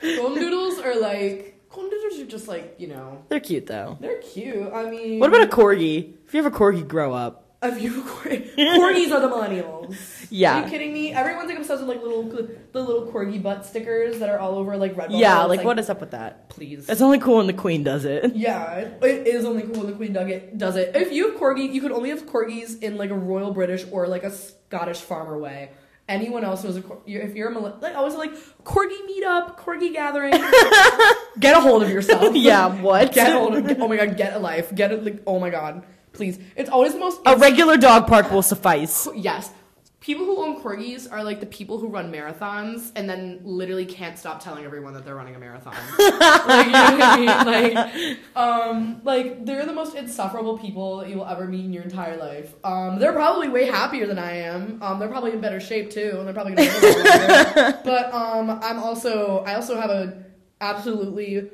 Golden 0.02 0.38
doodles 0.42 0.78
are 0.80 0.98
like 0.98 1.60
golden 1.68 1.90
doodles 1.90 2.20
are 2.20 2.26
just 2.26 2.48
like 2.48 2.74
you 2.78 2.86
know 2.88 3.22
They're 3.28 3.40
cute 3.40 3.66
though. 3.66 3.98
they're 4.00 4.20
cute. 4.22 4.72
I 4.72 4.88
mean, 4.90 5.18
What 5.20 5.28
about 5.28 5.42
a 5.42 5.46
corgi? 5.46 6.14
If 6.26 6.32
you 6.34 6.42
have 6.42 6.52
a 6.52 6.56
corgi, 6.56 6.86
grow 6.86 7.12
up. 7.12 7.49
A 7.62 7.74
few 7.76 8.02
corgis 8.02 9.12
are 9.12 9.20
the 9.20 9.28
millennials. 9.28 9.96
Yeah. 10.30 10.60
Are 10.60 10.64
you 10.64 10.70
kidding 10.70 10.94
me? 10.94 11.12
Everyone's 11.12 11.48
like 11.50 11.58
obsessed 11.58 11.80
with 11.80 11.90
like 11.90 12.02
little 12.02 12.22
the 12.22 12.82
little 12.82 13.10
corgi 13.12 13.42
butt 13.42 13.66
stickers 13.66 14.18
that 14.20 14.30
are 14.30 14.38
all 14.38 14.54
over 14.54 14.78
like 14.78 14.96
red. 14.96 15.12
Yeah, 15.12 15.44
like, 15.44 15.62
what 15.62 15.78
is 15.78 15.90
up 15.90 16.00
with 16.00 16.12
that? 16.12 16.48
Please. 16.48 16.88
It's 16.88 17.02
only 17.02 17.18
cool 17.18 17.36
when 17.36 17.46
the 17.46 17.52
queen 17.52 17.82
does 17.82 18.06
it. 18.06 18.34
yeah, 18.34 18.76
it, 18.76 19.02
it 19.02 19.26
is 19.26 19.44
only 19.44 19.62
cool 19.62 19.84
when 19.84 19.86
the 19.88 19.92
queen 19.92 20.16
it, 20.16 20.56
does 20.56 20.76
it. 20.76 20.96
If 20.96 21.12
you 21.12 21.32
have 21.32 21.40
corgi, 21.40 21.70
you 21.70 21.82
could 21.82 21.92
only 21.92 22.08
have 22.10 22.24
corgis 22.24 22.82
in 22.82 22.96
like 22.96 23.10
a 23.10 23.18
royal 23.18 23.52
British 23.52 23.84
or 23.90 24.08
like 24.08 24.24
a 24.24 24.30
Scottish 24.30 24.98
farmer 24.98 25.38
way. 25.38 25.72
Anyone 26.08 26.44
else 26.44 26.64
knows 26.64 26.76
a 26.76 26.82
cor- 26.82 27.02
if 27.06 27.36
you're 27.36 27.52
a 27.52 27.58
like 27.58 27.94
always 27.94 28.14
like 28.14 28.32
corgi 28.64 28.98
meetup, 29.06 29.58
corgi 29.58 29.92
gathering. 29.92 30.32
get 31.38 31.56
a 31.56 31.60
hold 31.60 31.82
of 31.82 31.90
yourself. 31.90 32.34
yeah, 32.34 32.80
what? 32.80 33.12
Get 33.12 33.30
a 33.30 33.38
hold 33.38 33.54
of. 33.54 33.80
Oh 33.80 33.86
my 33.86 33.96
god, 33.96 34.16
get 34.16 34.32
a 34.32 34.38
life. 34.38 34.74
Get 34.74 34.92
it. 34.92 35.04
Like, 35.04 35.22
oh 35.26 35.38
my 35.38 35.50
god, 35.50 35.84
please. 36.12 36.38
It's 36.56 36.70
always 36.70 36.92
the 36.92 36.98
most. 36.98 37.20
A 37.26 37.36
regular 37.36 37.76
dog 37.76 38.06
park 38.06 38.30
will 38.30 38.42
suffice. 38.42 39.08
Yes. 39.16 39.52
People 40.00 40.24
who 40.24 40.42
own 40.42 40.62
corgis 40.62 41.12
are 41.12 41.22
like 41.22 41.40
the 41.40 41.46
people 41.46 41.78
who 41.78 41.86
run 41.88 42.10
marathons 42.10 42.90
and 42.96 43.06
then 43.06 43.38
literally 43.44 43.84
can't 43.84 44.18
stop 44.18 44.42
telling 44.42 44.64
everyone 44.64 44.94
that 44.94 45.04
they're 45.04 45.14
running 45.14 45.36
a 45.36 45.38
marathon. 45.38 45.74
like, 45.98 46.66
you 46.66 46.72
know 46.72 46.96
what 46.96 47.02
I 47.02 47.16
mean? 47.18 47.26
Like, 47.26 48.18
um, 48.34 49.00
like 49.04 49.44
they're 49.44 49.66
the 49.66 49.74
most 49.74 49.94
insufferable 49.94 50.56
people 50.56 50.96
that 50.98 51.10
you 51.10 51.16
will 51.16 51.26
ever 51.26 51.46
meet 51.46 51.66
in 51.66 51.72
your 51.74 51.82
entire 51.82 52.16
life. 52.16 52.54
Um, 52.64 52.98
they're 52.98 53.12
probably 53.12 53.48
way 53.48 53.66
happier 53.66 54.06
than 54.06 54.18
I 54.18 54.36
am. 54.36 54.82
Um, 54.82 54.98
they're 54.98 55.08
probably 55.08 55.32
in 55.32 55.40
better 55.42 55.60
shape 55.60 55.90
too, 55.90 56.14
and 56.16 56.26
they're 56.26 56.32
probably 56.32 56.54
gonna 56.54 56.70
live 56.80 56.96
longer. 56.96 57.80
But 57.84 58.14
um, 58.14 58.58
I'm 58.62 58.78
also 58.78 59.44
I 59.46 59.54
also 59.54 59.78
have 59.78 59.90
a 59.90 60.24
absolutely 60.62 61.50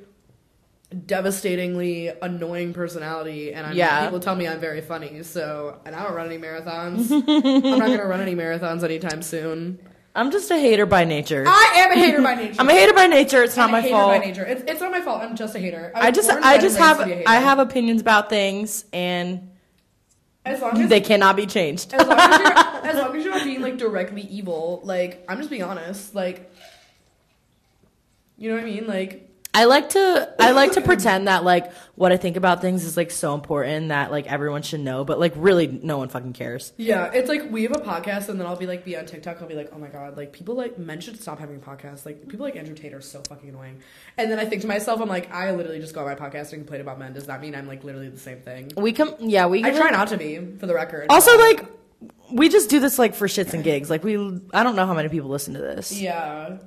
devastatingly 1.04 2.12
annoying 2.22 2.72
personality 2.72 3.52
and 3.52 3.66
I'm, 3.66 3.76
Yeah. 3.76 4.04
people 4.04 4.20
tell 4.20 4.36
me 4.36 4.46
I'm 4.46 4.60
very 4.60 4.80
funny 4.80 5.22
so 5.24 5.80
and 5.84 5.96
I 5.96 6.04
don't 6.04 6.14
run 6.14 6.26
any 6.26 6.38
marathons 6.38 7.10
I'm 7.28 7.78
not 7.78 7.86
gonna 7.88 8.06
run 8.06 8.20
any 8.20 8.36
marathons 8.36 8.84
anytime 8.84 9.20
soon 9.22 9.80
I'm 10.14 10.30
just 10.30 10.50
a 10.50 10.56
hater 10.58 10.86
by 10.86 11.04
nature. 11.04 11.44
I 11.46 11.72
am 11.76 11.92
a 11.92 11.94
hater 11.96 12.22
by 12.22 12.34
nature 12.36 12.54
I'm 12.60 12.68
a 12.70 12.72
hater 12.72 12.94
by 12.94 13.06
nature. 13.06 13.42
It's 13.42 13.56
not 13.56 13.64
I'm 13.64 13.70
a 13.70 13.72
my 13.72 13.80
hater 13.82 13.94
fault. 13.94 14.12
by 14.12 14.18
nature 14.24 14.44
it's, 14.46 14.62
it's 14.70 14.80
not 14.80 14.92
my 14.92 15.00
fault 15.00 15.22
I'm 15.22 15.34
just 15.36 15.56
a 15.56 15.58
hater 15.58 15.90
I 15.94 16.08
was 16.10 16.16
just, 16.16 16.30
I 16.30 16.58
just 16.58 16.78
have, 16.78 17.00
to 17.00 17.04
be 17.04 17.12
a 17.12 17.16
hater. 17.16 17.28
I 17.28 17.36
have 17.36 17.58
opinions 17.58 18.00
about 18.00 18.30
things, 18.30 18.84
and 18.92 19.50
as 20.46 20.60
long 20.62 20.80
as 20.80 20.88
they 20.88 21.00
cannot 21.00 21.34
be 21.34 21.44
changed. 21.46 21.92
as 21.92 22.06
long 22.06 22.16
as, 22.18 22.40
you're, 22.40 22.58
as 22.92 22.96
long 22.96 23.16
as 23.16 23.24
you're 23.24 23.34
not 23.34 23.44
being 23.44 23.60
like 23.60 23.76
directly 23.76 24.22
evil 24.22 24.80
like 24.84 25.24
I'm 25.28 25.38
just 25.38 25.50
being 25.50 25.64
honest 25.64 26.14
like 26.14 26.50
you 28.38 28.48
know 28.50 28.54
what 28.54 28.62
I 28.62 28.66
mean 28.66 28.86
like 28.86 29.25
I 29.56 29.64
like 29.64 29.88
to 29.90 30.34
I 30.38 30.50
like 30.50 30.72
to 30.72 30.82
pretend 30.82 31.28
that 31.28 31.42
like 31.42 31.72
what 31.94 32.12
I 32.12 32.18
think 32.18 32.36
about 32.36 32.60
things 32.60 32.84
is 32.84 32.94
like 32.94 33.10
so 33.10 33.32
important 33.32 33.88
that 33.88 34.10
like 34.10 34.30
everyone 34.30 34.60
should 34.60 34.80
know, 34.80 35.02
but 35.02 35.18
like 35.18 35.32
really 35.34 35.66
no 35.66 35.96
one 35.96 36.10
fucking 36.10 36.34
cares. 36.34 36.74
Yeah, 36.76 37.10
it's 37.10 37.26
like 37.26 37.50
we 37.50 37.62
have 37.62 37.72
a 37.72 37.80
podcast, 37.80 38.28
and 38.28 38.38
then 38.38 38.46
I'll 38.46 38.56
be 38.56 38.66
like, 38.66 38.84
be 38.84 38.98
on 38.98 39.06
TikTok. 39.06 39.40
I'll 39.40 39.48
be 39.48 39.54
like, 39.54 39.70
oh 39.72 39.78
my 39.78 39.88
god, 39.88 40.14
like 40.14 40.34
people 40.34 40.56
like 40.56 40.78
men 40.78 41.00
should 41.00 41.18
stop 41.18 41.38
having 41.38 41.58
podcasts. 41.58 42.04
Like 42.04 42.28
people 42.28 42.44
like 42.44 42.54
Andrew 42.54 42.74
Tate 42.74 42.92
are 42.92 43.00
so 43.00 43.22
fucking 43.26 43.48
annoying. 43.48 43.80
And 44.18 44.30
then 44.30 44.38
I 44.38 44.44
think 44.44 44.60
to 44.60 44.68
myself, 44.68 45.00
I'm 45.00 45.08
like, 45.08 45.32
I 45.32 45.50
literally 45.52 45.80
just 45.80 45.94
go 45.94 46.00
on 46.00 46.06
my 46.06 46.14
podcast 46.14 46.52
and 46.52 46.60
complain 46.60 46.82
about 46.82 46.98
men. 46.98 47.14
Does 47.14 47.24
that 47.24 47.40
mean 47.40 47.54
I'm 47.54 47.66
like 47.66 47.82
literally 47.82 48.10
the 48.10 48.20
same 48.20 48.42
thing? 48.42 48.72
We 48.76 48.92
come 48.92 49.14
yeah, 49.20 49.46
we 49.46 49.64
I 49.64 49.70
try 49.70 49.88
not 49.88 50.08
to 50.08 50.18
be, 50.18 50.36
for 50.58 50.66
the 50.66 50.74
record. 50.74 51.06
Also 51.08 51.34
like 51.38 51.64
we 52.30 52.50
just 52.50 52.68
do 52.68 52.78
this 52.78 52.98
like 52.98 53.14
for 53.14 53.26
shits 53.26 53.54
and 53.54 53.64
gigs. 53.64 53.88
Like 53.88 54.04
we 54.04 54.16
I 54.52 54.62
don't 54.62 54.76
know 54.76 54.84
how 54.84 54.92
many 54.92 55.08
people 55.08 55.30
listen 55.30 55.54
to 55.54 55.60
this. 55.60 55.92
yeah, 55.98 56.58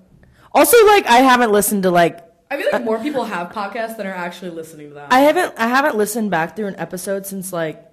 Also 0.53 0.83
like 0.87 1.05
I 1.05 1.17
haven't 1.17 1.51
listened 1.51 1.83
to 1.83 1.91
like 1.91 2.25
I 2.51 2.57
feel 2.57 2.67
like 2.71 2.83
more 2.83 2.99
people 2.99 3.23
have 3.25 3.49
podcasts 3.51 3.97
than 3.97 4.07
are 4.07 4.13
actually 4.13 4.51
listening 4.51 4.89
to 4.89 4.93
them. 4.95 5.07
I 5.11 5.19
haven't 5.21 5.53
I 5.57 5.67
haven't 5.67 5.95
listened 5.97 6.31
back 6.31 6.55
through 6.55 6.67
an 6.67 6.75
episode 6.77 7.25
since 7.25 7.53
like 7.53 7.85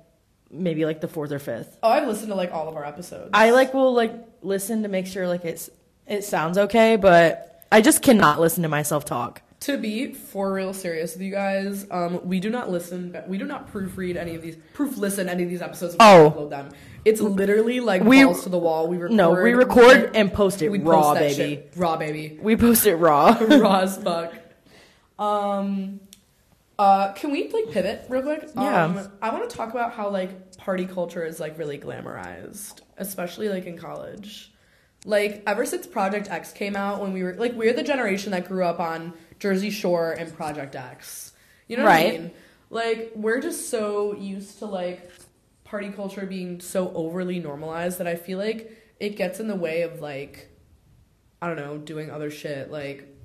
maybe 0.50 0.84
like 0.84 1.00
the 1.00 1.08
fourth 1.08 1.32
or 1.32 1.38
fifth. 1.38 1.76
oh, 1.82 1.90
I've 1.90 2.06
listened 2.08 2.28
to 2.28 2.34
like 2.34 2.52
all 2.52 2.68
of 2.68 2.76
our 2.76 2.84
episodes. 2.84 3.30
I 3.34 3.50
like 3.50 3.74
will 3.74 3.92
like 3.92 4.14
listen 4.42 4.82
to 4.84 4.88
make 4.88 5.06
sure 5.06 5.26
like 5.28 5.44
it's 5.44 5.68
it 6.06 6.24
sounds 6.24 6.56
okay, 6.56 6.96
but 6.96 7.64
I 7.70 7.80
just 7.80 8.00
cannot 8.02 8.40
listen 8.40 8.62
to 8.62 8.68
myself 8.68 9.04
talk. 9.04 9.42
to 9.60 9.76
be 9.76 10.12
for 10.14 10.52
real 10.52 10.72
serious 10.72 11.14
with 11.14 11.22
you 11.22 11.32
guys, 11.32 11.84
um, 11.90 12.20
we 12.24 12.38
do 12.40 12.48
not 12.48 12.70
listen. 12.70 13.16
We 13.26 13.38
do 13.38 13.44
not 13.44 13.72
proofread 13.72 14.16
any 14.16 14.36
of 14.36 14.42
these, 14.42 14.56
proof 14.72 14.96
listen 14.96 15.28
any 15.28 15.42
of 15.42 15.50
these 15.50 15.60
episodes. 15.62 15.96
before 15.96 16.06
Oh. 16.08 16.28
we 16.28 16.30
upload 16.34 16.50
them. 16.50 16.68
It's 17.04 17.20
literally 17.20 17.80
like 17.80 18.02
We- 18.04 18.24
balls 18.24 18.44
to 18.44 18.48
the 18.50 18.58
wall. 18.58 18.86
We 18.88 18.96
record. 18.96 19.16
No, 19.16 19.30
we 19.32 19.52
record 19.54 20.12
and 20.14 20.32
post 20.32 20.62
it 20.62 20.68
we 20.70 20.78
raw, 20.78 21.14
post 21.14 21.18
baby. 21.20 21.34
shit. 21.34 21.72
raw 21.76 21.96
baby, 21.96 22.38
We 22.40 22.56
post 22.56 22.86
it 22.86 22.96
raw. 22.96 23.36
raw 23.40 23.80
as 23.80 23.96
fuck. 23.98 24.32
Um, 25.18 26.00
Uh, 26.78 27.12
can 27.14 27.32
we 27.32 27.48
like 27.48 27.70
pivot 27.70 28.04
real 28.10 28.20
quick? 28.22 28.50
Yeah. 28.54 28.84
Um, 28.84 29.08
I 29.22 29.30
want 29.30 29.48
to 29.48 29.56
talk 29.56 29.70
about 29.70 29.92
how 29.94 30.10
like 30.10 30.56
party 30.58 30.84
culture 30.84 31.24
is 31.24 31.40
like 31.40 31.58
really 31.58 31.78
glamorized, 31.78 32.80
especially 32.98 33.48
like 33.48 33.64
in 33.64 33.78
college. 33.78 34.52
Like 35.06 35.42
ever 35.46 35.64
since 35.64 35.86
Project 35.86 36.30
X 36.30 36.52
came 36.52 36.76
out, 36.76 37.00
when 37.00 37.14
we 37.14 37.22
were 37.22 37.34
like 37.34 37.54
we're 37.54 37.72
the 37.72 37.82
generation 37.82 38.32
that 38.32 38.46
grew 38.46 38.62
up 38.62 38.78
on 38.78 39.14
Jersey 39.38 39.70
Shore 39.70 40.12
and 40.12 40.34
Project 40.36 40.76
X. 40.76 41.32
You 41.66 41.78
know 41.78 41.84
what 41.84 41.88
Right. 41.90 42.14
I 42.14 42.18
mean? 42.18 42.30
Like 42.68 43.12
we're 43.14 43.40
just 43.40 43.70
so 43.70 44.14
used 44.14 44.58
to 44.58 44.66
like 44.66 45.10
party 45.64 45.88
culture 45.88 46.26
being 46.26 46.60
so 46.60 46.92
overly 46.94 47.38
normalized 47.40 47.98
that 48.00 48.06
I 48.06 48.16
feel 48.16 48.36
like 48.38 48.70
it 49.00 49.16
gets 49.16 49.40
in 49.40 49.48
the 49.48 49.56
way 49.56 49.80
of 49.80 50.00
like 50.02 50.50
I 51.40 51.46
don't 51.46 51.56
know, 51.56 51.78
doing 51.78 52.10
other 52.10 52.30
shit. 52.30 52.70
Like 52.70 53.15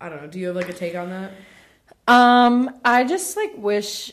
I 0.00 0.08
don't 0.08 0.20
know. 0.22 0.28
Do 0.28 0.38
you 0.38 0.48
have 0.48 0.56
like 0.56 0.68
a 0.68 0.72
take 0.74 0.94
on 0.94 1.10
that? 1.10 1.32
Um, 2.08 2.70
I 2.84 3.04
just 3.04 3.36
like 3.36 3.52
wish 3.56 4.12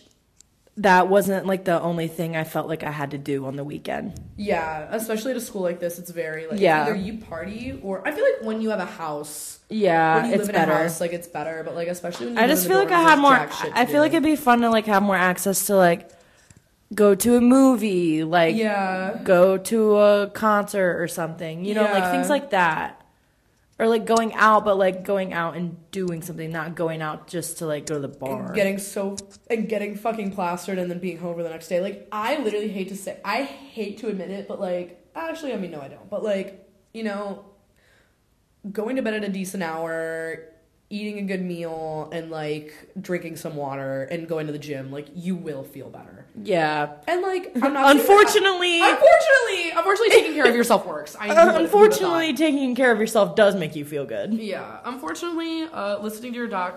that 0.78 1.08
wasn't 1.08 1.46
like 1.46 1.66
the 1.66 1.80
only 1.80 2.08
thing 2.08 2.36
I 2.36 2.44
felt 2.44 2.68
like 2.68 2.84
I 2.84 2.90
had 2.90 3.12
to 3.12 3.18
do 3.20 3.46
on 3.46 3.56
the 3.56 3.64
weekend. 3.64 4.20
Yeah, 4.38 4.88
especially 4.90 5.32
at 5.32 5.38
a 5.38 5.42
school 5.42 5.62
like 5.62 5.80
this, 5.80 6.00
it's 6.00 6.10
very 6.10 6.48
like 6.48 6.60
Yeah. 6.60 6.82
either 6.84 6.96
you 6.96 7.18
party 7.20 7.80
or 7.84 8.08
I 8.08 8.12
feel 8.12 8.24
like 8.24 8.42
when 8.48 8.62
you 8.62 8.72
have 8.72 8.80
a 8.80 8.86
house, 8.86 9.60
Yeah, 9.70 10.26
it's 10.26 10.38
live 10.40 10.50
in 10.50 10.56
better. 10.56 10.72
a 10.72 10.78
house, 10.84 11.00
like 11.00 11.14
it's 11.14 11.28
better. 11.28 11.62
But 11.64 11.76
like 11.76 11.90
especially 11.90 12.28
when 12.28 12.36
you 12.38 12.42
I 12.42 12.48
just 12.48 12.68
feel 12.68 12.80
like 12.80 12.92
I 12.92 13.02
have 13.02 13.20
more. 13.20 13.36
jack 13.36 13.52
shit 13.54 13.72
to 13.74 13.78
I 13.80 13.86
feel 13.86 13.96
do. 13.96 14.00
like 14.00 14.12
it'd 14.14 14.24
be 14.24 14.36
fun 14.36 14.62
to 14.62 14.70
like 14.72 14.88
have 14.88 15.04
more 15.04 15.16
access 15.16 15.68
to 15.68 15.76
like 15.76 16.10
go 16.96 17.14
to 17.14 17.36
a 17.36 17.42
movie, 17.42 18.24
like 18.24 18.56
yeah, 18.56 19.20
go 19.24 19.58
to 19.60 19.98
a 19.98 20.28
concert 20.34 21.00
or 21.00 21.08
something. 21.08 21.66
You 21.66 21.76
know, 21.76 21.84
like 21.84 22.10
things 22.12 22.30
like 22.30 22.50
that. 22.50 23.00
Or 23.80 23.88
like 23.88 24.06
going 24.06 24.34
out, 24.36 24.66
but 24.66 24.78
like 24.78 25.04
going 25.04 25.34
out 25.34 25.56
and 25.58 25.76
doing 25.92 26.22
something, 26.22 26.52
not 26.52 26.76
going 26.76 27.02
out 27.02 27.28
just 27.28 27.58
to 27.58 27.66
like 27.66 27.88
go 27.88 27.96
to 27.96 28.00
the 28.02 28.08
bar. 28.08 28.46
and 28.48 28.56
getting 28.56 28.78
so 28.78 29.16
and 29.50 29.68
getting 29.68 29.96
fucking 29.96 30.32
plastered 30.32 30.78
and 30.78 30.92
then 30.92 31.00
being 31.00 31.18
home 31.18 31.36
for 31.36 31.44
the 31.44 31.50
next 31.50 31.68
day. 31.70 31.82
Like 31.82 32.08
I 32.12 32.38
literally 32.38 32.70
hate 32.70 32.90
to 32.90 32.96
say, 32.96 33.20
I 33.26 33.44
hate 33.44 33.98
to 34.00 34.08
admit 34.08 34.30
it, 34.30 34.48
but 34.48 34.60
like 34.60 35.10
actually, 35.16 35.54
I 35.54 35.58
mean, 35.58 35.72
no, 35.72 35.82
I 35.82 35.88
don't. 35.88 36.08
But 36.10 36.24
like 36.24 36.70
you 36.94 37.04
know, 37.04 37.46
going 38.72 38.96
to 38.98 39.02
bed 39.02 39.16
at 39.16 39.24
a 39.24 39.30
decent 39.30 39.64
hour. 39.64 40.50
Eating 40.90 41.18
a 41.18 41.24
good 41.24 41.42
meal 41.42 42.08
and 42.14 42.30
like 42.30 42.92
drinking 43.02 43.38
some 43.38 43.56
water 43.56 44.04
and 44.04 44.28
going 44.28 44.46
to 44.46 44.54
the 44.54 44.60
gym, 44.60 44.92
like 44.92 45.08
you 45.16 45.36
will 45.36 45.64
feel 45.64 45.90
better. 45.90 46.23
Yeah. 46.42 46.94
And 47.08 47.22
like, 47.22 47.52
I'm 47.62 47.74
not 47.74 47.84
that- 47.88 47.96
Unfortunately, 47.98 48.80
Unfortunately, 48.82 49.70
unfortunately, 49.76 50.10
taking 50.10 50.34
care 50.34 50.48
of 50.48 50.56
yourself 50.56 50.86
works. 50.88 51.16
I 51.20 51.28
knew 51.28 51.34
it- 51.34 51.38
who 51.38 51.46
would've 51.46 51.62
unfortunately, 51.66 52.34
taking 52.34 52.76
care 52.76 52.92
of 52.92 53.00
yourself 53.00 53.36
does 53.36 53.56
make 53.56 53.76
you 53.76 53.86
feel 53.86 54.06
good. 54.06 54.34
yeah. 54.34 54.80
Unfortunately, 54.86 55.64
uh, 55.64 56.00
listening 56.00 56.32
to 56.34 56.38
your 56.40 56.48
doc. 56.48 56.76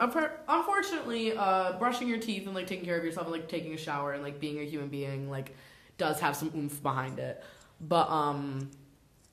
Unfortunately, 0.48 1.36
uh, 1.36 1.72
brushing 1.78 2.08
your 2.08 2.18
teeth 2.18 2.46
and 2.46 2.54
like 2.54 2.66
taking 2.66 2.84
care 2.84 2.98
of 2.98 3.04
yourself 3.04 3.26
and 3.26 3.32
like 3.32 3.48
taking 3.48 3.72
a 3.74 3.76
shower 3.78 4.12
and 4.12 4.22
like 4.22 4.40
being 4.40 4.58
a 4.60 4.64
human 4.64 4.88
being 4.88 5.30
like 5.30 5.54
does 5.98 6.20
have 6.20 6.36
some 6.36 6.50
oomph 6.54 6.82
behind 6.82 7.18
it. 7.18 7.42
But 7.80 8.10
um, 8.10 8.70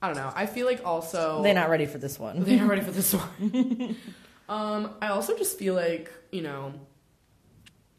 I 0.01 0.07
don't 0.07 0.17
know. 0.17 0.31
I 0.35 0.45
feel 0.45 0.65
like 0.65 0.85
also 0.85 1.41
They're 1.43 1.53
not 1.53 1.69
ready 1.69 1.85
for 1.85 1.97
this 1.97 2.19
one. 2.19 2.43
they're 2.43 2.59
not 2.59 2.67
ready 2.69 2.81
for 2.81 2.91
this 2.99 3.13
one. 3.13 3.95
um, 4.49 4.91
I 5.01 5.07
also 5.09 5.37
just 5.37 5.57
feel 5.57 5.73
like 5.75 6.11
you 6.31 6.41
know 6.41 6.73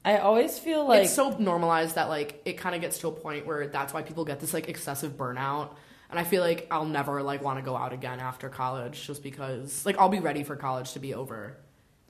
I 0.04 0.18
always 0.18 0.58
feel 0.58 0.86
like 0.86 1.04
it's 1.04 1.14
so 1.14 1.30
normalized 1.38 1.94
that 1.94 2.08
like 2.08 2.42
it 2.44 2.54
kind 2.58 2.74
of 2.74 2.80
gets 2.80 2.98
to 2.98 3.08
a 3.08 3.12
point 3.12 3.46
where 3.46 3.66
that's 3.68 3.92
why 3.94 4.02
people 4.02 4.24
get 4.24 4.40
this 4.40 4.52
like 4.52 4.68
excessive 4.68 5.12
burnout 5.16 5.70
and 6.10 6.18
i 6.18 6.24
feel 6.24 6.42
like 6.42 6.66
i'll 6.70 6.84
never 6.84 7.22
like 7.22 7.42
want 7.42 7.58
to 7.58 7.64
go 7.64 7.74
out 7.76 7.92
again 7.94 8.20
after 8.20 8.48
college 8.50 9.06
just 9.06 9.22
because 9.22 9.84
like 9.86 9.96
i'll 9.98 10.10
be 10.10 10.20
ready 10.20 10.44
for 10.44 10.54
college 10.56 10.92
to 10.92 10.98
be 10.98 11.14
over 11.14 11.56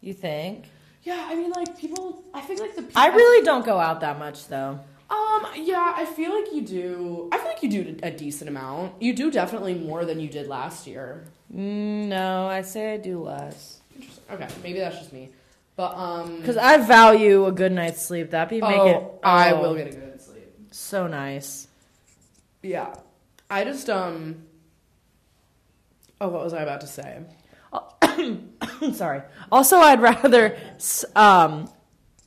you 0.01 0.13
think. 0.13 0.65
yeah 1.05 1.25
i 1.31 1.35
mean 1.37 1.51
like 1.53 1.79
people 1.79 2.23
i 2.35 2.41
think 2.41 2.59
like 2.61 2.75
the 2.75 2.83
people, 2.83 3.01
I 3.01 3.07
really 3.09 3.45
don't 3.45 3.65
go 3.65 3.79
out 3.79 4.01
that 4.01 4.19
much 4.19 4.49
though. 4.49 4.81
um 5.11 5.47
yeah 5.57 5.93
i 5.97 6.05
feel 6.05 6.35
like 6.35 6.53
you 6.53 6.63
do 6.63 7.29
i 7.33 7.39
feel 7.39 7.47
like 7.47 7.63
you 7.63 7.71
do 7.71 7.97
a 8.03 8.11
decent 8.11 8.49
amount 8.51 9.01
you 9.01 9.15
do 9.15 9.31
definitely 9.31 9.75
more 9.75 10.05
than 10.05 10.19
you 10.21 10.29
did 10.29 10.49
last 10.49 10.87
year 10.87 11.25
Mm, 11.55 12.07
no, 12.09 12.47
I 12.49 12.63
say 12.63 12.95
I 12.95 12.97
do 12.97 13.23
less 13.23 13.81
Interesting. 13.95 14.25
okay 14.33 14.49
maybe 14.65 14.81
that's 14.81 14.99
just 14.99 15.13
me 15.13 15.29
but 15.77 15.97
um 15.97 16.39
because 16.39 16.57
I 16.57 16.79
value 16.79 17.47
a 17.47 17.53
good 17.53 17.73
night's 17.73 18.03
sleep. 18.03 18.31
That 18.31 18.49
be 18.49 18.61
make 18.61 18.79
oh, 18.79 18.89
it. 18.89 19.03
i 19.23 19.53
oh, 19.53 19.61
will 19.61 19.75
get 19.75 19.89
a 19.89 19.91
good 19.91 20.21
sleep 20.21 20.53
so 20.71 21.07
nice. 21.07 21.69
yeah 22.63 22.95
i 23.51 23.65
just 23.65 23.89
um 23.91 24.45
oh 26.21 26.29
what 26.29 26.43
was 26.43 26.53
i 26.53 26.63
about 26.63 26.81
to 26.81 26.87
say 26.87 27.21
Sorry. 28.93 29.23
Also, 29.51 29.79
I'd 29.79 30.01
rather 30.01 30.57
um, 31.17 31.71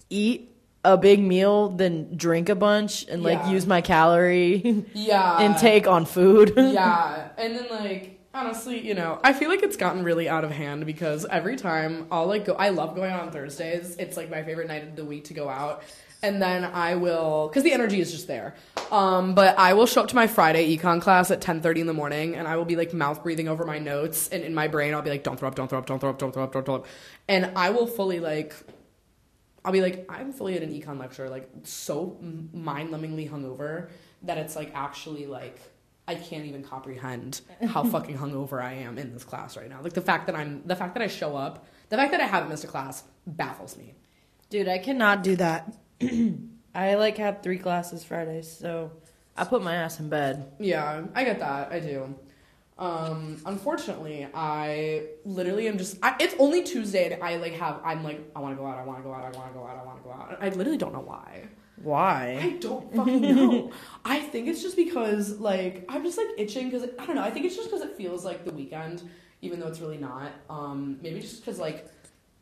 eat 0.09 0.51
a 0.83 0.97
big 0.97 1.19
meal 1.19 1.69
than 1.69 2.15
drink 2.15 2.49
a 2.49 2.55
bunch 2.55 3.05
and 3.09 3.21
like 3.21 3.39
Yeah. 3.39 3.51
use 3.51 3.65
my 3.67 3.81
calorie 3.81 4.85
yeah 4.93 5.41
intake 5.45 5.85
on 5.87 6.05
food. 6.05 6.53
yeah 6.55 7.29
and 7.37 7.55
then 7.55 7.67
like 7.69 8.16
honestly 8.37 8.85
you 8.85 8.93
know 8.93 9.19
i 9.23 9.33
feel 9.33 9.49
like 9.49 9.63
it's 9.63 9.77
gotten 9.77 10.03
really 10.03 10.29
out 10.29 10.43
of 10.43 10.51
hand 10.51 10.85
because 10.85 11.25
every 11.25 11.55
time 11.55 12.05
i'll 12.11 12.27
like 12.27 12.45
go 12.45 12.53
i 12.53 12.69
love 12.69 12.95
going 12.95 13.11
out 13.11 13.21
on 13.21 13.31
thursdays. 13.31 13.95
It's 13.97 14.15
like 14.15 14.29
my 14.29 14.43
favorite 14.43 14.67
night 14.67 14.83
of 14.83 14.95
the 14.95 15.03
week 15.03 15.25
to 15.25 15.33
go 15.33 15.49
out. 15.49 15.83
And 16.21 16.41
then 16.41 16.63
i 16.63 16.95
will 16.95 17.47
because 17.47 17.63
the 17.63 17.73
energy 17.73 17.99
is 17.99 18.11
just 18.11 18.27
there. 18.27 18.55
Um, 18.91 19.33
but 19.33 19.57
i 19.57 19.73
will 19.73 19.87
show 19.87 20.01
up 20.01 20.07
to 20.09 20.15
my 20.15 20.27
friday 20.27 20.77
econ 20.77 21.01
class 21.01 21.31
at 21.31 21.41
10.30 21.41 21.77
in 21.77 21.87
the 21.87 21.93
morning 21.93 22.35
and 22.35 22.47
i 22.47 22.57
will 22.57 22.65
be 22.65 22.75
like 22.75 22.93
mouth 22.93 23.23
breathing 23.23 23.47
over 23.47 23.65
my 23.65 23.79
notes 23.79 24.29
and 24.29 24.43
in 24.43 24.53
my 24.53 24.67
brain 24.67 24.93
i'll 24.93 25.01
be 25.01 25.09
like 25.09 25.23
don't 25.23 25.39
throw 25.39 25.47
up 25.47 25.55
don't 25.55 25.67
throw 25.67 25.79
up 25.79 25.87
don't 25.87 25.99
throw 25.99 26.11
up 26.11 26.19
don't 26.19 26.31
throw 26.31 26.43
up 26.43 26.51
don't 26.51 26.65
throw 26.65 26.75
up. 26.75 26.85
And 27.27 27.51
i 27.55 27.71
will 27.71 27.87
fully 27.87 28.19
like 28.19 28.55
I'll 29.65 29.73
be 29.73 29.81
like, 29.81 30.05
I'm 30.07 30.31
fully 30.31 30.55
at 30.55 30.63
an 30.63 30.71
econ 30.71 30.97
lecture, 30.97 31.29
like 31.29 31.49
so 31.63 32.17
mind 32.53 32.89
numbingly 32.89 33.29
hungover 33.29 33.89
that 34.21 34.37
it's 34.37 34.55
like 34.55 34.71
actually 34.73 35.25
like 35.25 35.59
I 36.07 36.15
can't 36.15 36.45
even 36.45 36.63
comprehend 36.63 37.41
how 37.67 37.83
fucking 37.95 38.17
hungover 38.17 38.61
I 38.61 38.73
am 38.73 38.97
in 38.97 39.13
this 39.13 39.23
class 39.23 39.57
right 39.57 39.69
now. 39.69 39.81
Like 39.81 39.93
the 39.93 40.01
fact 40.01 40.27
that 40.27 40.35
I'm 40.35 40.61
the 40.65 40.75
fact 40.75 40.93
that 40.93 41.03
I 41.03 41.07
show 41.07 41.35
up, 41.35 41.65
the 41.89 41.97
fact 41.97 42.11
that 42.11 42.21
I 42.21 42.25
haven't 42.25 42.49
missed 42.49 42.63
a 42.63 42.67
class 42.67 43.03
baffles 43.25 43.77
me. 43.77 43.93
Dude, 44.49 44.67
I 44.67 44.77
cannot 44.77 45.23
do 45.23 45.35
that. 45.35 45.73
I 46.75 46.95
like 46.95 47.17
have 47.17 47.41
three 47.41 47.57
classes 47.57 48.03
Friday, 48.03 48.41
so 48.43 48.91
I 49.35 49.43
put 49.43 49.61
my 49.61 49.75
ass 49.75 49.99
in 49.99 50.09
bed. 50.09 50.51
Yeah, 50.59 51.03
I 51.13 51.23
get 51.23 51.39
that. 51.39 51.71
I 51.71 51.79
do. 51.79 52.15
Um, 52.79 53.41
unfortunately, 53.45 54.27
I 54.33 55.07
literally 55.25 55.67
am 55.67 55.77
just. 55.77 55.97
I, 56.03 56.15
it's 56.19 56.35
only 56.39 56.63
Tuesday, 56.63 57.11
and 57.11 57.23
I 57.23 57.37
like 57.37 57.53
have. 57.53 57.81
I'm 57.83 58.03
like, 58.03 58.21
I 58.35 58.39
want 58.39 58.55
to 58.55 58.61
go 58.61 58.67
out. 58.67 58.77
I 58.77 58.85
want 58.85 58.99
to 58.99 59.03
go 59.03 59.13
out. 59.13 59.23
I 59.23 59.37
want 59.37 59.51
to 59.51 59.59
go 59.59 59.65
out. 59.65 59.77
I 59.81 59.83
want 59.83 59.97
to 59.97 60.03
go 60.03 60.11
out. 60.11 60.37
I 60.39 60.49
literally 60.49 60.77
don't 60.77 60.93
know 60.93 61.01
why. 61.01 61.47
Why? 61.83 62.39
I 62.41 62.49
don't 62.59 62.93
fucking 62.95 63.21
know. 63.35 63.71
I 64.03 64.19
think 64.19 64.47
it's 64.47 64.61
just 64.61 64.75
because 64.75 65.39
like 65.39 65.85
I'm 65.89 66.03
just 66.03 66.17
like 66.17 66.27
itching 66.37 66.69
because 66.69 66.89
I 66.97 67.05
don't 67.05 67.15
know. 67.15 67.23
I 67.23 67.31
think 67.31 67.45
it's 67.45 67.55
just 67.55 67.69
because 67.69 67.83
it 67.85 67.95
feels 67.95 68.25
like 68.25 68.45
the 68.45 68.51
weekend, 68.51 69.03
even 69.41 69.59
though 69.59 69.67
it's 69.67 69.79
really 69.79 69.97
not. 69.97 70.31
Um, 70.49 70.97
maybe 71.01 71.19
just 71.19 71.43
because 71.45 71.59
like 71.59 71.87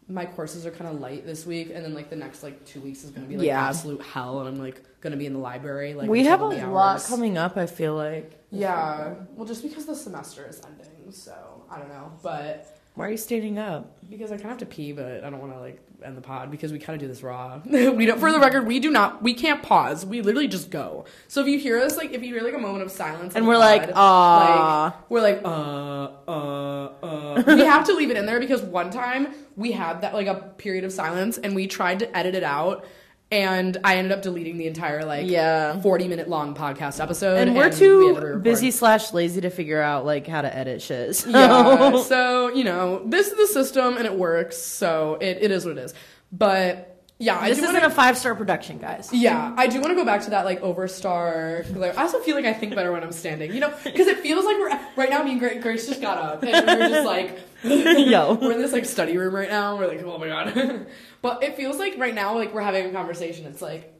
my 0.07 0.25
courses 0.25 0.65
are 0.65 0.71
kind 0.71 0.93
of 0.93 1.01
light 1.01 1.25
this 1.25 1.45
week, 1.45 1.71
and 1.73 1.83
then 1.83 1.93
like 1.93 2.09
the 2.09 2.15
next 2.15 2.43
like 2.43 2.63
two 2.65 2.79
weeks 2.79 3.03
is 3.03 3.09
gonna 3.11 3.25
be 3.27 3.37
like 3.37 3.45
Yeah. 3.47 3.67
absolute 3.67 4.01
hell, 4.01 4.39
and 4.39 4.47
I'm 4.47 4.55
like 4.63 4.81
gonna 5.01 5.17
be 5.17 5.25
in 5.25 5.33
the 5.33 5.39
library. 5.39 5.93
Like 5.93 6.09
we 6.09 6.25
have 6.25 6.41
a 6.41 6.45
lot 6.45 7.03
coming 7.03 7.37
up, 7.37 7.57
I 7.57 7.65
feel 7.65 7.95
like. 7.95 8.41
Yeah, 8.51 9.15
well, 9.35 9.45
just 9.45 9.63
because 9.63 9.85
the 9.85 9.95
semester 9.95 10.47
is 10.47 10.61
ending, 10.65 11.11
so 11.11 11.65
I 11.69 11.77
don't 11.79 11.89
know, 11.89 12.11
but 12.23 12.74
Why 12.95 13.07
are 13.07 13.11
you 13.11 13.17
standing 13.17 13.59
up? 13.59 13.95
because 14.09 14.31
I 14.31 14.35
kind 14.35 14.45
of 14.45 14.51
have 14.51 14.59
to 14.59 14.65
pee, 14.65 14.91
but 14.91 15.23
I 15.23 15.29
don't 15.29 15.39
want 15.39 15.53
to 15.53 15.59
like 15.59 15.81
end 16.03 16.15
the 16.15 16.21
pod 16.21 16.51
because 16.51 16.71
we 16.71 16.79
kind 16.79 16.95
of 16.95 17.01
do 17.01 17.07
this 17.07 17.23
raw. 17.23 17.59
we 17.65 18.05
don't. 18.05 18.19
For 18.19 18.31
the 18.31 18.39
record, 18.39 18.67
we 18.67 18.79
do 18.79 18.91
not. 18.91 19.23
We 19.23 19.33
can't 19.33 19.63
pause. 19.63 20.05
We 20.05 20.21
literally 20.21 20.47
just 20.47 20.69
go. 20.69 21.05
So 21.27 21.41
if 21.41 21.47
you 21.47 21.59
hear 21.59 21.79
us, 21.79 21.97
like 21.97 22.11
if 22.11 22.23
you 22.23 22.33
hear 22.33 22.43
like 22.43 22.53
a 22.53 22.59
moment 22.59 22.83
of 22.83 22.91
silence, 22.91 23.35
And 23.35 23.47
we're 23.47 23.53
the 23.53 23.59
like, 23.59 23.89
ah, 23.95 24.95
like, 24.95 25.09
we're 25.09 25.21
like, 25.21 25.41
uh, 25.43 26.11
uh, 26.27 26.91
uh. 27.03 27.43
we 27.47 27.61
have 27.61 27.85
to 27.87 27.93
leave 27.93 28.11
it 28.11 28.17
in 28.17 28.25
there 28.25 28.39
because 28.39 28.61
one 28.61 28.91
time 28.91 29.27
we 29.55 29.71
had 29.71 30.01
that 30.01 30.13
like 30.13 30.27
a 30.27 30.35
period 30.35 30.83
of 30.83 30.91
silence 30.91 31.37
and 31.37 31.55
we 31.55 31.67
tried 31.67 31.99
to 31.99 32.17
edit 32.17 32.35
it 32.35 32.43
out. 32.43 32.85
And 33.31 33.77
I 33.83 33.97
ended 33.97 34.11
up 34.11 34.21
deleting 34.21 34.57
the 34.57 34.67
entire 34.67 35.03
like 35.03 35.25
Yeah. 35.27 35.81
forty 35.81 36.07
minute 36.07 36.29
long 36.29 36.53
podcast 36.55 37.01
episode, 37.01 37.39
And 37.47 37.55
we're 37.55 37.69
we 37.69 37.75
too 37.75 38.07
recording. 38.13 38.41
busy 38.41 38.69
slash 38.71 39.13
lazy 39.13 39.41
to 39.41 39.49
figure 39.49 39.81
out 39.81 40.05
like 40.05 40.27
how 40.27 40.41
to 40.43 40.55
edit 40.55 40.81
shit. 40.81 41.15
so- 41.15 41.29
yeah. 41.31 42.01
So, 42.03 42.49
you 42.53 42.63
know, 42.63 43.01
this 43.05 43.27
is 43.27 43.37
the 43.37 43.47
system 43.47 43.97
and 43.97 44.05
it 44.05 44.13
works. 44.13 44.57
So 44.57 45.17
it, 45.19 45.39
it 45.41 45.51
is 45.51 45.65
what 45.65 45.77
it 45.77 45.81
is. 45.83 45.93
But 46.31 46.91
yeah, 47.17 47.39
I 47.39 47.49
this 47.49 47.57
do 47.59 47.63
isn't 47.63 47.75
wanna, 47.75 47.87
a 47.87 47.89
five 47.89 48.17
star 48.17 48.35
production, 48.35 48.77
guys. 48.77 49.09
yeah, 49.11 49.53
I 49.57 49.67
do 49.67 49.79
want 49.79 49.91
to 49.91 49.95
go 49.95 50.05
back 50.05 50.21
to 50.25 50.29
that 50.31 50.45
like 50.45 50.61
overstar. 50.61 51.63
'cause 51.63 51.81
I 51.81 52.01
also 52.01 52.19
feel 52.19 52.35
like 52.35 52.45
I 52.45 52.53
think 52.53 52.75
better 52.75 52.91
when 52.91 53.03
I'm 53.03 53.11
standing, 53.13 53.53
you 53.53 53.59
know, 53.59 53.73
because 53.83 54.07
it 54.07 54.19
feels 54.19 54.45
like 54.45 54.57
we're 54.59 54.79
right 54.97 55.09
now. 55.09 55.23
Me 55.23 55.31
and 55.39 55.61
Grace 55.63 55.87
just 55.87 56.01
got 56.01 56.17
up 56.19 56.43
and 56.43 56.51
we're 56.67 56.89
just 56.89 57.05
like, 57.05 57.39
Yo. 58.09 58.33
we're 58.35 58.51
in 58.53 58.61
this 58.61 58.73
like 58.73 58.85
study 58.85 59.17
room 59.17 59.33
right 59.33 59.49
now. 59.49 59.77
We're 59.77 59.87
like, 59.87 60.03
oh 60.03 60.17
my 60.17 60.27
god. 60.27 60.87
but 61.21 61.43
it 61.43 61.55
feels 61.55 61.77
like 61.77 61.95
right 61.97 62.13
now, 62.13 62.35
like 62.35 62.53
we're 62.53 62.61
having 62.61 62.85
a 62.85 62.91
conversation. 62.91 63.45
It's 63.45 63.61
like, 63.61 63.93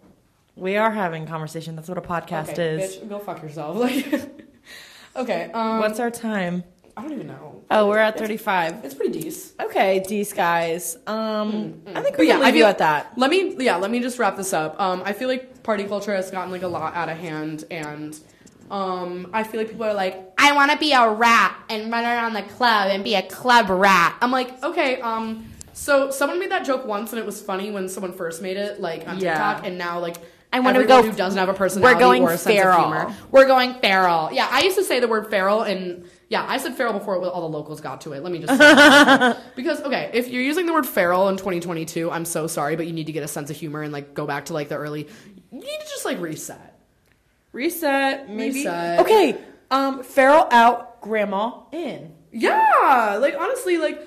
We 0.55 0.77
are 0.77 0.91
having 0.91 1.25
conversation. 1.25 1.75
That's 1.75 1.89
what 1.89 1.97
a 1.97 2.01
podcast 2.01 2.49
okay, 2.51 2.83
is. 2.83 2.97
bitch, 2.97 3.09
go 3.09 3.19
fuck 3.19 3.41
yourself. 3.41 3.77
Like, 5.15 5.23
okay, 5.23 5.51
um, 5.53 5.79
What's 5.79 5.99
our 5.99 6.11
time? 6.11 6.63
I 6.97 7.01
don't 7.01 7.13
even 7.13 7.27
know. 7.27 7.63
Oh, 7.71 7.87
we're 7.87 7.97
at 7.97 8.17
35. 8.17 8.85
It's 8.85 8.93
pretty 8.93 9.19
decent. 9.19 9.61
Okay, 9.61 9.99
D's 10.07 10.31
guys. 10.31 10.97
Um, 11.07 11.81
I 11.87 12.01
think 12.01 12.15
But 12.15 12.19
we 12.19 12.27
yeah, 12.27 12.35
can 12.35 12.43
I 12.43 12.45
leave 12.47 12.55
you 12.55 12.63
at 12.65 12.77
that. 12.77 13.17
Let 13.17 13.29
me 13.29 13.55
yeah, 13.59 13.75
let 13.77 13.91
me 13.91 13.99
just 13.99 14.17
wrap 14.19 14.37
this 14.37 14.53
up. 14.53 14.79
Um, 14.79 15.01
I 15.05 15.13
feel 15.13 15.27
like 15.27 15.63
party 15.63 15.83
culture 15.85 16.15
has 16.15 16.31
gotten 16.31 16.51
like 16.51 16.61
a 16.61 16.67
lot 16.67 16.95
out 16.95 17.09
of 17.09 17.17
hand, 17.17 17.65
and 17.71 18.17
um, 18.71 19.29
I 19.33 19.43
feel 19.43 19.59
like 19.61 19.69
people 19.69 19.85
are 19.85 19.93
like, 19.93 20.33
I 20.37 20.53
want 20.53 20.71
to 20.71 20.77
be 20.77 20.91
a 20.93 21.09
rat 21.09 21.55
and 21.69 21.91
run 21.91 22.03
around 22.03 22.33
the 22.33 22.41
club 22.43 22.89
and 22.91 23.03
be 23.03 23.15
a 23.15 23.21
club 23.23 23.69
rat. 23.69 24.17
I'm 24.21 24.31
like, 24.31 24.63
okay, 24.63 24.99
um, 25.01 25.45
so 25.73 26.09
someone 26.11 26.39
made 26.39 26.51
that 26.51 26.65
joke 26.65 26.85
once, 26.85 27.11
and 27.11 27.19
it 27.19 27.25
was 27.25 27.41
funny 27.41 27.69
when 27.71 27.89
someone 27.89 28.13
first 28.13 28.41
made 28.41 28.57
it, 28.57 28.79
like 28.81 29.07
on 29.07 29.19
Yeah. 29.19 29.33
TikTok, 29.33 29.67
and 29.67 29.77
now 29.77 29.99
like. 29.99 30.17
I 30.53 30.59
wanna 30.59 30.79
everyone 30.79 31.01
go- 31.03 31.09
who 31.11 31.17
doesn't 31.17 31.37
have 31.37 31.49
a 31.49 31.53
personality 31.53 31.99
going 31.99 32.23
or 32.23 32.31
a 32.31 32.37
sense 32.37 32.59
of 32.65 32.75
humor. 32.79 33.13
We're 33.29 33.45
going 33.45 33.73
feral. 33.81 34.29
Yeah, 34.31 34.47
I 34.49 34.61
used 34.61 34.77
to 34.77 34.85
say 34.85 35.01
the 35.01 35.07
word 35.07 35.29
feral, 35.29 35.63
and 35.63 36.05
yeah, 36.29 36.45
I 36.47 36.59
said 36.59 36.75
feral 36.77 36.93
before 36.93 37.17
all 37.25 37.41
the 37.41 37.57
locals 37.57 37.81
got 37.81 37.99
to 38.01 38.13
it. 38.13 38.23
Let 38.23 38.31
me 38.31 38.39
just 38.39 38.57
because 39.57 39.81
okay, 39.81 40.11
if 40.13 40.29
you're 40.29 40.43
using 40.43 40.65
the 40.65 40.71
word 40.71 40.85
feral 40.85 41.27
in 41.27 41.35
2022, 41.35 42.09
I'm 42.09 42.23
so 42.23 42.47
sorry, 42.47 42.77
but 42.77 42.87
you 42.87 42.93
need 42.93 43.07
to 43.07 43.11
get 43.11 43.21
a 43.23 43.27
sense 43.27 43.49
of 43.49 43.57
humor 43.57 43.81
and 43.81 43.91
like 43.91 44.13
go 44.13 44.25
back 44.25 44.45
to 44.45 44.53
like 44.53 44.69
the 44.69 44.75
early. 44.77 45.09
You 45.51 45.59
need 45.59 45.79
to 45.79 45.85
just 45.89 46.05
like 46.05 46.21
reset. 46.21 46.74
Reset, 47.55 48.29
maybe. 48.29 48.55
Reset. 48.55 48.99
Okay, 48.99 49.37
um, 49.71 50.03
feral 50.03 50.45
out, 50.51 50.99
grandma 51.01 51.61
in. 51.71 52.13
Yeah, 52.33 53.17
like 53.21 53.35
honestly, 53.39 53.77
like 53.77 54.01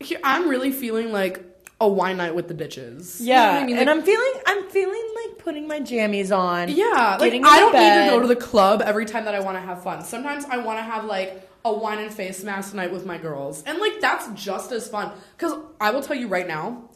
here, 0.00 0.18
I'm 0.24 0.48
really 0.48 0.72
feeling 0.72 1.12
like 1.12 1.44
a 1.82 1.86
wine 1.86 2.16
night 2.16 2.34
with 2.34 2.48
the 2.48 2.54
bitches. 2.54 3.20
You 3.20 3.26
know 3.26 3.32
Yeah, 3.34 3.58
I 3.58 3.64
mean? 3.66 3.76
and 3.76 3.90
I'm 3.90 4.02
feeling, 4.02 4.32
I'm 4.46 4.70
feeling 4.70 5.14
like 5.26 5.38
putting 5.38 5.68
my 5.68 5.80
jammies 5.80 6.34
on. 6.36 6.70
Yeah, 6.70 7.18
like 7.20 7.34
I 7.34 7.60
don't 7.60 7.74
need 7.74 8.06
to 8.06 8.10
go 8.10 8.20
to 8.20 8.26
the 8.26 8.36
club 8.36 8.80
every 8.80 9.04
time 9.04 9.26
that 9.26 9.34
I 9.34 9.40
want 9.40 9.56
to 9.58 9.60
have 9.60 9.82
fun. 9.82 10.02
Sometimes 10.02 10.46
I 10.46 10.56
want 10.56 10.78
to 10.78 10.82
have 10.82 11.04
like 11.04 11.46
a 11.66 11.72
wine 11.72 11.98
and 11.98 12.12
face 12.12 12.42
mask 12.42 12.72
night 12.72 12.90
with 12.90 13.04
my 13.04 13.18
girls, 13.18 13.62
and 13.64 13.78
like 13.78 14.00
that's 14.00 14.28
just 14.40 14.72
as 14.72 14.88
fun. 14.88 15.12
Because 15.36 15.52
I 15.78 15.90
will 15.90 16.00
tell 16.00 16.16
you 16.16 16.28
right 16.28 16.48
now, 16.48 16.88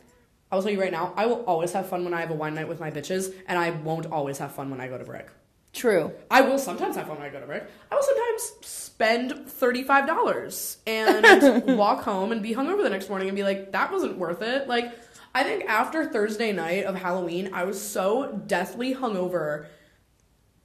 I 0.51 0.57
will 0.57 0.63
tell 0.63 0.73
you 0.73 0.81
right 0.81 0.91
now, 0.91 1.13
I 1.19 1.27
will 1.27 1.45
always 1.45 1.73
have 1.75 1.87
fun 1.91 2.03
when 2.03 2.15
I 2.15 2.21
have 2.23 2.31
a 2.31 2.35
wine 2.35 2.55
night 2.55 2.69
with 2.69 2.81
my 2.81 2.91
bitches, 2.91 3.35
and 3.47 3.59
I 3.59 3.71
won't 3.71 4.07
always 4.07 4.39
have 4.39 4.53
fun 4.53 4.71
when 4.71 4.81
I 4.81 4.89
go 4.89 4.97
to 4.97 5.05
Brick. 5.05 5.29
True. 5.73 6.13
I 6.31 6.43
will 6.43 6.59
sometimes 6.59 6.97
have 6.97 7.07
fun 7.07 7.17
when 7.17 7.27
I 7.27 7.31
go 7.31 7.41
to 7.41 7.47
Brick. 7.47 7.65
I 7.91 7.95
will 7.95 8.03
sometimes 8.03 8.53
spend 8.67 9.49
thirty 9.49 9.83
five 9.83 10.07
dollars 10.07 10.77
and 10.87 11.65
walk 11.79 12.03
home 12.03 12.31
and 12.31 12.43
be 12.43 12.55
hungover 12.55 12.83
the 12.83 12.91
next 12.91 13.09
morning 13.09 13.29
and 13.29 13.37
be 13.37 13.43
like, 13.43 13.73
that 13.73 13.91
wasn't 13.91 14.19
worth 14.19 14.43
it. 14.43 14.69
Like, 14.69 14.93
I 15.35 15.45
think 15.45 15.65
after 15.65 16.05
Thursday 16.05 16.53
night 16.53 16.85
of 16.85 16.95
Halloween, 16.97 17.51
I 17.55 17.65
was 17.65 17.81
so 17.81 18.43
deathly 18.47 18.95
hungover, 18.95 19.67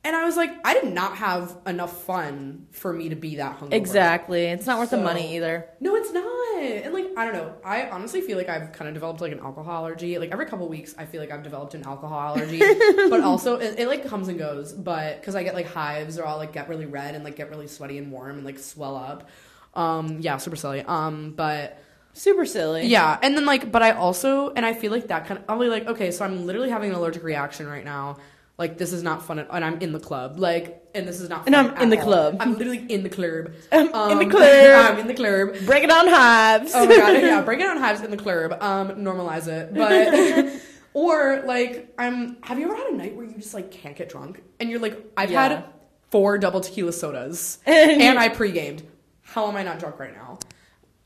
and 0.08 0.16
I 0.16 0.24
was 0.24 0.38
like, 0.38 0.52
I 0.64 0.74
did 0.74 0.94
not 0.94 1.18
have 1.18 1.58
enough 1.68 2.04
fun 2.04 2.68
for 2.72 2.94
me 2.94 3.10
to 3.10 3.16
be 3.18 3.36
that 3.36 3.60
hungover. 3.60 3.74
Exactly. 3.74 4.46
It's 4.46 4.66
not 4.66 4.80
worth 4.80 4.92
the 4.92 4.98
money 4.98 5.36
either. 5.36 5.68
No, 5.82 5.96
it's 5.96 6.14
not. 6.14 6.24
And 6.64 6.94
like, 6.94 7.08
I 7.18 7.26
don't 7.26 7.34
know. 7.34 7.54
I 7.64 7.90
honestly 7.90 8.22
feel 8.22 8.38
like 8.38 8.48
I've 8.48 8.72
kind 8.72 8.88
of 8.88 8.94
developed 8.94 9.20
like 9.20 9.34
an 9.34 9.42
alcohol 9.42 9.86
allergy. 9.86 10.18
Like 10.18 10.32
every 10.32 10.46
couple 10.46 10.66
weeks, 10.70 10.96
I 10.98 11.06
feel 11.06 11.20
like 11.20 11.30
I've 11.30 11.44
developed 11.44 11.74
an 11.74 11.84
alcohol 11.84 12.18
allergy. 12.20 12.60
but 13.10 13.20
also, 13.20 13.58
it, 13.58 13.80
it 13.80 13.88
like 13.90 14.08
comes 14.08 14.30
and 14.30 14.40
goes. 14.40 14.72
But 14.72 15.20
because 15.20 15.36
I 15.36 15.44
get 15.44 15.56
like 15.56 15.68
hives, 15.68 16.18
or 16.18 16.26
I'll 16.26 16.38
like 16.38 16.54
get 16.54 16.70
really 16.70 16.86
red 16.86 17.14
and 17.14 17.26
like 17.26 17.36
get 17.36 17.50
really 17.50 17.68
sweaty 17.68 17.98
and 17.98 18.10
warm 18.10 18.38
and 18.38 18.46
like 18.46 18.60
swell 18.60 18.96
up. 18.96 19.30
Um, 19.74 20.20
yeah, 20.22 20.38
super 20.38 20.56
silly. 20.56 20.84
Um, 20.84 21.34
but 21.36 21.80
Super 22.14 22.48
silly. 22.48 22.88
yeah, 22.88 23.20
and 23.22 23.38
then 23.38 23.46
like, 23.46 23.72
but 23.72 23.84
I 23.84 23.92
also, 23.92 24.50
and 24.52 24.66
I 24.66 24.74
feel 24.74 24.92
like 24.92 25.10
that 25.10 25.28
kind 25.28 25.40
of, 25.40 25.46
I'll 25.50 25.60
be 25.60 25.68
like, 25.68 25.86
okay, 25.86 26.10
so 26.10 26.26
I'm 26.26 26.48
literally 26.48 26.72
having 26.72 26.90
an 26.90 26.96
allergic 26.96 27.24
reaction 27.24 27.68
right 27.68 27.86
now. 27.86 28.18
Like 28.58 28.78
this 28.78 28.92
is 28.92 29.04
not 29.04 29.24
fun, 29.24 29.38
at, 29.40 29.48
and 29.52 29.64
I'm 29.64 29.80
in 29.82 29.92
the 29.92 30.00
club. 30.00 30.40
Like, 30.40 30.84
and 30.96 31.08
this 31.08 31.22
is 31.22 31.30
not. 31.30 31.46
And 31.46 31.56
I'm 31.56 31.68
at 31.72 31.82
in 31.84 31.90
the 31.90 31.98
all. 32.00 32.04
club. 32.04 32.38
I'm 32.40 32.58
literally 32.58 32.86
in 32.90 33.04
the 33.04 33.10
club. 33.10 33.52
I'm 33.72 33.82
in 33.86 33.92
the 33.92 33.98
Um, 34.26 34.30
club. 34.32 34.92
I'm 34.92 35.00
in 35.00 35.08
the 35.08 35.14
club. 35.14 35.66
Break 35.68 35.84
it 35.84 35.92
on 35.92 36.08
hives. 36.08 36.72
Oh 36.74 36.86
my 36.88 36.96
god, 36.98 37.14
yeah, 37.22 37.42
break 37.46 37.60
it 37.60 37.68
on 37.68 37.78
hives 37.78 38.02
in 38.02 38.10
the 38.10 38.18
club. 38.18 38.54
Um, 38.62 38.90
normalize 38.96 39.48
it, 39.48 39.74
but 39.76 40.60
or 40.94 41.44
like 41.46 41.94
I'm. 42.00 42.38
Have 42.42 42.58
you 42.58 42.66
ever 42.66 42.76
had 42.76 42.88
a 42.88 42.96
night 42.96 43.16
where 43.16 43.26
you 43.28 43.36
just 43.36 43.54
like 43.54 43.70
can't 43.70 43.96
get 43.96 44.10
drunk 44.10 44.42
and 44.60 44.72
you're 44.72 44.80
like, 44.80 45.06
I've 45.16 45.30
Yeah. 45.30 45.50
had 45.50 45.64
four 46.10 46.40
double 46.40 46.62
tequila 46.62 46.94
sodas 46.94 47.60
And- 47.66 48.18
I 48.18 48.30
pre-gamed. 48.30 48.82
How 49.22 49.48
am 49.50 49.56
I 49.56 49.62
not 49.64 49.78
drunk 49.78 50.00
right 50.00 50.16
now? 50.16 50.40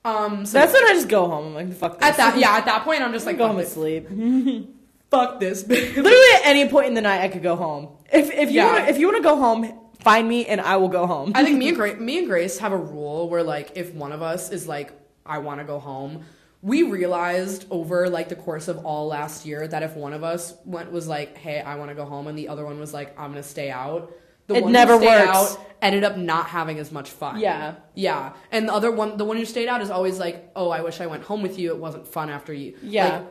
Um, 0.05 0.45
so 0.45 0.57
That's 0.57 0.71
when 0.71 0.83
I 0.85 0.93
just 0.93 1.09
go 1.09 1.27
home. 1.27 1.47
I'm 1.47 1.53
like, 1.69 1.73
fuck 1.77 1.99
this. 1.99 2.07
at 2.09 2.17
that 2.17 2.37
yeah 2.37 2.55
at 2.55 2.65
that 2.65 2.83
point 2.85 3.01
I'm 3.01 3.11
just 3.11 3.25
like 3.25 3.37
go 3.37 3.47
home 3.47 3.57
and 3.59 3.67
sleep. 3.67 4.07
Fuck 5.11 5.39
this 5.39 5.63
bitch. 5.63 5.95
Literally 5.95 6.35
at 6.35 6.41
any 6.45 6.67
point 6.69 6.87
in 6.87 6.93
the 6.95 7.01
night, 7.01 7.21
I 7.21 7.27
could 7.27 7.43
go 7.43 7.55
home. 7.55 7.89
If 8.11 8.31
if 8.31 8.49
you 8.49 8.57
Yeah. 8.61 8.73
wanna, 8.73 8.85
if 8.85 8.97
you 8.97 9.05
want 9.07 9.17
to 9.17 9.23
go 9.23 9.35
home, 9.37 9.79
find 9.99 10.27
me 10.27 10.45
and 10.47 10.59
I 10.59 10.77
will 10.77 10.89
go 10.89 11.05
home. 11.05 11.31
I 11.35 11.43
think 11.43 11.57
me 11.61 11.67
and 11.69 11.77
Grace, 11.77 11.99
me 11.99 12.17
and 12.19 12.27
Grace 12.27 12.57
have 12.59 12.71
a 12.71 12.77
rule 12.77 13.29
where 13.29 13.43
like 13.43 13.71
if 13.75 13.93
one 13.93 14.11
of 14.11 14.21
us 14.21 14.49
is 14.51 14.67
like 14.67 14.91
I 15.25 15.37
want 15.37 15.59
to 15.59 15.65
go 15.65 15.77
home, 15.79 16.23
we 16.63 16.83
realized 16.83 17.65
over 17.69 18.09
like 18.09 18.29
the 18.29 18.35
course 18.35 18.67
of 18.67 18.85
all 18.85 19.07
last 19.07 19.45
year 19.45 19.67
that 19.67 19.83
if 19.83 19.95
one 19.95 20.13
of 20.13 20.23
us 20.23 20.53
went 20.65 20.91
was 20.91 21.07
like, 21.07 21.37
"Hey, 21.37 21.59
I 21.61 21.75
want 21.75 21.89
to 21.89 21.95
go 21.95 22.05
home," 22.05 22.27
and 22.27 22.37
the 22.37 22.47
other 22.49 22.65
one 22.65 22.79
was 22.79 22.93
like, 22.93 23.19
"I'm 23.19 23.31
gonna 23.31 23.43
stay 23.43 23.69
out," 23.69 24.11
the 24.47 24.55
It 24.55 24.63
one 24.63 24.71
never 24.71 24.93
who 24.93 24.99
stayed 25.05 25.25
works. 25.27 25.37
out 25.37 25.59
ended 25.81 26.03
up 26.03 26.17
not 26.17 26.45
having 26.47 26.77
as 26.79 26.91
much 26.91 27.09
fun. 27.09 27.39
Yeah. 27.39 27.75
yeah, 27.95 28.33
and 28.51 28.67
the 28.67 28.73
other 28.73 28.91
one, 28.91 29.17
the 29.17 29.25
one 29.25 29.37
who 29.37 29.45
stayed 29.45 29.67
out, 29.67 29.81
is 29.81 29.89
always 29.89 30.19
like, 30.19 30.51
"Oh, 30.55 30.69
I 30.69 30.81
wish 30.81 31.01
I 31.01 31.07
went 31.07 31.23
home 31.23 31.41
with 31.41 31.57
you. 31.57 31.69
It 31.71 31.77
wasn't 31.79 32.07
fun 32.07 32.29
after 32.29 32.53
you." 32.53 32.73
Yeah. 32.83 33.05
Like, 33.05 33.23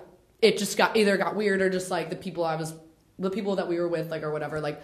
it 0.43 0.59
just 0.59 0.76
got 0.76 0.97
either 0.97 1.16
got 1.16 1.36
weird 1.36 1.61
or 1.62 1.70
just 1.70 1.91
like 1.91 2.11
the 2.11 2.16
people 2.16 2.45
I 2.45 2.57
was, 2.57 2.74
the 3.18 3.30
people 3.30 3.57
that 3.57 3.68
we 3.68 3.78
were 3.78 3.88
with, 3.88 4.11
like 4.11 4.22
or 4.22 4.32
whatever, 4.32 4.61
like 4.61 4.80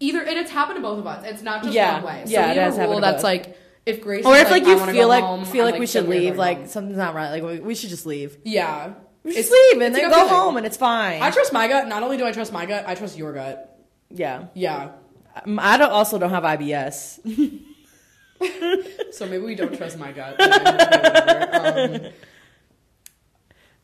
either 0.00 0.20
and 0.20 0.38
it's 0.38 0.50
happened 0.50 0.76
to 0.76 0.82
both 0.82 0.98
of 0.98 1.06
us. 1.06 1.24
It's 1.26 1.42
not 1.42 1.62
just 1.62 1.74
Yeah. 1.74 1.94
one 1.94 2.04
way. 2.04 2.22
So 2.26 2.32
Yeah, 2.32 2.50
it 2.52 2.56
has 2.58 2.78
rule 2.78 3.00
that's 3.00 3.16
both. 3.18 3.24
like 3.24 3.58
if 3.86 4.00
Grace 4.02 4.24
or 4.26 4.36
if 4.36 4.50
like 4.50 4.64
I 4.64 4.70
you 4.70 4.92
feel 4.92 5.08
like 5.08 5.24
home, 5.24 5.44
feel 5.44 5.64
I'm 5.66 5.72
like 5.72 5.80
we 5.80 5.86
should 5.86 6.08
leave, 6.08 6.36
like 6.36 6.58
home." 6.58 6.66
something's 6.66 6.98
not 6.98 7.14
right. 7.14 7.30
Like 7.30 7.42
we, 7.42 7.60
we 7.60 7.74
should 7.74 7.90
just 7.90 8.04
leave. 8.06 8.36
yeah, 8.44 8.94
We 9.22 9.30
should 9.32 9.38
It's- 9.38 9.48
just 9.48 9.72
leave 9.74 9.82
and 9.82 9.94
then 9.94 10.10
go 10.10 10.26
home 10.28 10.56
and 10.56 10.66
it's 10.66 10.76
fine. 10.76 11.22
I 11.22 11.30
trust 11.30 11.52
my 11.52 11.66
gut. 11.68 11.88
Not 11.88 12.02
only 12.02 12.16
do 12.16 12.26
I 12.26 12.32
trust 12.32 12.52
my 12.52 12.66
gut, 12.66 12.84
I 12.86 12.94
trust 12.94 13.16
your 13.16 13.32
gut. 13.32 13.78
yeah. 14.10 14.46
Yeah. 14.54 14.90
Um, 15.44 15.58
I 15.60 15.76
don't 15.78 15.90
also 15.90 16.18
don't 16.18 16.30
have 16.30 16.42
IBS. 16.44 17.20
So 19.12 19.24
maybe 19.26 19.44
we 19.44 19.54
don't 19.54 19.74
trust 19.74 19.98
my 19.98 20.12
gut. 20.12 20.36
Um, 21.56 22.12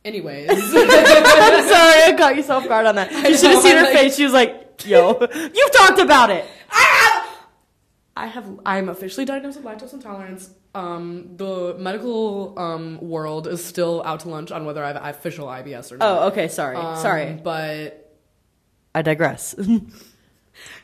anyways, 0.05 0.49
I'm 0.51 0.59
sorry, 0.59 2.03
I 2.05 2.15
caught 2.19 2.37
you 2.37 2.43
so 2.43 2.57
off 2.57 2.69
guard 2.69 2.87
on 2.87 2.95
that. 2.97 3.11
You 3.13 3.37
should 3.37 3.51
have 3.51 3.63
seen 3.63 3.73
I'm 3.73 3.79
her 3.79 3.85
like- 3.85 3.93
face. 3.95 4.17
She 4.17 4.25
was 4.25 4.33
like, 4.33 4.83
"Yo, 4.85 5.19
you've 5.55 5.73
talked 5.73 5.99
about 6.01 6.31
it." 6.31 6.45
I 8.15 8.27
have 8.27 8.47
I'm 8.67 8.89
officially 8.91 9.25
diagnosed 9.25 9.57
with 9.63 9.67
lactose 9.67 9.95
intolerance. 9.95 10.51
Um, 10.75 11.37
the 11.37 11.75
medical 11.79 12.59
um 12.59 12.99
world 13.01 13.47
is 13.47 13.65
still 13.65 14.03
out 14.05 14.21
to 14.21 14.29
lunch 14.29 14.51
on 14.53 14.65
whether 14.65 14.85
I 14.85 14.89
have 14.93 15.17
official 15.17 15.47
IBS 15.47 15.93
or 15.93 15.97
not. 15.97 16.09
Oh, 16.23 16.27
okay. 16.29 16.49
Sorry, 16.49 16.77
Um, 16.77 16.97
sorry. 16.99 17.39
but 17.43 18.13
I 18.95 19.03
digress. 19.03 19.55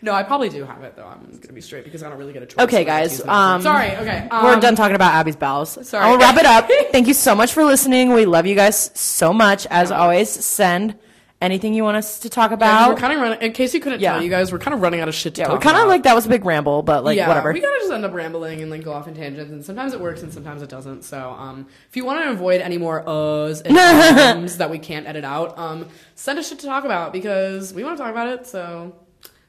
no, 0.02 0.12
I 0.12 0.22
probably 0.22 0.48
do 0.48 0.64
have 0.64 0.82
it 0.82 0.96
though. 0.96 1.06
I'm 1.06 1.38
gonna 1.40 1.52
be 1.52 1.60
straight 1.60 1.84
because 1.84 2.02
I 2.02 2.08
don't 2.08 2.18
really 2.18 2.32
get 2.32 2.42
a 2.42 2.46
choice. 2.46 2.64
Okay, 2.64 2.84
guys, 2.84 3.20
um, 3.26 3.62
sorry. 3.62 3.90
Okay, 3.96 4.28
We're 4.30 4.54
um, 4.54 4.60
done 4.60 4.76
talking 4.76 4.96
about 4.96 5.14
Abby's 5.14 5.36
bowels. 5.36 5.86
Sorry. 5.88 6.04
I'll 6.04 6.18
wrap 6.18 6.36
it 6.36 6.46
up. 6.46 6.68
Thank 6.92 7.06
you 7.08 7.14
so 7.14 7.34
much 7.34 7.52
for 7.52 7.64
listening. 7.64 8.12
We 8.12 8.26
love 8.26 8.46
you 8.46 8.54
guys 8.54 8.90
so 8.98 9.32
much. 9.32 9.66
As 9.70 9.90
always, 9.90 10.30
send 10.30 10.96
anything 11.40 11.72
you 11.72 11.84
want 11.84 11.96
us 11.96 12.18
to 12.20 12.28
talk 12.28 12.50
Yeah, 12.50 12.54
about. 12.56 12.88
we're 12.90 12.96
kind 12.96 13.12
of 13.12 13.20
running. 13.20 13.40
In 13.40 13.52
case 13.52 13.72
you 13.72 13.78
couldn't 13.80 14.00
Yeah. 14.00 14.14
tell, 14.14 14.22
you 14.22 14.28
guys, 14.30 14.50
we're 14.50 14.58
kind 14.58 14.74
of 14.74 14.80
running 14.82 15.00
out 15.00 15.08
of 15.08 15.14
shit 15.14 15.36
to 15.36 15.40
yeah, 15.42 15.46
talk 15.46 15.54
we're 15.56 15.60
kind 15.60 15.76
of 15.76 15.86
like 15.86 16.02
that 16.02 16.14
was 16.14 16.26
a 16.26 16.28
big 16.28 16.44
ramble, 16.44 16.82
but 16.82 17.04
like 17.04 17.16
yeah, 17.16 17.28
whatever. 17.28 17.52
We 17.52 17.60
kind 17.60 17.74
of 17.76 17.80
just 17.82 17.92
end 17.92 18.04
up 18.04 18.12
rambling 18.12 18.60
and 18.60 18.70
like 18.70 18.82
go 18.82 18.92
off 18.92 19.06
in 19.06 19.14
tangents, 19.14 19.52
and 19.52 19.64
sometimes 19.64 19.92
it 19.94 20.00
works 20.00 20.22
and 20.22 20.32
sometimes 20.32 20.62
it 20.62 20.68
doesn't. 20.68 21.04
So, 21.04 21.30
um, 21.30 21.68
if 21.88 21.96
you 21.96 22.04
want 22.04 22.24
to 22.24 22.30
avoid 22.30 22.60
any 22.60 22.78
more 22.78 23.04
uhs 23.04 23.62
and 23.64 23.76
ums 24.38 24.56
that 24.58 24.70
we 24.70 24.78
can't 24.80 25.06
edit 25.06 25.24
out, 25.24 25.56
um, 25.58 25.86
send 26.16 26.38
us 26.40 26.48
shit 26.48 26.58
to 26.60 26.66
talk 26.66 26.84
about 26.84 27.12
because 27.12 27.72
we 27.72 27.84
want 27.84 27.96
to 27.96 28.02
talk 28.02 28.10
about 28.10 28.28
it. 28.28 28.46
So, 28.48 28.96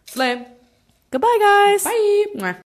slay. 0.10 0.46
Goodbye, 1.12 1.38
guys. 1.42 1.84
Bye. 1.84 2.26
Mwah. 2.36 2.58